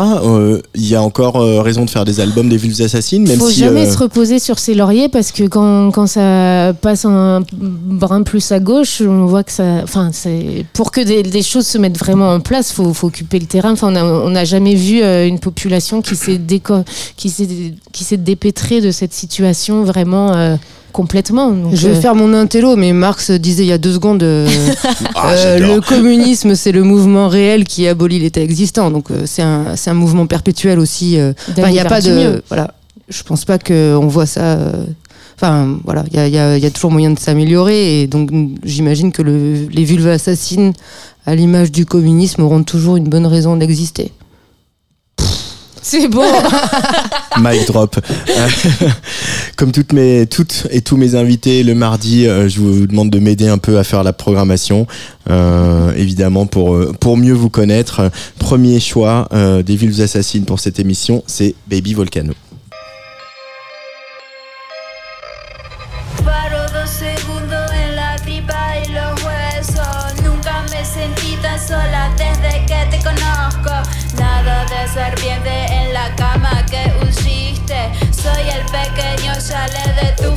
il 0.76 0.86
y 0.88 0.96
a 0.96 1.02
encore 1.02 1.36
raison 1.64 1.86
de 1.86 1.90
faire 1.90 2.04
des 2.04 2.20
albums 2.20 2.50
des 2.50 2.58
vulves 2.58 2.82
assassines, 2.82 3.26
même 3.28 3.40
faut 3.40 3.50
si... 3.50 3.60
jamais 3.60 3.90
se 3.90 3.98
reposer 3.98 4.40
sur 4.40 4.60
ses 4.60 4.74
lauriers 4.74 5.08
parce 5.10 5.32
que 5.32 5.44
quand, 5.44 5.92
quand 5.92 6.08
ça 6.08 6.74
passe 6.82 7.06
un 7.06 7.42
brin 7.54 8.24
plus 8.24 8.52
à 8.52 8.60
gauche, 8.60 9.02
on 9.02 9.26
voit 9.28 9.44
que 9.44 9.52
ça. 9.54 9.82
Enfin, 9.84 10.10
c'est 10.12 10.66
pour 10.74 10.92
que 10.92 11.02
des, 11.02 11.24
des 11.24 11.42
choses 11.42 11.68
se 11.68 11.78
mettent 11.78 11.98
vraiment 11.98 12.34
en 12.34 12.40
place, 12.42 12.72
faut, 12.74 12.94
faut 12.94 13.08
occuper 13.08 13.40
le 13.40 13.46
terrain. 13.46 13.72
Enfin, 13.72 13.94
on 13.96 14.30
n'a 14.30 14.46
jamais 14.46 14.76
vu 14.76 15.02
une 15.02 15.40
population 15.40 16.02
qui 16.02 16.16
s'est 16.16 16.38
déco- 16.38 16.84
qui 17.16 17.30
s'est 17.30 17.48
qui 17.92 18.04
s'est 18.04 18.18
dépêtrée 18.18 18.82
de 18.82 18.92
cette 18.92 19.14
situation 19.14 19.84
vraiment 19.84 20.34
euh, 20.36 20.56
complètement. 20.94 21.52
Donc, 21.52 21.76
Je 21.76 21.88
vais 21.90 21.98
euh, 21.98 22.02
faire 22.02 22.16
mon 22.16 22.34
intello, 22.34 22.76
mais 22.76 22.94
Marx 22.94 23.32
disait 23.32 23.64
il 23.64 23.68
y 23.70 23.72
a 23.72 23.78
deux 23.78 23.94
secondes 23.94 24.24
euh, 24.24 24.48
ah, 25.16 25.32
euh, 25.32 25.58
j'adore. 25.60 25.76
le 25.76 25.82
communisme, 25.82 26.56
c'est 26.56 26.72
le 26.72 26.84
mouvement 26.84 27.28
réel 27.28 27.64
qui 27.66 27.88
abolit 27.88 28.20
l'état 28.20 28.42
existant. 28.42 28.92
Donc 28.92 29.12
euh, 29.12 29.24
c'est 29.26 29.42
un, 29.42 29.76
c'est 29.76 29.90
un 29.90 29.94
mouvement 29.96 30.28
perpétuel 30.28 30.80
aussi. 30.80 31.20
euh, 31.20 31.34
il 31.58 31.64
n'y 31.72 31.80
a 31.80 31.86
pas 31.86 32.02
de. 32.02 32.12
mieux. 32.12 32.42
Voilà. 32.50 32.74
Je 33.10 33.24
pense 33.24 33.44
pas 33.46 33.58
qu'on 33.60 34.08
voit 34.08 34.26
ça. 34.28 34.54
euh, 34.58 34.86
Enfin, 35.42 35.78
voilà, 35.86 36.04
il 36.12 36.18
y 36.18 36.38
a, 36.38 36.58
y 36.58 36.66
y 36.66 36.72
toujours 36.72 36.92
moyen 36.92 37.12
de 37.12 37.18
s'améliorer. 37.20 38.02
Et 38.02 38.08
donc, 38.08 38.30
j'imagine 38.66 39.14
que 39.14 39.22
le- 39.22 39.68
les 39.72 39.86
vulves 39.86 40.10
assassines, 40.10 40.74
à 41.26 41.34
l'image 41.34 41.72
du 41.72 41.86
communisme, 41.86 42.44
auront 42.44 42.62
toujours 42.64 42.98
une 42.98 43.06
bonne 43.08 43.26
raison 43.26 43.56
d'exister. 43.56 44.12
C'est 45.82 46.08
bon. 46.08 46.26
Mic 47.40 47.68
drop. 47.68 48.00
Comme 49.56 49.72
toutes 49.72 49.94
mes, 49.94 50.28
et 50.72 50.82
tous 50.82 50.98
mes 50.98 51.16
invités 51.16 51.64
le 51.64 51.76
mardi, 51.76 52.28
euh, 52.28 52.48
je 52.48 52.60
vous 52.60 52.88
demande 52.88 53.10
de 53.10 53.20
m'aider 53.20 53.48
un 53.48 53.58
peu 53.58 53.78
à 53.78 53.84
faire 53.84 54.04
la 54.04 54.14
programmation, 54.14 54.88
euh, 55.30 55.94
évidemment 55.96 56.46
pour 56.46 56.76
euh, 56.76 56.94
pour 57.00 57.18
mieux 57.18 57.34
vous 57.34 57.50
connaître. 57.50 58.12
Premier 58.38 58.80
choix 58.80 59.28
des 59.32 59.76
villes 59.76 60.02
assassines 60.02 60.46
pour 60.46 60.60
cette 60.60 60.80
émission, 60.80 61.24
c'est 61.28 61.56
Baby 61.68 61.94
Volcano. 61.94 62.34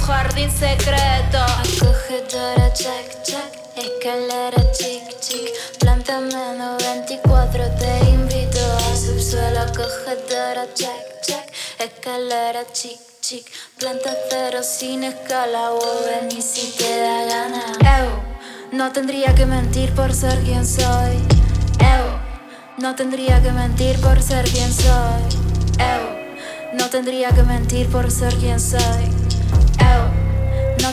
Jardín 0.03 0.51
secreto. 0.51 1.39
Acogedora, 1.39 2.73
check, 2.73 3.23
check. 3.25 3.51
Escalera, 3.77 4.61
chic, 4.73 5.03
chic. 5.21 5.49
Planta 5.79 6.21
menos 6.21 6.83
24, 6.83 7.65
te 7.79 8.11
invito 8.11 8.61
a 8.61 8.97
subsuelo. 8.97 9.61
Acogedora, 9.61 10.67
check, 10.75 11.23
check. 11.25 11.47
Escalera, 11.79 12.65
chic, 12.73 12.99
chic. 13.21 13.47
Planta 13.79 14.15
cero 14.29 14.61
sin 14.63 15.05
escala. 15.05 15.73
O 15.73 15.81
ven 16.05 16.37
y 16.37 16.43
si 16.43 16.73
te 16.77 17.01
da 17.01 17.25
gana. 17.25 17.65
Ew, 17.99 18.77
no 18.77 18.93
tendría 18.93 19.35
que 19.35 19.47
mentir 19.47 19.95
por 19.95 20.13
ser 20.13 20.39
quien 20.41 20.67
soy. 20.67 21.17
Ew, 21.79 22.79
no 22.79 22.95
tendría 22.95 23.41
que 23.43 23.53
mentir 23.53 24.01
por 24.01 24.21
ser 24.23 24.45
quien 24.51 24.73
soy. 24.73 25.23
Ew, 25.79 26.77
no 26.79 26.91
tendría 26.91 27.31
que 27.31 27.43
mentir 27.43 27.89
por 27.89 28.11
ser 28.11 28.35
quien 28.37 28.61
soy. 28.61 29.22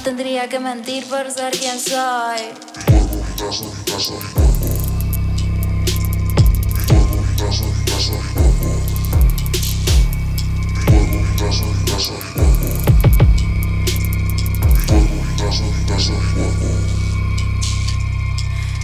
Tendría 0.03 0.47
que 0.47 0.59
mentir 0.59 1.05
por 1.07 1.29
ser 1.29 1.51
quien 1.51 1.79
soy. 1.79 2.39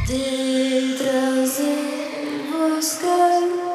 Detrás 0.08 1.60
bosque 2.52 3.75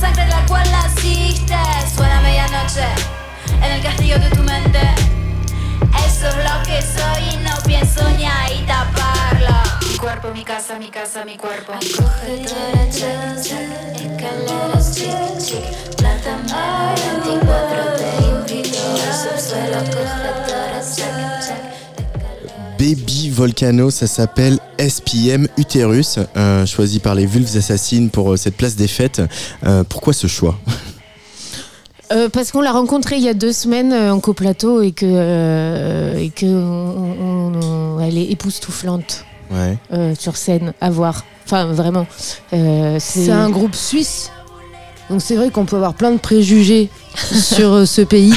sangre 0.00 0.26
la 0.28 0.44
cual 0.46 0.68
naciste. 0.70 1.56
Suena 1.94 2.20
medianoche 2.22 2.86
en 3.62 3.72
el 3.72 3.82
castillo 3.82 4.18
de 4.18 4.30
tu 4.30 4.42
mente. 4.42 4.80
Eso 6.06 6.28
es 6.28 6.36
lo 6.36 6.62
que 6.64 6.80
soy 6.80 7.34
y 7.34 7.36
no 7.44 7.54
pienso 7.64 8.08
ni 8.16 8.24
ahí 8.24 8.64
taparla. 8.66 9.62
cuerpo, 10.00 10.30
mi 10.32 10.44
casa, 10.44 10.78
mi 10.78 10.88
casa, 10.88 11.24
mi 11.24 11.36
cuerpo. 11.36 11.74
Acogedora, 11.74 12.88
check, 12.90 13.42
check, 13.42 13.96
escaleras, 13.96 14.94
chic, 14.94 15.38
chic, 15.38 15.96
planta 15.96 16.38
Mara 16.48 16.94
24, 17.24 17.92
te 17.96 18.56
invito 18.56 18.78
subsuelo, 19.12 19.78
acogedora. 19.78 21.29
Baby 22.84 23.28
Volcano, 23.28 23.90
ça 23.90 24.06
s'appelle 24.06 24.58
SPM 24.78 25.46
Uterus, 25.58 26.18
euh, 26.38 26.64
choisi 26.64 26.98
par 26.98 27.14
les 27.14 27.26
Vulves 27.26 27.54
Assassines 27.58 28.08
pour 28.08 28.32
euh, 28.32 28.36
cette 28.38 28.56
place 28.56 28.74
des 28.74 28.88
fêtes. 28.88 29.20
Euh, 29.66 29.84
pourquoi 29.86 30.14
ce 30.14 30.26
choix? 30.26 30.58
Euh, 32.10 32.30
parce 32.30 32.50
qu'on 32.50 32.62
l'a 32.62 32.72
rencontrée 32.72 33.16
il 33.16 33.22
y 33.22 33.28
a 33.28 33.34
deux 33.34 33.52
semaines 33.52 33.92
euh, 33.92 34.14
en 34.14 34.18
coplateau 34.18 34.80
et 34.80 34.92
que, 34.92 35.04
euh, 35.06 36.16
et 36.18 36.30
que 36.30 36.46
on- 36.46 37.16
on- 37.20 37.62
on- 37.62 38.00
elle 38.00 38.16
est 38.16 38.30
époustouflante 38.30 39.26
Ouais. 39.50 39.76
euh, 39.92 40.14
sur 40.18 40.38
scène 40.38 40.72
à 40.80 40.88
voir. 40.88 41.26
Enfin, 41.44 41.66
vraiment. 41.66 42.06
Euh, 42.54 42.96
C'est 42.98 43.30
un 43.30 43.50
groupe 43.50 43.74
suisse. 43.74 44.30
Donc 45.10 45.20
c'est 45.20 45.36
vrai 45.36 45.50
qu'on 45.50 45.66
peut 45.66 45.76
avoir 45.76 45.92
plein 45.92 46.12
de 46.12 46.18
préjugés 46.18 46.88
sur 47.34 47.86
ce 47.86 48.00
pays. 48.00 48.32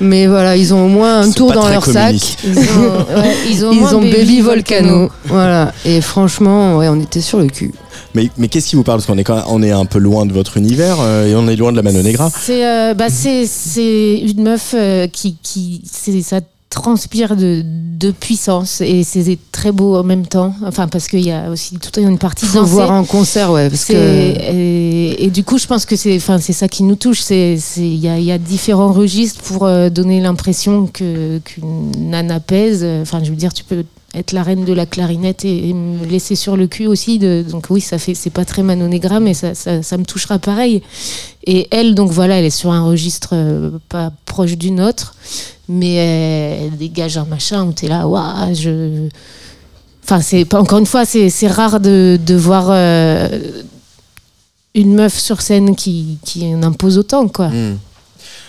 Mais 0.00 0.26
voilà, 0.26 0.56
ils 0.56 0.74
ont 0.74 0.84
au 0.84 0.88
moins 0.88 1.20
un 1.22 1.30
tour 1.30 1.52
dans 1.52 1.68
leur 1.68 1.82
communiste. 1.82 2.38
sac. 2.40 2.44
Ils 2.44 2.58
ont, 2.78 3.18
ouais, 3.20 3.34
ils 3.50 3.64
ont, 3.64 3.72
Ils 3.72 3.94
ont 3.94 4.00
Baby 4.00 4.40
Volcano. 4.40 5.10
Voilà. 5.24 5.72
Et 5.84 6.00
franchement, 6.00 6.76
ouais, 6.76 6.88
on 6.88 7.00
était 7.00 7.20
sur 7.22 7.38
le 7.38 7.46
cul. 7.46 7.72
Mais, 8.14 8.30
mais 8.36 8.48
qu'est-ce 8.48 8.68
qui 8.68 8.76
vous 8.76 8.82
parle? 8.82 8.98
Parce 8.98 9.06
qu'on 9.06 9.18
est, 9.18 9.24
quand 9.24 9.36
même- 9.36 9.44
on 9.48 9.62
est 9.62 9.70
un 9.72 9.84
peu 9.86 9.98
loin 9.98 10.26
de 10.26 10.32
votre 10.32 10.56
univers 10.58 10.96
euh, 11.00 11.26
et 11.26 11.34
on 11.34 11.48
est 11.48 11.56
loin 11.56 11.70
de 11.72 11.76
la 11.76 11.82
Mano 11.82 12.02
Negra. 12.02 12.30
C'est 12.38 12.66
euh, 12.66 12.94
bah, 12.94 13.06
c'est 13.10 13.46
c'est 13.46 14.18
une 14.18 14.42
meuf 14.42 14.74
euh, 14.74 15.06
qui 15.06 15.36
qui 15.42 15.82
c'est 15.90 16.20
ça 16.22 16.40
transpire 16.76 17.36
de, 17.36 17.62
de 17.64 18.10
puissance 18.10 18.80
et 18.82 19.02
c'est 19.02 19.38
très 19.50 19.72
beau 19.72 19.96
en 19.96 20.02
même 20.04 20.26
temps. 20.26 20.54
Enfin 20.64 20.86
parce 20.88 21.08
qu'il 21.08 21.24
y 21.24 21.32
a 21.32 21.50
aussi 21.50 21.78
toute 21.78 21.96
une 21.96 22.18
partie 22.18 22.44
Faut 22.46 22.64
voir 22.64 22.90
en 22.92 23.04
concert, 23.04 23.50
ouais, 23.50 23.68
parce 23.70 23.82
C'est- 23.82 23.94
que 23.94 23.98
et, 24.52 25.24
et 25.24 25.30
du 25.30 25.42
coup, 25.42 25.56
je 25.58 25.66
pense 25.66 25.86
que 25.86 25.96
c'est, 25.96 26.14
enfin, 26.16 26.38
ça 26.38 26.68
qui 26.68 26.82
nous 26.82 26.96
touche. 26.96 27.22
Il 27.30 27.96
y 27.96 28.08
a, 28.08 28.18
y 28.18 28.30
a 28.30 28.38
différents 28.38 28.92
registres 28.92 29.40
pour 29.42 29.64
euh, 29.64 29.88
donner 29.88 30.20
l'impression 30.20 30.86
qu'une 30.86 31.40
nana 31.98 32.38
pèse. 32.40 32.84
Enfin, 33.02 33.22
je 33.24 33.30
veux 33.30 33.36
dire, 33.36 33.52
tu 33.54 33.64
peux 33.64 33.84
être 34.16 34.32
la 34.32 34.42
reine 34.42 34.64
de 34.64 34.72
la 34.72 34.86
clarinette 34.86 35.44
et, 35.44 35.72
me 35.72 36.04
laisser 36.06 36.34
sur 36.34 36.56
le 36.56 36.66
cul 36.66 36.86
aussi. 36.86 37.18
De, 37.18 37.44
donc 37.48 37.66
oui, 37.70 37.80
ça 37.80 37.98
fait, 37.98 38.14
c'est 38.14 38.30
pas 38.30 38.44
très 38.44 38.62
Manon 38.62 38.88
Negra, 38.88 39.20
mais 39.20 39.34
ça, 39.34 39.52
me 39.52 40.04
touchera 40.04 40.38
pareil. 40.38 40.82
Et 41.44 41.68
elle, 41.70 41.94
donc 41.94 42.10
voilà, 42.10 42.38
elle 42.38 42.44
est 42.44 42.50
sur 42.50 42.72
un 42.72 42.84
registre 42.84 43.30
euh, 43.32 43.70
pas 43.88 44.12
proche 44.24 44.56
du 44.56 44.70
nôtre, 44.70 45.14
mais 45.68 45.94
elle, 45.94 46.76
dégage 46.76 47.18
un 47.18 47.26
machin 47.26 47.64
où 47.64 47.72
t'es 47.72 47.88
là, 47.88 48.06
waouh, 48.08 48.54
je. 48.54 49.08
Enfin, 50.08 50.20
encore 50.58 50.78
une 50.78 50.86
fois, 50.86 51.04
c'est 51.04 51.30
c'est 51.30 51.48
rare 51.48 51.80
de, 51.80 52.18
de 52.24 52.34
voir 52.36 52.68
euh, 52.70 53.28
une 54.74 54.94
meuf 54.94 55.18
sur 55.18 55.42
scène 55.42 55.74
qui, 55.74 56.18
qui 56.24 56.46
en 56.54 56.62
impose 56.62 56.98
autant, 56.98 57.28
quoi. 57.28 57.48
Hmm. 57.48 57.76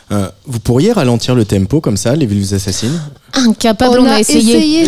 Euh, 0.10 0.30
vous 0.46 0.60
pourriez 0.60 0.94
ralentir 0.94 1.36
le 1.36 1.44
tempo 1.44 1.82
comme 1.82 1.98
ça, 1.98 2.16
les 2.16 2.26
Vulves 2.26 2.54
Assassines 2.54 2.98
Incapable, 3.34 4.00
on, 4.00 4.06
a, 4.06 4.20
essayé. 4.22 4.88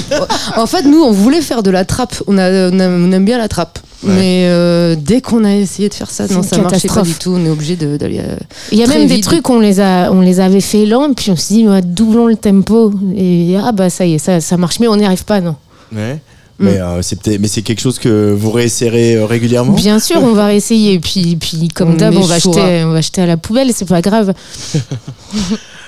en 0.55 0.65
fait, 0.65 0.83
nous, 0.83 1.01
on 1.03 1.11
voulait 1.11 1.41
faire 1.41 1.61
de 1.61 1.69
la 1.69 1.83
trappe. 1.83 2.15
On, 2.27 2.37
a, 2.37 2.69
on, 2.71 2.79
a- 2.79 2.87
on 2.87 3.11
aime 3.11 3.25
bien 3.25 3.37
la 3.37 3.49
trappe. 3.49 3.79
Ouais. 4.01 4.13
Mais 4.15 4.43
euh, 4.47 4.95
dès 4.97 5.19
qu'on 5.19 5.43
a 5.43 5.53
essayé 5.55 5.89
de 5.89 5.93
faire 5.93 6.09
ça, 6.09 6.25
non, 6.29 6.41
ça 6.41 6.57
marchait 6.59 6.87
pas 6.87 7.01
du 7.01 7.13
tout. 7.15 7.31
On 7.35 7.45
est 7.45 7.49
obligé 7.49 7.75
de- 7.75 7.97
d'aller. 7.97 8.19
euh, 8.19 8.37
Il 8.71 8.77
y 8.79 8.83
a 8.83 8.87
même 8.87 9.07
des 9.07 9.19
trucs, 9.19 9.49
on 9.49 9.59
les, 9.59 9.81
a, 9.81 10.09
on 10.13 10.21
les 10.21 10.39
avait 10.39 10.61
fait 10.61 10.85
lents, 10.85 11.13
puis 11.13 11.31
on 11.31 11.35
s'est 11.35 11.53
dit, 11.55 11.65
doublons 11.83 12.27
le 12.27 12.37
tempo. 12.37 12.93
Et 13.13 13.55
ah, 13.61 13.73
bah 13.73 13.89
ça 13.89 14.05
y 14.05 14.13
est, 14.13 14.19
ça, 14.19 14.39
ça 14.39 14.55
marche, 14.55 14.79
mais 14.79 14.87
on 14.87 14.95
n'y 14.95 15.05
arrive 15.05 15.25
pas, 15.25 15.41
non. 15.41 15.55
Ouais. 15.93 16.19
Mais 16.59 16.79
euh, 16.79 17.01
c'est 17.01 17.19
peut-être- 17.21 17.39
mais 17.39 17.47
c'est 17.47 17.61
quelque 17.61 17.79
chose 17.79 17.97
que 17.99 18.33
vous 18.37 18.51
réessayerez 18.51 19.15
euh, 19.15 19.25
régulièrement? 19.25 19.73
Bien 19.73 19.99
sûr, 19.99 20.17
on 20.21 20.33
va 20.33 20.47
réessayer. 20.47 20.99
Puis, 20.99 21.37
puis 21.37 21.67
comme 21.69 21.95
d'hab, 21.97 22.13
on, 22.15 22.21
va 22.21 22.37
jeter- 22.39 22.83
on 22.85 22.91
va 22.91 23.01
jeter 23.01 23.21
à 23.21 23.25
la 23.25 23.37
poubelle, 23.37 23.71
c'est 23.73 23.87
pas 23.87 24.01
grave. 24.01 24.33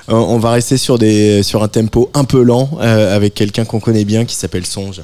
Euh, 0.09 0.13
On 0.13 0.39
va 0.39 0.51
rester 0.51 0.78
sur, 0.78 0.97
des, 0.97 1.43
sur 1.43 1.61
un 1.63 1.67
tempo 1.67 2.09
un 2.13 2.24
peu 2.24 2.41
lent 2.41 2.69
euh, 2.82 3.15
avec 3.15 3.34
quelqu'un 3.36 3.65
qu'on 3.65 3.80
connaît 3.80 4.03
bien 4.05 4.26
qui 4.26 4.36
s'appelle 4.36 4.65
Songe. 4.65 5.01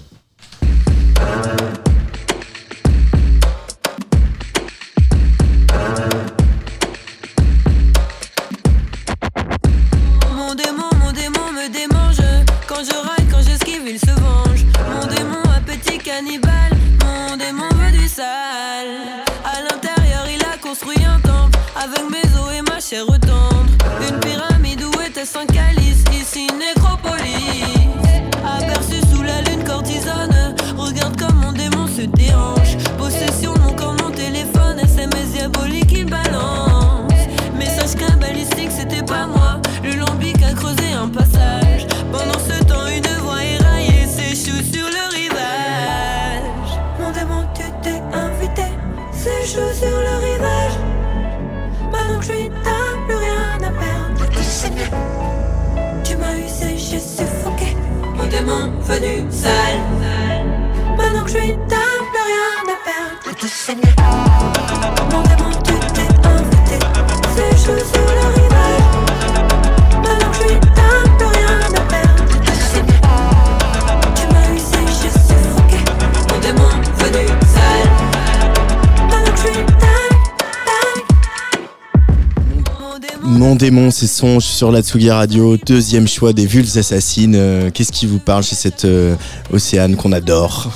Sur 84.58 84.72
la 84.72 84.82
Tsugi 84.82 85.12
Radio, 85.12 85.55
deuxième 85.55 86.08
choix 86.08 86.34
des 86.34 86.47
Vulves 86.47 86.80
Assassines. 86.80 87.36
Euh, 87.36 87.70
Qu'est-ce 87.72 87.91
qui 87.91 88.08
vous 88.08 88.18
parle 88.18 88.41
chez 88.41 88.55
cette 88.55 88.86
euh, 88.86 89.14
Océane 89.53 89.95
qu'on 89.95 90.12
adore? 90.12 90.72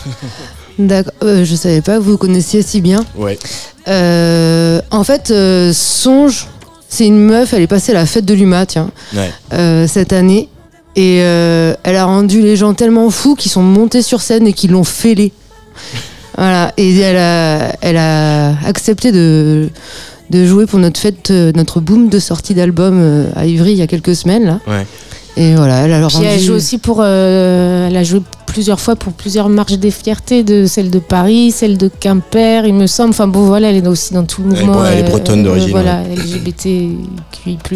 D'accord. 0.77 1.11
Euh, 1.23 1.43
je 1.43 1.55
savais 1.55 1.81
pas 1.81 1.95
que 1.97 2.03
vous 2.03 2.15
connaissiez 2.15 2.61
si 2.61 2.79
bien. 2.79 3.03
Ouais. 3.15 3.39
Euh, 3.87 4.81
en 4.91 5.03
fait, 5.03 5.33
Songe, 5.73 6.45
c'est 6.89 7.07
une 7.07 7.17
meuf. 7.17 7.55
Elle 7.55 7.63
est 7.63 7.67
passée 7.67 7.91
à 7.91 7.95
la 7.95 8.05
fête 8.05 8.23
de 8.23 8.35
l'UMA, 8.35 8.67
tiens, 8.67 8.91
Ouais. 9.15 9.87
cette 9.87 10.13
année. 10.13 10.47
Et 10.95 11.15
elle 11.17 11.95
a 11.95 12.05
rendu 12.05 12.39
les 12.43 12.57
gens 12.57 12.75
tellement 12.75 13.09
fous 13.09 13.33
qu'ils 13.33 13.49
sont 13.51 13.63
montés 13.63 14.03
sur 14.03 14.21
scène 14.21 14.45
et 14.45 14.53
qu'ils 14.53 14.71
l'ont 14.71 14.83
fêlé. 14.83 15.31
Voilà. 16.37 16.71
Et 16.77 16.99
elle 16.99 17.17
a, 17.17 17.75
elle 17.81 17.97
a 17.97 18.63
accepté 18.63 19.11
de, 19.11 19.69
de 20.31 20.45
jouer 20.45 20.65
pour 20.65 20.79
notre 20.79 20.99
fête, 20.99 21.29
euh, 21.29 21.51
notre 21.55 21.81
boom 21.81 22.09
de 22.09 22.17
sortie 22.17 22.53
d'album 22.53 22.97
euh, 22.99 23.25
à 23.35 23.45
Ivry 23.45 23.73
il 23.73 23.77
y 23.77 23.81
a 23.81 23.87
quelques 23.87 24.15
semaines 24.15 24.45
là. 24.45 24.59
Et 25.37 25.55
voilà, 25.55 25.79
elle 25.85 25.93
a 25.93 26.05
Puis 26.07 26.15
rendu. 26.17 26.27
elle 26.27 26.39
joue 26.41 26.53
aussi 26.53 26.77
pour. 26.77 26.97
euh, 27.01 27.87
elle 27.87 27.95
a 27.97 28.03
joué 28.03 28.21
plusieurs 28.45 28.81
fois 28.81 28.97
pour 28.97 29.13
plusieurs 29.13 29.47
marches 29.47 29.77
des 29.79 29.91
fiertés, 29.91 30.43
de 30.43 30.65
celle 30.65 30.89
de 30.89 30.99
Paris, 30.99 31.51
celle 31.51 31.77
de 31.77 31.87
Quimper, 31.87 32.65
il 32.65 32.73
me 32.73 32.85
semble. 32.85 33.11
Enfin 33.11 33.27
bon, 33.27 33.45
voilà, 33.45 33.69
elle 33.69 33.77
est 33.77 33.87
aussi 33.87 34.13
dans 34.13 34.25
tout 34.25 34.41
le 34.43 34.53
est 34.53 34.59
mouvement. 34.65 34.81
bre- 34.83 34.87
elle 34.91 34.99
est 34.99 35.03
euh, 35.03 35.09
bretonne 35.09 35.43
d'origine, 35.43 35.69
Voilà, 35.71 36.01
LGBTQI. 36.03 36.97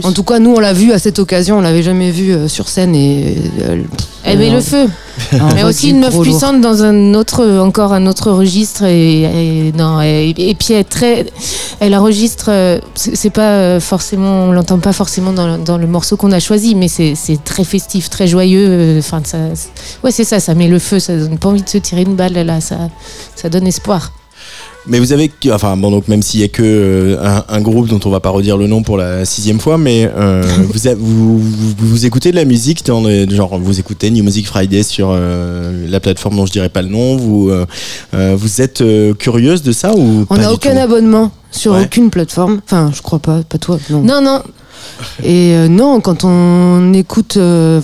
En 0.04 0.12
tout 0.12 0.24
cas, 0.24 0.40
nous, 0.40 0.52
on 0.54 0.60
l'a 0.60 0.74
vue 0.74 0.92
à 0.92 1.00
cette 1.00 1.20
occasion. 1.20 1.58
On 1.58 1.62
l'avait 1.62 1.84
jamais 1.84 2.12
vue 2.12 2.32
euh, 2.34 2.48
sur 2.48 2.68
scène 2.68 2.94
et 2.96 3.36
elle. 3.68 3.86
Elle 4.28 4.40
met 4.40 4.50
le 4.50 4.60
feu. 4.60 4.88
a 5.40 5.54
Mais 5.54 5.64
aussi 5.64 5.92
une 5.92 6.00
meuf 6.00 6.12
lourd. 6.14 6.24
puissante 6.24 6.60
dans 6.60 6.84
un 6.84 7.14
autre, 7.14 7.46
encore 7.60 7.94
un 7.94 8.06
autre 8.08 8.32
registre. 8.32 8.84
Et, 8.84 9.68
et- 9.68 9.72
non, 9.78 10.02
et, 10.02 10.34
et 10.38 10.56
puis 10.56 10.74
elle 10.74 10.80
est 10.80 10.84
très, 10.84 11.26
elle 11.80 11.96
enregistre. 11.96 12.48
euh, 12.50 12.80
C'est 12.96 13.16
c'est 13.16 13.30
pas 13.30 13.52
euh, 13.52 13.80
forcément, 13.80 14.46
on 14.46 14.52
l'entend 14.52 14.80
pas 14.80 14.94
forcément 14.94 15.32
dans, 15.32 15.48
le- 15.48 15.64
dans 15.64 15.78
le 15.78 15.88
morceau 15.88 16.18
qu'on 16.18 16.32
a 16.34 16.40
choisi, 16.40 16.76
mais 16.76 16.88
c'est 16.90 17.14
c'est 17.16 17.42
très 17.46 17.64
festif, 17.64 18.10
très 18.10 18.28
joyeux. 18.28 18.68
euh, 18.70 19.00
Enfin, 19.00 19.22
ça, 19.24 19.38
ouais, 20.04 20.12
c'est 20.12 20.24
ça, 20.26 20.40
ça 20.40 20.54
met 20.56 20.68
le 20.68 20.80
feu. 20.80 21.00
Ça 21.00 21.16
donne 21.18 21.38
pas 21.38 21.50
envie 21.50 21.64
de 21.64 21.70
se 21.70 21.78
tirer 21.78 22.02
une 22.02 22.16
balle 22.16 22.34
là. 22.34 22.60
Ça, 22.62 22.90
ça 23.36 23.50
donne 23.50 23.68
espoir. 23.68 24.12
Mais 24.88 25.00
vous 25.00 25.14
avez, 25.14 25.32
enfin 25.52 25.76
bon 25.78 25.90
donc 25.90 26.08
même 26.08 26.22
s'il 26.22 26.42
y 26.42 26.44
a 26.44 26.48
que 26.48 26.62
euh, 26.62 27.18
un, 27.20 27.44
un 27.50 27.60
groupe 27.62 27.88
dont 27.88 28.00
on 28.06 28.12
va 28.12 28.20
pas 28.20 28.30
redire 28.30 28.56
le 28.56 28.68
nom 28.68 28.84
pour 28.84 28.98
la 28.98 29.26
sixième 29.26 29.60
fois, 29.60 29.80
mais 29.80 30.08
euh, 30.16 30.44
vous, 31.00 31.40
vous, 31.40 31.40
vous 31.40 31.76
vous 31.80 32.06
écoutez 32.06 32.30
de 32.30 32.36
la 32.36 32.46
musique 32.46 32.86
dans 32.86 33.02
le 33.02 33.28
genre 33.32 33.58
vous 33.58 33.80
écoutez 33.80 34.12
New 34.12 34.24
Music 34.24 34.46
Friday 34.46 34.84
sur 34.84 35.10
euh, 35.10 35.88
la 35.90 36.00
plateforme 36.00 36.36
dont 36.36 36.46
je 36.46 36.52
dirais 36.52 36.70
pas 36.70 36.84
le 36.84 36.90
nom. 36.90 37.18
Vous 37.18 37.52
vous 38.14 38.62
êtes 38.62 38.82
euh, 38.82 39.16
curieuse 39.16 39.64
de 39.64 39.72
ça 39.72 39.96
ou 39.96 40.28
On 40.30 40.38
n'a 40.38 40.54
aucun 40.54 40.74
tout? 40.74 40.78
abonnement 40.80 41.32
sur 41.50 41.72
Ouais. 41.72 41.82
aucune 41.86 42.12
plateforme. 42.12 42.62
Enfin, 42.66 42.92
je 42.96 43.02
crois 43.02 43.18
pas, 43.20 43.42
pas 43.42 43.58
toi. 43.58 43.80
Non. 43.90 44.02
Non, 44.04 44.22
non, 44.22 44.44
Et 45.24 45.54
euh, 45.56 45.68
non, 45.68 46.00
quand 46.02 46.24
on 46.24 46.94
écoute. 46.94 47.38
euh, 47.38 47.82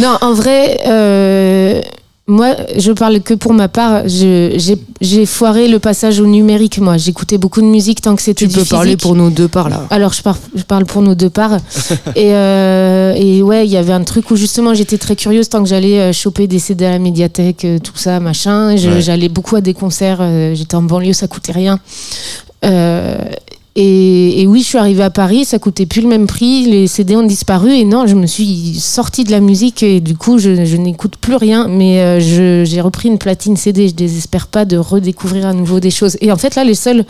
non, 0.00 0.16
en 0.20 0.32
vrai, 0.32 0.78
euh, 0.86 1.80
moi, 2.28 2.54
je 2.76 2.92
parle 2.92 3.20
que 3.20 3.34
pour 3.34 3.52
ma 3.52 3.68
part. 3.68 4.02
J'ai 4.06 5.26
foiré 5.26 5.68
le 5.68 5.78
passage 5.78 6.18
au 6.20 6.26
numérique, 6.26 6.78
moi. 6.78 6.96
J'écoutais 6.96 7.38
beaucoup 7.38 7.60
de 7.60 7.66
musique 7.66 8.00
tant 8.00 8.16
que 8.16 8.22
c'était 8.22 8.46
tu 8.48 8.52
peux 8.52 8.64
parler 8.64 8.96
pour 8.96 9.14
nos 9.14 9.30
deux 9.30 9.46
parts 9.48 9.68
là. 9.68 9.84
Alors 9.90 10.12
je, 10.12 10.22
par- 10.22 10.38
je 10.54 10.62
parle 10.62 10.84
pour 10.86 11.02
nos 11.02 11.14
deux 11.14 11.30
parts. 11.30 11.58
et, 12.16 12.30
et 12.30 13.42
ouais, 13.42 13.66
il 13.66 13.70
y 13.70 13.76
avait 13.76 13.92
un 13.92 14.02
truc 14.04 14.30
où 14.30 14.36
justement 14.36 14.74
j'étais 14.74 14.98
très 14.98 15.14
curieuse 15.16 15.48
tant 15.48 15.62
que 15.62 15.68
j'allais 15.68 16.12
choper 16.12 16.46
des 16.46 16.58
CD 16.58 16.84
à 16.86 16.90
la 16.90 16.98
médiathèque, 16.98 17.66
tout 17.84 17.96
ça, 17.96 18.18
machin. 18.20 18.74
Ouais. 18.74 19.00
J'allais 19.00 19.28
beaucoup 19.28 19.54
à 19.56 19.60
des 19.60 19.74
concerts, 19.74 20.20
j'étais 20.54 20.74
en 20.76 20.82
banlieue, 20.82 21.12
ça 21.12 21.28
coûtait 21.28 21.52
rien. 21.52 21.78
Euh, 22.64 23.16
et, 23.78 24.40
et 24.40 24.46
oui, 24.46 24.62
je 24.62 24.66
suis 24.68 24.78
arrivée 24.78 25.02
à 25.02 25.10
Paris, 25.10 25.44
ça 25.44 25.58
coûtait 25.58 25.84
plus 25.84 26.00
le 26.00 26.08
même 26.08 26.26
prix, 26.26 26.64
les 26.64 26.86
CD 26.86 27.14
ont 27.14 27.22
disparu 27.22 27.72
et 27.72 27.84
non, 27.84 28.06
je 28.06 28.14
me 28.14 28.26
suis 28.26 28.74
sortie 28.80 29.22
de 29.24 29.30
la 29.30 29.40
musique 29.40 29.82
et 29.82 30.00
du 30.00 30.16
coup 30.16 30.38
je, 30.38 30.64
je 30.64 30.76
n'écoute 30.78 31.16
plus 31.20 31.34
rien, 31.36 31.68
mais 31.68 32.00
euh, 32.00 32.64
j'ai 32.64 32.80
repris 32.80 33.08
une 33.08 33.18
platine 33.18 33.56
CD, 33.56 33.88
je 33.88 33.94
désespère 33.94 34.46
pas 34.46 34.64
de 34.64 34.78
redécouvrir 34.78 35.46
à 35.46 35.52
nouveau 35.52 35.78
des 35.78 35.90
choses. 35.90 36.16
Et 36.22 36.32
en 36.32 36.36
fait 36.38 36.54
là, 36.54 36.64
les 36.64 36.74
seuls 36.74 37.04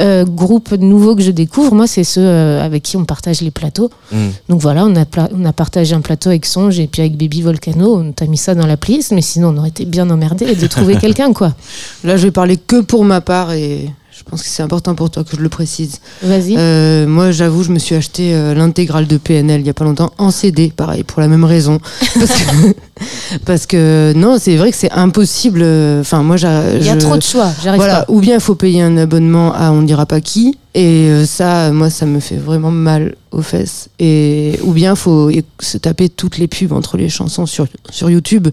euh, 0.00 0.24
groupes 0.24 0.72
nouveaux 0.72 1.14
que 1.14 1.22
je 1.22 1.30
découvre, 1.30 1.74
moi, 1.74 1.86
c'est 1.86 2.04
ceux 2.04 2.22
euh, 2.24 2.60
avec 2.64 2.82
qui 2.82 2.96
on 2.96 3.04
partage 3.04 3.40
les 3.40 3.52
plateaux. 3.52 3.90
Mm. 4.10 4.16
Donc 4.48 4.60
voilà, 4.60 4.86
on 4.86 4.96
a, 4.96 5.04
pla- 5.04 5.28
on 5.32 5.44
a 5.44 5.52
partagé 5.52 5.94
un 5.94 6.00
plateau 6.00 6.30
avec 6.30 6.44
Songe 6.44 6.80
et 6.80 6.88
puis 6.88 7.02
avec 7.02 7.16
Baby 7.16 7.42
Volcano, 7.42 7.98
on 8.00 8.10
t'a 8.12 8.26
mis 8.26 8.36
ça 8.36 8.56
dans 8.56 8.66
la 8.66 8.76
playlist, 8.76 9.12
mais 9.12 9.22
sinon 9.22 9.54
on 9.54 9.58
aurait 9.58 9.68
été 9.68 9.84
bien 9.84 10.10
emmerdé 10.10 10.56
de 10.56 10.66
trouver 10.66 10.96
quelqu'un, 11.00 11.32
quoi. 11.32 11.54
Là, 12.02 12.16
je 12.16 12.24
vais 12.24 12.30
parler 12.32 12.56
que 12.56 12.80
pour 12.80 13.04
ma 13.04 13.20
part 13.20 13.52
et 13.52 13.90
pense 14.30 14.42
que 14.42 14.48
c'est 14.48 14.62
important 14.62 14.94
pour 14.94 15.10
toi 15.10 15.24
que 15.24 15.36
je 15.36 15.42
le 15.42 15.48
précise. 15.48 15.98
Vas-y. 16.22 16.54
Euh, 16.56 17.06
moi, 17.06 17.30
j'avoue, 17.32 17.62
je 17.64 17.70
me 17.72 17.78
suis 17.78 17.94
acheté 17.94 18.32
euh, 18.34 18.54
l'intégrale 18.54 19.06
de 19.06 19.16
PNL 19.16 19.60
il 19.60 19.66
y 19.66 19.70
a 19.70 19.74
pas 19.74 19.84
longtemps 19.84 20.12
en 20.18 20.30
CD, 20.30 20.72
pareil, 20.74 21.02
pour 21.02 21.20
la 21.20 21.28
même 21.28 21.44
raison. 21.44 21.78
Parce 22.14 22.30
que, 22.32 22.74
parce 23.46 23.66
que 23.66 24.12
non, 24.14 24.36
c'est 24.38 24.56
vrai 24.56 24.70
que 24.70 24.76
c'est 24.76 24.90
impossible. 24.92 25.60
euh, 25.62 26.00
Enfin, 26.00 26.22
moi, 26.22 26.36
Il 26.36 26.42
y 26.42 26.88
a 26.88 26.94
je- 26.94 26.98
trop 26.98 27.16
de 27.16 27.22
choix, 27.22 27.50
j'arrive 27.62 27.80
Voilà, 27.80 28.02
pas. 28.04 28.12
ou 28.12 28.20
bien 28.20 28.34
il 28.34 28.40
faut 28.40 28.54
payer 28.54 28.82
un 28.82 28.96
abonnement 28.98 29.52
à 29.54 29.70
on 29.72 29.80
ne 29.82 29.86
dira 29.86 30.04
pas 30.06 30.20
qui, 30.20 30.56
et 30.74 31.08
euh, 31.08 31.24
ça, 31.26 31.72
moi, 31.72 31.88
ça 31.90 32.04
me 32.06 32.20
fait 32.20 32.36
vraiment 32.36 32.70
mal 32.70 33.14
aux 33.32 33.42
fesses. 33.42 33.88
Et 33.98 34.58
ou 34.62 34.72
bien 34.72 34.92
il 34.92 34.96
faut 34.98 35.30
se 35.60 35.78
taper 35.78 36.08
toutes 36.08 36.38
les 36.38 36.46
pubs 36.46 36.72
entre 36.72 36.96
les 36.96 37.08
chansons 37.08 37.46
sur, 37.46 37.66
sur 37.90 38.10
YouTube. 38.10 38.48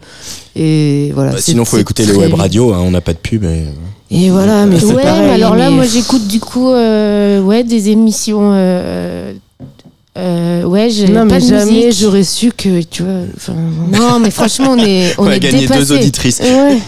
Et 0.55 1.11
voilà. 1.13 1.31
Bah, 1.33 1.37
Sinon 1.41 1.65
faut 1.65 1.77
écouter 1.77 2.05
les 2.05 2.13
web 2.13 2.33
radios. 2.33 2.73
hein, 2.73 2.79
on 2.81 2.91
n'a 2.91 3.01
pas 3.01 3.13
de 3.13 3.19
pub. 3.19 3.43
Et... 3.43 3.65
Et 4.09 4.29
voilà, 4.29 4.65
mais 4.65 4.79
c'est 4.79 4.85
Ouais, 4.93 5.03
pareil, 5.03 5.23
mais 5.27 5.33
alors 5.33 5.55
là, 5.55 5.69
mais- 5.69 5.75
moi, 5.77 5.85
j'écoute 5.85 6.27
du 6.27 6.39
coup, 6.39 6.69
euh, 6.71 7.41
ouais, 7.41 7.63
des 7.63 7.89
émissions. 7.89 8.51
euh, 8.53 9.33
euh, 10.17 10.63
ouais, 10.63 10.89
j'ai 10.89 11.07
Non, 11.09 11.27
pas 11.27 11.35
mais 11.35 11.41
de 11.41 11.45
jamais 11.47 11.71
musique. 11.85 12.01
j'aurais 12.01 12.23
su 12.23 12.51
que, 12.51 12.81
tu 12.83 13.03
vois. 13.03 13.21
Non, 13.99 14.19
mais 14.21 14.31
franchement, 14.31 14.71
on 14.71 14.77
est, 14.79 15.13
on 15.17 15.25
On 15.25 15.27
a 15.27 15.35
est 15.35 15.39
gagné 15.39 15.59
dépassé. 15.61 15.79
deux 15.79 15.91
auditrices. 15.91 16.39
Ouais. 16.39 16.79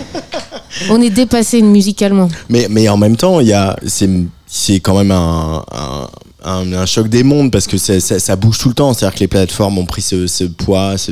On 0.90 1.02
est 1.02 1.10
dépassé 1.10 1.62
musicalement. 1.62 2.30
Mais, 2.50 2.68
mais 2.70 2.88
en 2.90 2.98
même 2.98 3.18
temps, 3.18 3.40
il 3.42 3.48
y 3.48 3.54
a, 3.54 3.76
c'est, 3.86 4.10
c'est 4.48 4.80
quand 4.80 4.98
même 4.98 5.12
un, 5.12 5.64
un, 5.72 6.08
un, 6.44 6.74
un 6.74 6.86
choc 6.86 7.08
des 7.10 7.24
mondes 7.24 7.52
parce 7.52 7.68
que 7.68 7.78
ça, 7.78 8.00
ça 8.00 8.36
bouge 8.38 8.58
tout 8.60 8.70
le 8.70 8.76
temps. 8.76 8.94
C'est-à-dire 8.94 9.16
que 9.16 9.20
les 9.22 9.28
plateformes 9.28 9.78
ont 9.78 9.86
pris 9.86 10.02
ce, 10.02 10.26
ce 10.26 10.46
poids, 10.46 10.98
ce, 10.98 11.12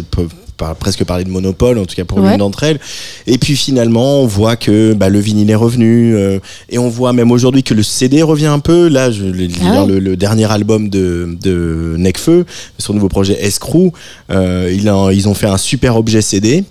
par- 0.57 0.75
presque 0.75 1.03
parler 1.03 1.23
de 1.23 1.29
monopole, 1.29 1.77
en 1.77 1.85
tout 1.85 1.95
cas 1.95 2.03
pour 2.05 2.17
Ouais. 2.19 2.29
l'une 2.31 2.37
d'entre 2.39 2.63
elles. 2.63 2.79
Et 3.27 3.37
puis 3.37 3.55
finalement, 3.55 4.21
on 4.21 4.25
voit 4.27 4.55
que 4.55 4.93
bah, 4.93 5.09
le 5.09 5.19
vinyle 5.19 5.49
est 5.49 5.55
revenu. 5.55 6.15
euh, 6.15 6.39
et 6.69 6.77
on 6.77 6.89
voit 6.89 7.13
même 7.13 7.31
aujourd'hui 7.31 7.63
que 7.63 7.73
le 7.73 7.83
CD 7.83 8.21
revient 8.23 8.47
un 8.47 8.59
peu. 8.59 8.87
Là, 8.87 9.11
je 9.11 9.23
Ah 9.25 9.31
lire 9.31 9.81
ouais. 9.81 9.87
le, 9.87 9.99
le 9.99 10.15
dernier 10.17 10.51
album 10.51 10.89
de, 10.89 11.37
de 11.41 11.95
Necfeu, 11.97 12.45
son 12.77 12.93
nouveau 12.93 13.09
projet 13.09 13.37
Escrew. 13.41 13.91
Euh, 14.31 14.71
il 14.73 14.87
a- 14.89 15.11
ils 15.13 15.27
ont 15.29 15.33
fait 15.33 15.47
un 15.47 15.57
super 15.57 15.95
objet 15.95 16.21
CD. 16.21 16.63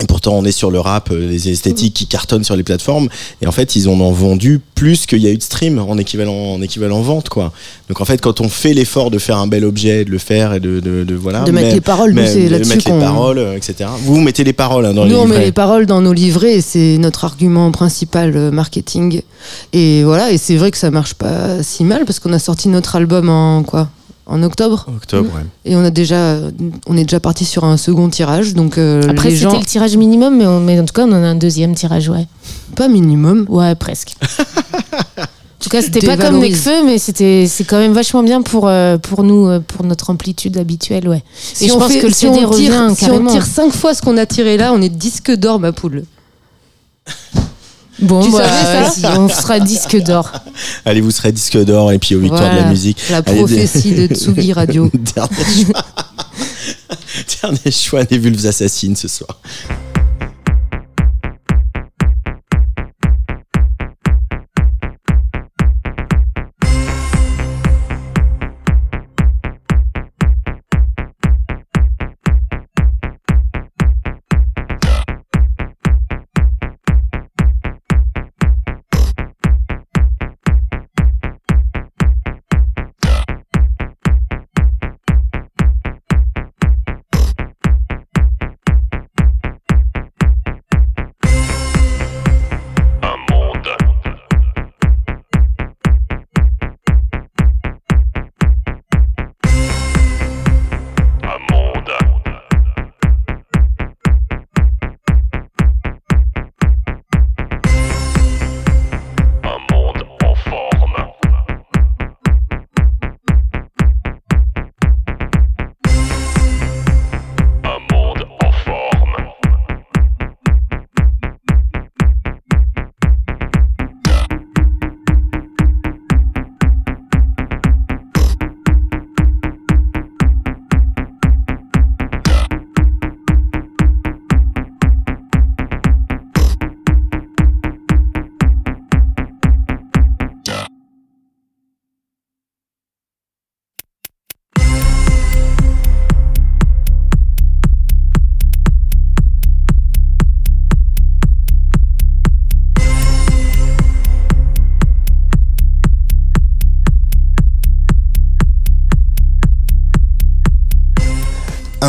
Et 0.00 0.06
pourtant, 0.06 0.34
on 0.34 0.44
est 0.44 0.52
sur 0.52 0.70
le 0.70 0.78
rap, 0.78 1.10
euh, 1.10 1.28
les 1.28 1.48
esthétiques 1.48 1.94
qui 1.94 2.06
cartonnent 2.06 2.44
sur 2.44 2.54
les 2.54 2.62
plateformes. 2.62 3.08
Et 3.42 3.46
en 3.48 3.52
fait, 3.52 3.74
ils 3.74 3.88
en 3.88 4.00
ont 4.00 4.12
vendu 4.12 4.60
plus 4.76 5.06
qu'il 5.06 5.18
y 5.18 5.26
a 5.26 5.30
eu 5.30 5.36
de 5.36 5.42
stream 5.42 5.78
en 5.80 5.98
équivalent, 5.98 6.32
en 6.54 6.62
équivalent 6.62 7.00
vente, 7.02 7.28
quoi. 7.28 7.52
Donc 7.88 8.00
en 8.00 8.04
fait, 8.04 8.20
quand 8.20 8.40
on 8.40 8.48
fait 8.48 8.74
l'effort 8.74 9.10
de 9.10 9.18
faire 9.18 9.38
un 9.38 9.48
bel 9.48 9.64
objet, 9.64 10.04
de 10.04 10.10
le 10.10 10.18
faire 10.18 10.54
et 10.54 10.60
de, 10.60 10.78
de, 10.78 11.02
de- 11.02 11.14
voilà. 11.16 11.40
De 11.42 11.50
mettre 11.50 11.68
mais- 11.68 11.74
les 11.74 11.80
paroles, 11.80 12.10
nous, 12.10 12.22
mais- 12.22 12.28
c'est 12.32 12.44
de 12.44 12.48
là-dessus 12.50 12.76
mettre 12.76 12.92
les 12.92 13.00
paroles, 13.00 13.44
etc. 13.56 13.90
Vous 14.02 14.20
mettez 14.20 14.44
les 14.44 14.52
paroles 14.52 14.86
hein, 14.86 14.94
dans 14.94 15.02
Nous, 15.04 15.10
les 15.10 15.16
on 15.16 15.22
met 15.24 15.30
livrets. 15.32 15.44
les 15.46 15.52
paroles 15.52 15.86
dans 15.86 16.00
nos 16.00 16.12
livrets 16.12 16.54
et 16.54 16.60
c'est 16.60 16.96
notre 16.98 17.24
argument 17.24 17.72
principal 17.72 18.36
euh, 18.36 18.50
marketing. 18.52 19.22
Et 19.72 20.04
voilà, 20.04 20.30
et 20.30 20.38
c'est 20.38 20.56
vrai 20.56 20.70
que 20.70 20.78
ça 20.78 20.92
marche 20.92 21.14
pas 21.14 21.62
si 21.64 21.82
mal 21.82 22.04
parce 22.04 22.20
qu'on 22.20 22.32
a 22.32 22.38
sorti 22.38 22.68
notre 22.68 22.94
album 22.94 23.28
en 23.28 23.64
quoi? 23.64 23.88
En 24.28 24.42
octobre 24.42 24.86
Octobre, 24.94 25.30
ouais. 25.34 25.46
Et 25.64 25.74
on 25.74 25.82
a 25.84 25.90
déjà, 25.90 26.36
on 26.86 26.96
est 26.96 27.04
déjà 27.04 27.18
parti 27.18 27.44
sur 27.46 27.64
un 27.64 27.76
second 27.78 28.08
tirage, 28.10 28.52
donc 28.54 28.76
euh, 28.76 29.02
Après, 29.08 29.30
les 29.30 29.36
c'était 29.36 29.50
gens 29.50 29.58
le 29.58 29.64
tirage 29.64 29.96
minimum, 29.96 30.36
mais, 30.36 30.46
on- 30.46 30.60
mais 30.60 30.78
en 30.78 30.84
tout 30.84 30.92
cas, 30.92 31.04
on 31.06 31.12
en 31.12 31.22
a 31.22 31.26
un 31.26 31.34
deuxième 31.34 31.74
tirage, 31.74 32.08
ouais. 32.10 32.26
pas 32.76 32.88
minimum. 32.88 33.46
Ouais, 33.48 33.74
presque. 33.74 34.14
En 35.60 35.64
tout 35.64 35.70
cas, 35.70 35.82
c'était 35.82 36.06
pas 36.06 36.16
comme. 36.16 36.38
Necfeu, 36.38 36.84
mais 36.86 36.98
c'était 36.98 37.46
c'est 37.48 37.64
quand 37.64 37.78
même 37.78 37.92
vachement 37.92 38.22
bien 38.22 38.42
pour 38.42 38.68
euh, 38.68 38.96
pour 38.96 39.24
nous, 39.24 39.48
euh, 39.48 39.58
pour 39.58 39.84
notre 39.84 40.08
amplitude 40.10 40.56
habituelle, 40.56 41.08
ouais. 41.08 41.24
Si 41.34 41.64
Et 41.64 41.68
je 41.68 41.72
on 41.72 41.80
pense 41.80 41.90
fait- 41.92 41.98
que 41.98 42.06
le 42.06 42.12
si 42.12 42.20
CD 42.20 42.44
on 42.46 42.50
tire, 42.50 42.72
revient 42.84 42.94
si 42.96 43.10
on 43.10 43.26
tire 43.26 43.44
cinq 43.44 43.72
fois 43.72 43.92
ce 43.92 44.00
qu'on 44.00 44.16
a 44.18 44.24
tiré 44.24 44.56
là, 44.56 44.72
on 44.72 44.80
est 44.80 44.88
disque 44.88 45.32
d'or, 45.34 45.58
ma 45.58 45.72
poule. 45.72 46.04
Bon, 48.00 48.22
Tu 48.22 48.30
bah, 48.30 48.44
savais 48.44 48.90
ça 48.90 49.08
vas-y, 49.10 49.18
on 49.18 49.28
sera 49.28 49.60
disque 49.60 49.96
d'or. 50.02 50.30
Allez, 50.84 51.00
vous 51.00 51.10
serez 51.10 51.32
disque 51.32 51.58
d'or 51.64 51.90
et 51.92 51.98
puis 51.98 52.14
aux 52.14 52.20
victoires 52.20 52.52
de 52.52 52.60
la 52.60 52.68
musique. 52.68 52.98
La 53.10 53.18
Allez, 53.18 53.38
prophétie 53.38 53.92
de 53.92 54.14
Tsugi 54.14 54.52
Radio. 54.52 54.90
Dernier 55.14 55.64
choix. 55.64 55.84
Dernier 57.42 57.70
choix 57.72 58.04
des 58.04 58.18
vulves 58.18 58.46
assassines 58.46 58.94
ce 58.96 59.08
soir. 59.08 59.40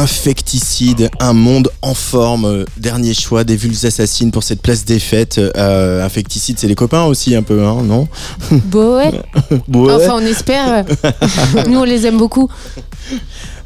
Infecticide, 0.10 1.10
un 1.20 1.34
monde 1.34 1.70
en 1.84 1.93
forme. 1.93 2.45
euh, 2.45 2.66
Dernier 2.78 3.14
choix 3.14 3.43
des 3.43 3.55
Vulves 3.55 3.86
Assassines 3.86 4.32
pour 4.32 4.41
cette 4.41 4.60
place 4.62 4.84
des 4.84 4.97
fêtes. 4.99 5.38
Euh, 5.38 6.03
Infecticide, 6.03 6.57
c'est 6.60 6.68
les 6.68 6.74
copains 6.76 7.03
aussi 7.03 7.36
un 7.36 7.43
peu, 7.43 7.64
hein, 7.64 7.84
non 7.84 8.07
Bon. 8.66 8.97
Ouais. 8.97 9.12
Enfin, 9.91 10.16
on 10.16 10.26
espère. 10.26 10.84
Nous, 11.70 11.78
on 11.80 11.84
les 11.84 12.07
aime 12.07 12.18
beaucoup. 12.18 12.49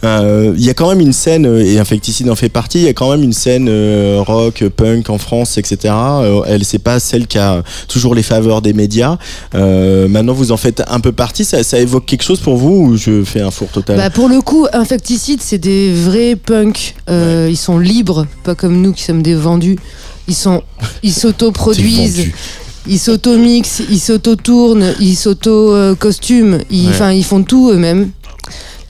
Euh, 0.04 0.54
Il 0.58 0.66
y 0.66 0.70
a 0.70 0.74
quand 0.74 0.90
même 0.90 1.00
une 1.00 1.14
scène, 1.14 1.46
euh, 1.46 1.64
et 1.64 1.80
Infecticide 1.80 2.30
en 2.30 2.36
fait 2.36 2.50
partie, 2.50 2.80
il 2.80 2.84
y 2.84 2.88
a 2.88 2.94
quand 2.94 3.10
même 3.10 3.24
une 3.24 3.34
scène 3.34 3.68
euh, 3.70 4.22
rock, 4.26 4.64
punk 4.76 5.10
en 5.10 5.18
France, 5.18 5.58
etc. 5.58 5.94
Elle, 6.48 6.66
c'est 6.66 6.80
pas 6.80 7.00
celle 7.00 7.28
qui 7.28 7.38
a 7.38 7.64
toujours 7.88 8.14
les 8.16 8.24
faveurs 8.24 8.62
des 8.62 8.74
médias. 8.74 9.18
Euh, 9.56 10.08
maintenant, 10.08 10.34
vous 10.34 10.52
en 10.52 10.58
faites 10.58 10.84
un 10.88 11.00
peu 11.00 11.12
partie. 11.12 11.46
Ça, 11.46 11.64
ça 11.64 11.80
évoque 11.80 12.06
quelque 12.06 12.24
chose 12.24 12.40
pour 12.40 12.58
vous 12.58 12.88
ou 12.88 12.98
je 12.98 13.24
fais 13.24 13.42
un 13.42 13.52
four 13.52 13.70
total 13.70 13.98
Bah 13.98 14.10
pour 14.10 14.28
le 14.30 14.42
coup, 14.42 14.68
Infecticide, 14.74 15.40
c'est 15.42 15.58
des 15.58 15.94
vrais 15.94 16.36
punks. 16.36 16.96
Euh, 17.10 17.48
Ils 17.50 17.58
sont 17.58 17.78
libres, 17.80 18.26
pas 18.44 18.56
comme 18.56 18.82
nous 18.82 18.94
qui 18.94 19.04
sommes 19.04 19.22
des 19.24 19.36
vendus. 19.36 19.78
Ils 20.28 20.36
sont, 20.36 20.62
ils 21.04 21.12
s'auto-produisent, 21.14 22.28
ils 22.88 23.00
s'auto-mixent, 23.00 23.82
ils 23.90 24.00
s'auto-tournent, 24.00 24.94
ils 25.00 25.16
s'auto-costument. 25.16 26.60
Ils, 26.72 26.86
Ouais. 26.86 26.90
enfin, 26.92 27.12
ils 27.12 27.24
font 27.26 27.44
tout 27.44 27.72
eux-mêmes. 27.72 28.10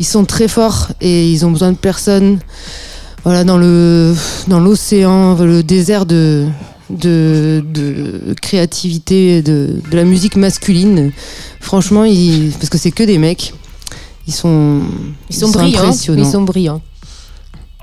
Ils 0.03 0.05
sont 0.05 0.25
très 0.25 0.49
forts 0.49 0.89
et 0.99 1.31
ils 1.31 1.45
ont 1.45 1.51
besoin 1.51 1.71
de 1.71 1.77
personne. 1.77 2.39
Voilà, 3.23 3.45
dans 3.45 3.57
le, 3.57 4.13
dans 4.49 4.59
l'océan, 4.59 5.35
le 5.41 5.63
désert 5.63 6.05
de, 6.05 6.45
de, 6.89 7.63
de 7.73 8.35
créativité, 8.41 9.41
de, 9.41 9.79
de 9.89 9.95
la 9.95 10.03
musique 10.03 10.35
masculine. 10.35 11.13
Franchement, 11.61 12.03
ils, 12.03 12.51
parce 12.59 12.67
que 12.69 12.77
c'est 12.77 12.91
que 12.91 13.03
des 13.03 13.17
mecs. 13.17 13.53
Ils 14.27 14.33
sont, 14.33 14.81
Ils 15.29 15.37
sont 15.37 15.51
brillants. 15.51 15.79
impressionnants. 15.83 16.21
Ils 16.27 16.29
sont 16.29 16.41
brillants. 16.41 16.81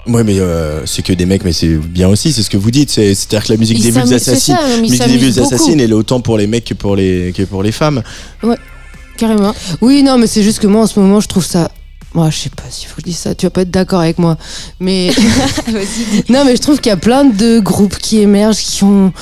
Ouais, 0.07 0.23
mais 0.23 0.39
euh, 0.39 0.85
c'est 0.85 1.01
que 1.01 1.15
des 1.15 1.25
mecs, 1.25 1.43
mais 1.43 1.55
c'est 1.55 1.75
bien 1.75 2.09
aussi, 2.11 2.35
c'est 2.35 2.43
ce 2.43 2.51
que 2.51 2.59
vous 2.59 2.71
dites. 2.71 2.91
C'est- 2.91 3.15
C'est-à-dire 3.15 3.47
que 3.47 3.53
la 3.55 3.59
musique 3.59 3.79
Ils 3.79 3.85
des 3.85 3.93
c'est 3.93 4.15
Assassines, 4.15 4.57
ça, 4.57 4.77
ils 4.77 4.83
musique 4.83 5.07
des. 5.21 5.39
Assassines, 5.41 5.81
elle 5.81 5.91
est 5.91 5.95
autant 5.95 6.21
pour 6.21 6.37
les 6.37 6.47
mecs 6.47 6.67
que 6.67 6.75
pour 6.75 6.97
les, 6.97 7.33
que 7.35 7.45
pour 7.45 7.63
les 7.63 7.73
femmes. 7.73 8.03
Carrément. 9.17 9.55
Oui, 9.81 10.03
non, 10.03 10.19
mais 10.19 10.27
c'est 10.27 10.43
juste 10.43 10.59
que 10.59 10.67
moi, 10.67 10.83
en 10.83 10.87
ce 10.87 11.01
moment, 11.01 11.21
je 11.21 11.29
trouve 11.29 11.47
ça. 11.47 11.71
Moi, 12.15 12.29
je 12.31 12.37
sais 12.39 12.51
pas 12.51 12.65
s'il 12.71 12.89
faut 12.89 12.97
que 12.97 13.03
je 13.03 13.07
dise 13.07 13.19
ça. 13.19 13.35
Tu 13.35 13.47
vas 13.47 13.51
pas 13.51 13.63
être 13.63 13.71
d'accord 13.71 14.01
avec 14.01 14.19
moi, 14.19 14.37
mais 14.81 15.11
non, 16.29 16.45
mais 16.45 16.57
je 16.57 16.61
trouve 16.63 16.81
qu'il 16.81 16.91
y 16.91 16.93
a 16.93 16.97
plein 16.97 17.25
de 17.25 17.61
groupes 17.61 17.97
qui 17.99 18.19
émergent, 18.19 18.59
qui 18.59 18.83
ont 18.85 19.13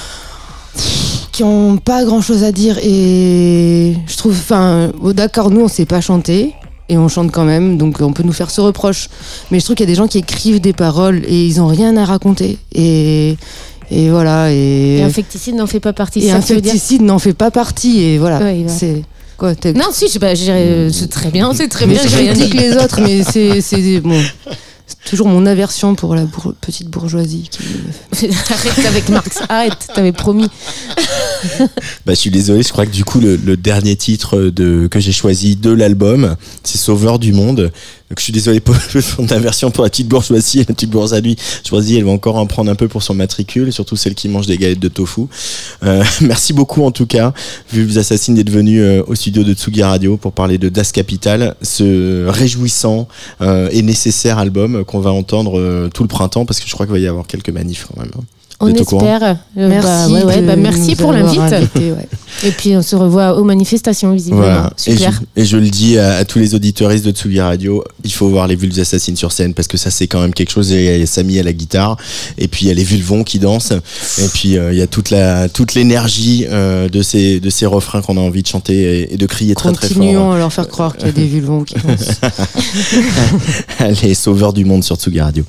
qui 1.33 1.43
ont 1.45 1.77
pas 1.77 2.05
grand 2.05 2.21
chose 2.21 2.45
à 2.45 2.53
dire 2.53 2.79
et 2.83 3.95
je 4.07 4.17
trouve. 4.17 4.33
Enfin, 4.33 4.91
bon, 4.99 5.13
d'accord, 5.15 5.51
nous, 5.51 5.61
on 5.61 5.69
sait 5.69 5.87
pas 5.87 6.01
chanter. 6.01 6.55
Et 6.91 6.97
on 6.97 7.07
chante 7.09 7.31
quand 7.31 7.45
même, 7.45 7.77
donc 7.77 8.01
on 8.01 8.15
peut 8.15 8.23
nous 8.23 8.33
faire 8.33 8.51
ce 8.51 8.63
reproche. 8.63 9.11
Mais 9.51 9.61
je 9.61 9.65
trouve 9.65 9.77
qu'il 9.77 9.85
y 9.85 9.91
a 9.91 9.93
des 9.93 9.97
gens 9.97 10.09
qui 10.09 10.17
écrivent 10.19 10.59
des 10.59 10.73
paroles 10.73 11.23
et 11.29 11.45
ils 11.47 11.61
ont 11.61 11.67
rien 11.67 11.95
à 11.99 12.07
raconter. 12.07 12.57
Et, 12.75 13.37
et 13.91 14.09
voilà. 14.09 14.51
Et, 14.51 14.97
Et 14.97 15.03
Infecticide 15.03 15.55
n'en 15.55 15.67
fait 15.67 15.81
pas 15.81 15.93
partie. 15.93 16.21
et 16.21 16.31
ça 16.31 16.37
Infecticide 16.37 17.03
n'en 17.03 17.19
fait 17.19 17.35
pas 17.35 17.51
partie. 17.51 18.01
Et 18.01 18.17
voilà. 18.17 18.39
Ouais. 18.39 18.65
C'est 18.69 19.03
quoi 19.39 19.55
Non, 19.75 19.87
si, 19.93 20.09
je 20.09 20.19
j'ai- 20.35 20.91
c'est 20.93 21.09
très 21.09 21.31
bien, 21.31 21.55
c'est 21.55 21.69
très 21.69 21.87
mais 21.87 21.95
bien. 21.95 22.03
je 22.03 22.09
j'ai 22.09 22.17
rien 22.17 22.33
dit. 22.35 22.41
critique 22.41 22.61
les 22.61 22.77
autres, 22.77 23.01
mais 23.01 23.23
c'est 23.23 23.61
c'est- 23.63 24.01
bon. 24.01 24.21
C'est 24.87 25.11
toujours 25.11 25.29
mon 25.29 25.45
aversion 25.47 25.95
pour 25.95 26.15
la 26.15 26.25
bour- 26.25 26.55
petite 26.61 26.89
bourgeoisie. 26.89 27.49
Qui... 27.51 28.27
Arrête 28.51 28.87
avec 28.87 29.09
Marx, 29.11 29.39
arrête, 29.49 29.77
t'avais 29.95 30.13
promis. 30.13 30.49
Bah, 32.05 32.15
je 32.15 32.19
suis 32.19 32.31
désolé, 32.31 32.63
je 32.65 32.71
crois 32.71 32.85
que 32.85 32.91
du 32.91 33.05
coup, 33.05 33.21
le, 33.21 33.37
le 33.37 33.57
dernier 33.57 33.95
titre 33.95 34.41
de, 34.41 34.89
que 34.89 34.99
j'ai 34.99 35.13
choisi 35.13 35.55
de 35.55 35.71
l'album, 35.71 36.35
c'est 36.65 36.79
Sauveur 36.79 37.19
du 37.21 37.33
Monde. 37.33 37.71
Je 38.17 38.23
suis 38.23 38.33
désolé 38.33 38.61
pour, 38.61 38.75
ta 39.29 39.39
version 39.39 39.71
pour 39.71 39.85
la 39.85 39.91
petite 39.91 40.09
bourgeoisie. 40.09 40.59
La 40.59 40.65
petite 40.65 40.91
bourgeoisie, 40.91 41.37
bourgeoisie, 41.63 41.97
elle 41.99 42.05
va 42.05 42.11
encore 42.11 42.37
en 42.37 42.47
prendre 42.47 42.71
un 42.71 42.75
peu 42.75 42.89
pour 42.89 43.03
son 43.03 43.15
matricule, 43.15 43.73
surtout 43.73 43.97
celle 43.97 44.15
qui 44.15 44.29
mange 44.29 44.47
des 44.47 44.57
galettes 44.57 44.81
de 44.81 44.89
tofu. 44.89 45.23
Euh, 45.83 46.03
merci 46.23 46.55
beaucoup, 46.55 46.85
en 46.85 46.91
tout 46.91 47.07
cas, 47.07 47.35
Vulves 47.71 47.99
Assassines, 47.99 48.35
d'être 48.35 48.51
venu 48.51 48.81
euh, 48.81 49.03
au 49.07 49.15
studio 49.15 49.45
de 49.45 49.53
Tsugi 49.53 49.83
Radio 49.83 50.17
pour 50.17 50.33
parler 50.33 50.57
de 50.57 50.71
Das 50.71 50.93
Capital, 50.93 51.55
ce 51.61 52.27
réjouissant 52.27 53.09
euh, 53.43 53.69
et 53.73 53.83
nécessaire 53.83 54.39
album 54.39 54.85
qu'on 54.85 55.01
va 55.01 55.11
entendre 55.11 55.89
tout 55.93 56.03
le 56.03 56.09
printemps, 56.09 56.47
parce 56.47 56.61
que 56.61 56.67
je 56.67 56.73
crois 56.73 56.87
qu'il 56.87 56.95
va 56.95 56.99
y 56.99 57.07
avoir 57.07 57.27
quelques 57.27 57.51
manifs 57.51 57.87
quand 57.89 58.01
même. 58.01 58.11
On 58.61 58.75
espère. 58.75 59.23
Euh, 59.23 59.35
Merci, 59.69 59.83
bah, 59.87 60.09
ouais, 60.09 60.25
ouais, 60.25 60.41
de 60.43 60.47
bah, 60.47 60.57
merci 60.57 60.97
pour 60.97 61.13
l'invite. 61.13 61.39
ouais. 61.77 62.09
Et 62.45 62.51
puis 62.51 62.77
on 62.77 62.83
se 62.83 62.97
revoit 62.97 63.37
aux 63.39 63.45
manifestations, 63.45 64.13
visiblement. 64.13 64.43
Voilà. 64.43 64.73
Et 64.87 64.93
je, 64.93 64.97
Super. 64.97 65.21
et 65.37 65.45
je 65.45 65.57
le 65.57 65.69
dis 65.69 65.97
à, 65.97 66.17
à 66.17 66.25
tous 66.25 66.41
les 66.41 66.55
auditeuristes 66.57 67.05
de 67.05 67.13
Tsugi 67.13 67.41
Radio, 67.41 67.85
il 68.03 68.13
faut 68.13 68.29
voir 68.29 68.49
les 68.49 68.57
Vulves 68.57 68.79
Assassines 68.81 69.17
sur 69.17 69.31
scène 69.31 69.55
parce 69.55 69.69
que 69.69 69.77
ça 69.77 69.91
c'est 69.93 70.09
quand 70.09 70.21
même 70.21 70.35
quelque 70.35 70.51
chose. 70.51 70.71
Il 70.71 70.83
y 70.83 71.03
a 71.03 71.07
Samy 71.07 71.39
à 71.39 71.45
la 71.45 71.53
guitare 71.53 71.97
et 72.37 72.49
puis 72.49 72.65
il 72.67 72.69
y 72.69 72.71
a 72.73 72.75
les 72.75 72.83
Vulvons 72.85 73.23
qui 73.23 73.39
dansent 73.39 73.73
et 73.73 74.29
puis 74.35 74.57
euh, 74.59 74.73
il 74.73 74.79
y 74.79 74.83
a 74.83 74.89
toute 74.89 75.11
la 75.11 75.49
toute 75.49 75.75
l'énergie 75.75 76.45
euh, 76.51 76.89
de 76.89 77.01
ces 77.03 77.39
de 77.39 77.51
ces 77.51 77.67
refrains 77.67 78.03
qu'on 78.03 78.17
a 78.17 78.21
envie 78.21 78.43
de 78.43 78.49
chanter 78.49 79.03
et, 79.03 79.15
et 79.15 79.17
de 79.17 79.27
crier 79.27 79.55
très 79.55 79.73
très 79.73 79.87
Continuons 79.89 80.25
fort. 80.25 80.33
à 80.33 80.39
leur 80.39 80.53
faire 80.53 80.69
croire 80.69 80.97
qu'il 80.97 81.07
y 81.07 81.11
a 81.11 81.13
des 81.13 81.27
vulvons 81.27 81.63
qui 81.63 81.75
dansent. 81.75 82.21
les 84.03 84.15
sauveurs 84.15 84.53
du 84.53 84.65
monde 84.65 84.83
sur 84.83 84.97
Tsugi 84.97 85.21
Radio. 85.21 85.45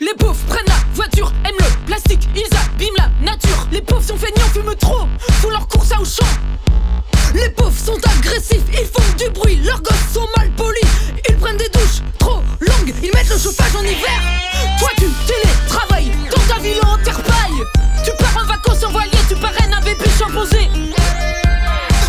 Les 0.00 0.14
pauvres 0.18 0.34
prennent 0.48 0.64
la 0.66 0.74
voiture, 0.94 1.32
Les 3.80 3.86
pauvres 3.86 4.06
sont 4.06 4.18
feignants, 4.18 4.46
fument 4.52 4.76
trop, 4.78 5.08
font 5.40 5.48
leur 5.48 5.66
course 5.66 5.90
à 5.92 6.02
Auchan. 6.02 6.26
Les 7.32 7.48
pauvres 7.48 7.72
sont 7.82 7.96
agressifs, 8.18 8.60
ils 8.74 8.84
font 8.84 9.16
du 9.16 9.30
bruit, 9.30 9.56
leurs 9.64 9.80
gosses 9.80 10.12
sont 10.12 10.28
mal 10.36 10.50
polis. 10.50 10.84
Ils 11.26 11.36
prennent 11.36 11.56
des 11.56 11.70
douches 11.70 12.02
trop 12.18 12.42
longues, 12.60 12.94
ils 13.02 13.10
mettent 13.14 13.30
le 13.30 13.38
chauffage 13.38 13.74
en 13.74 13.82
hiver. 13.82 14.20
Toi 14.78 14.90
tu 14.98 15.06
télétravailles 15.26 16.12
dans 16.30 16.54
ta 16.54 16.60
ville 16.60 16.78
en 16.86 16.98
terre 17.02 17.22
paille. 17.22 17.64
Tu 18.04 18.10
pars 18.18 18.42
en 18.42 18.46
vacances 18.48 18.84
en 18.84 18.90
voilier, 18.90 19.16
tu 19.30 19.36
parraines 19.36 19.72
un 19.72 19.80
bébé 19.80 20.04
chimpanzé. 20.18 20.68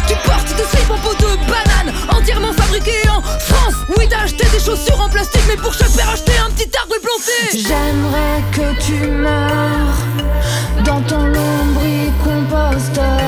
Tu 0.09 0.13
portes 0.26 0.53
des 0.53 0.63
slips 0.63 0.91
en 0.91 0.97
peau 0.97 1.13
de 1.13 1.38
banane, 1.49 1.95
entièrement 2.09 2.51
fabriqués 2.51 3.07
en 3.07 3.22
France. 3.22 3.76
Oui, 3.97 4.09
t'as 4.09 4.24
acheté 4.24 4.43
des 4.51 4.59
chaussures 4.59 4.99
en 4.99 5.07
plastique, 5.07 5.43
mais 5.47 5.55
pour 5.55 5.74
chaque 5.74 5.93
paire, 5.93 6.09
acheter 6.09 6.38
un 6.38 6.51
petit 6.51 6.69
arbre 6.78 6.95
planté. 7.01 7.63
J'aimerais 7.65 8.43
que 8.51 8.84
tu 8.84 9.07
meurs 9.07 10.01
dans 10.84 11.01
ton 11.03 11.32
lombricomposteur, 12.62 13.18
que 13.18 13.20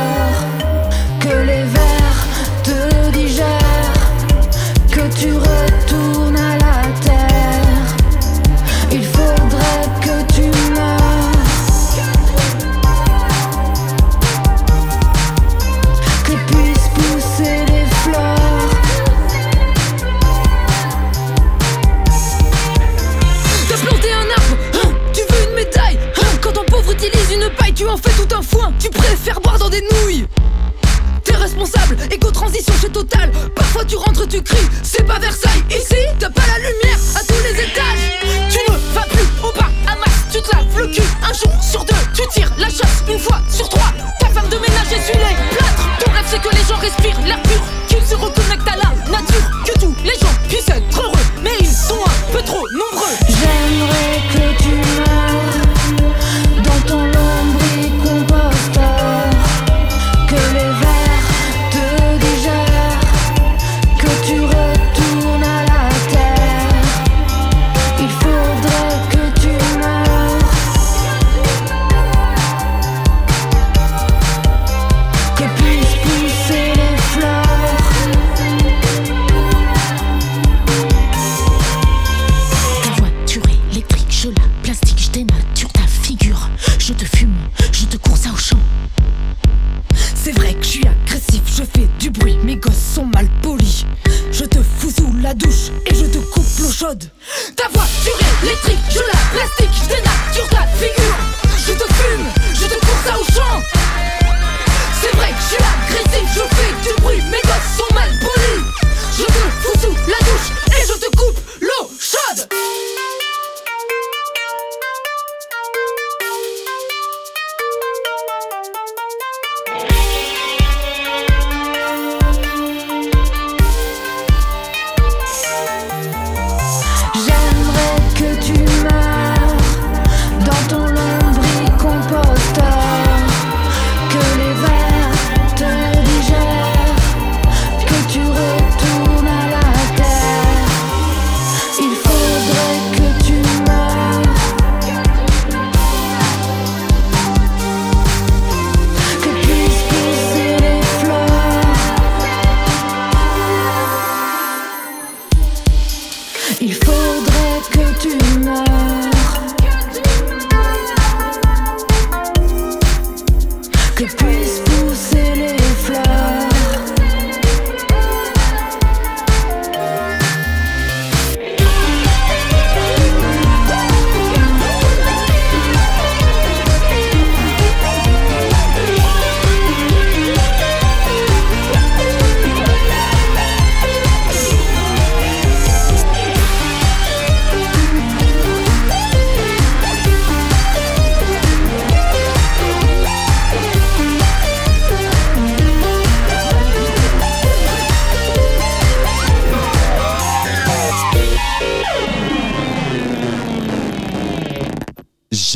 une 27.94 28.02
paille, 28.02 28.14
tu 28.14 28.24
en 28.24 28.26
fais 28.26 28.26
tout 28.26 28.36
un 28.36 28.42
foin 28.42 28.74
Tu 28.80 28.90
préfères 28.90 29.40
boire 29.42 29.58
dans 29.58 29.70
des 29.70 29.82
nouilles. 29.82 30.26
T'es 31.24 31.36
responsable, 31.36 31.98
éco-transition 32.12 32.74
chez 32.82 32.90
Total. 32.90 33.32
Parfois 33.56 33.86
tu 33.86 33.96
rentres, 33.96 34.28
tu 34.28 34.42
cries, 34.42 34.68
c'est 34.84 35.06
pas 35.06 35.20
Versailles. 35.20 35.64
Ici, 35.70 35.96
t'as 36.20 36.30
pas 36.30 36.42
la 36.48 36.58
lumière 36.60 37.00
à 37.16 37.20
tous 37.20 37.44
les 37.44 37.62
étages. 37.62 38.50
Tu 38.50 38.60
ne 38.72 38.78
vas 38.94 39.06
plus 39.06 39.28
au 39.42 39.52
bar 39.58 39.70
à 39.88 39.96
masse, 39.96 40.28
tu 40.32 40.42
te 40.42 40.56
laves 40.56 40.78
le 40.78 40.88
cul 40.88 41.02
Un 41.24 41.34
jour 41.34 41.64
sur 41.64 41.86
deux, 41.86 41.94
tu 42.14 42.28
tires 42.34 42.54
la 42.58 42.70
chasse 42.70 43.04
une 43.10 43.20
fois 43.20 43.40
sur 43.50 43.70
trois. 43.70 43.94
Ta 44.20 44.28
femme 44.28 44.50
de 44.50 44.58
ménage 44.58 44.92
essuie 44.92 45.18
les 45.18 45.56
plâtres. 45.56 45.90
Ton 46.04 46.12
rêve 46.12 46.26
c'est 46.28 46.42
que 46.42 46.50
les 46.50 46.64
gens 46.68 46.78
respirent 46.78 47.22
l'air 47.26 47.42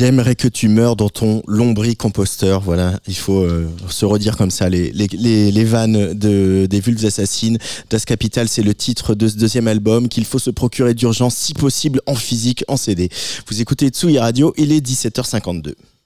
J'aimerais 0.08 0.36
que 0.36 0.48
tu 0.48 0.70
meurs 0.70 0.96
dans 0.96 1.10
ton 1.10 1.42
lombricomposteur. 1.46 2.62
Voilà, 2.62 2.98
il 3.06 3.14
faut 3.14 3.42
euh, 3.42 3.68
se 3.90 4.06
redire 4.06 4.38
comme 4.38 4.50
ça 4.50 4.70
les, 4.70 5.64
vannes 5.64 6.14
de, 6.14 6.64
des 6.64 6.80
Vulves 6.80 7.04
Assassines. 7.04 7.58
Das 7.90 8.06
Capital, 8.06 8.48
c'est 8.48 8.62
le 8.62 8.74
titre 8.74 9.14
de 9.14 9.28
ce 9.28 9.36
deuxième 9.36 9.68
album 9.68 10.08
qu'il 10.08 10.24
faut 10.24 10.38
se 10.38 10.48
procurer 10.48 10.94
d'urgence, 10.94 11.36
si 11.36 11.52
possible 11.52 12.00
en 12.06 12.14
physique, 12.14 12.64
en 12.68 12.78
CD. 12.78 13.10
Vous 13.48 13.60
écoutez 13.60 13.90
Tsugi 13.90 14.18
Radio, 14.18 14.54
il 14.56 14.72
est 14.72 14.80
17h52. 14.80 15.74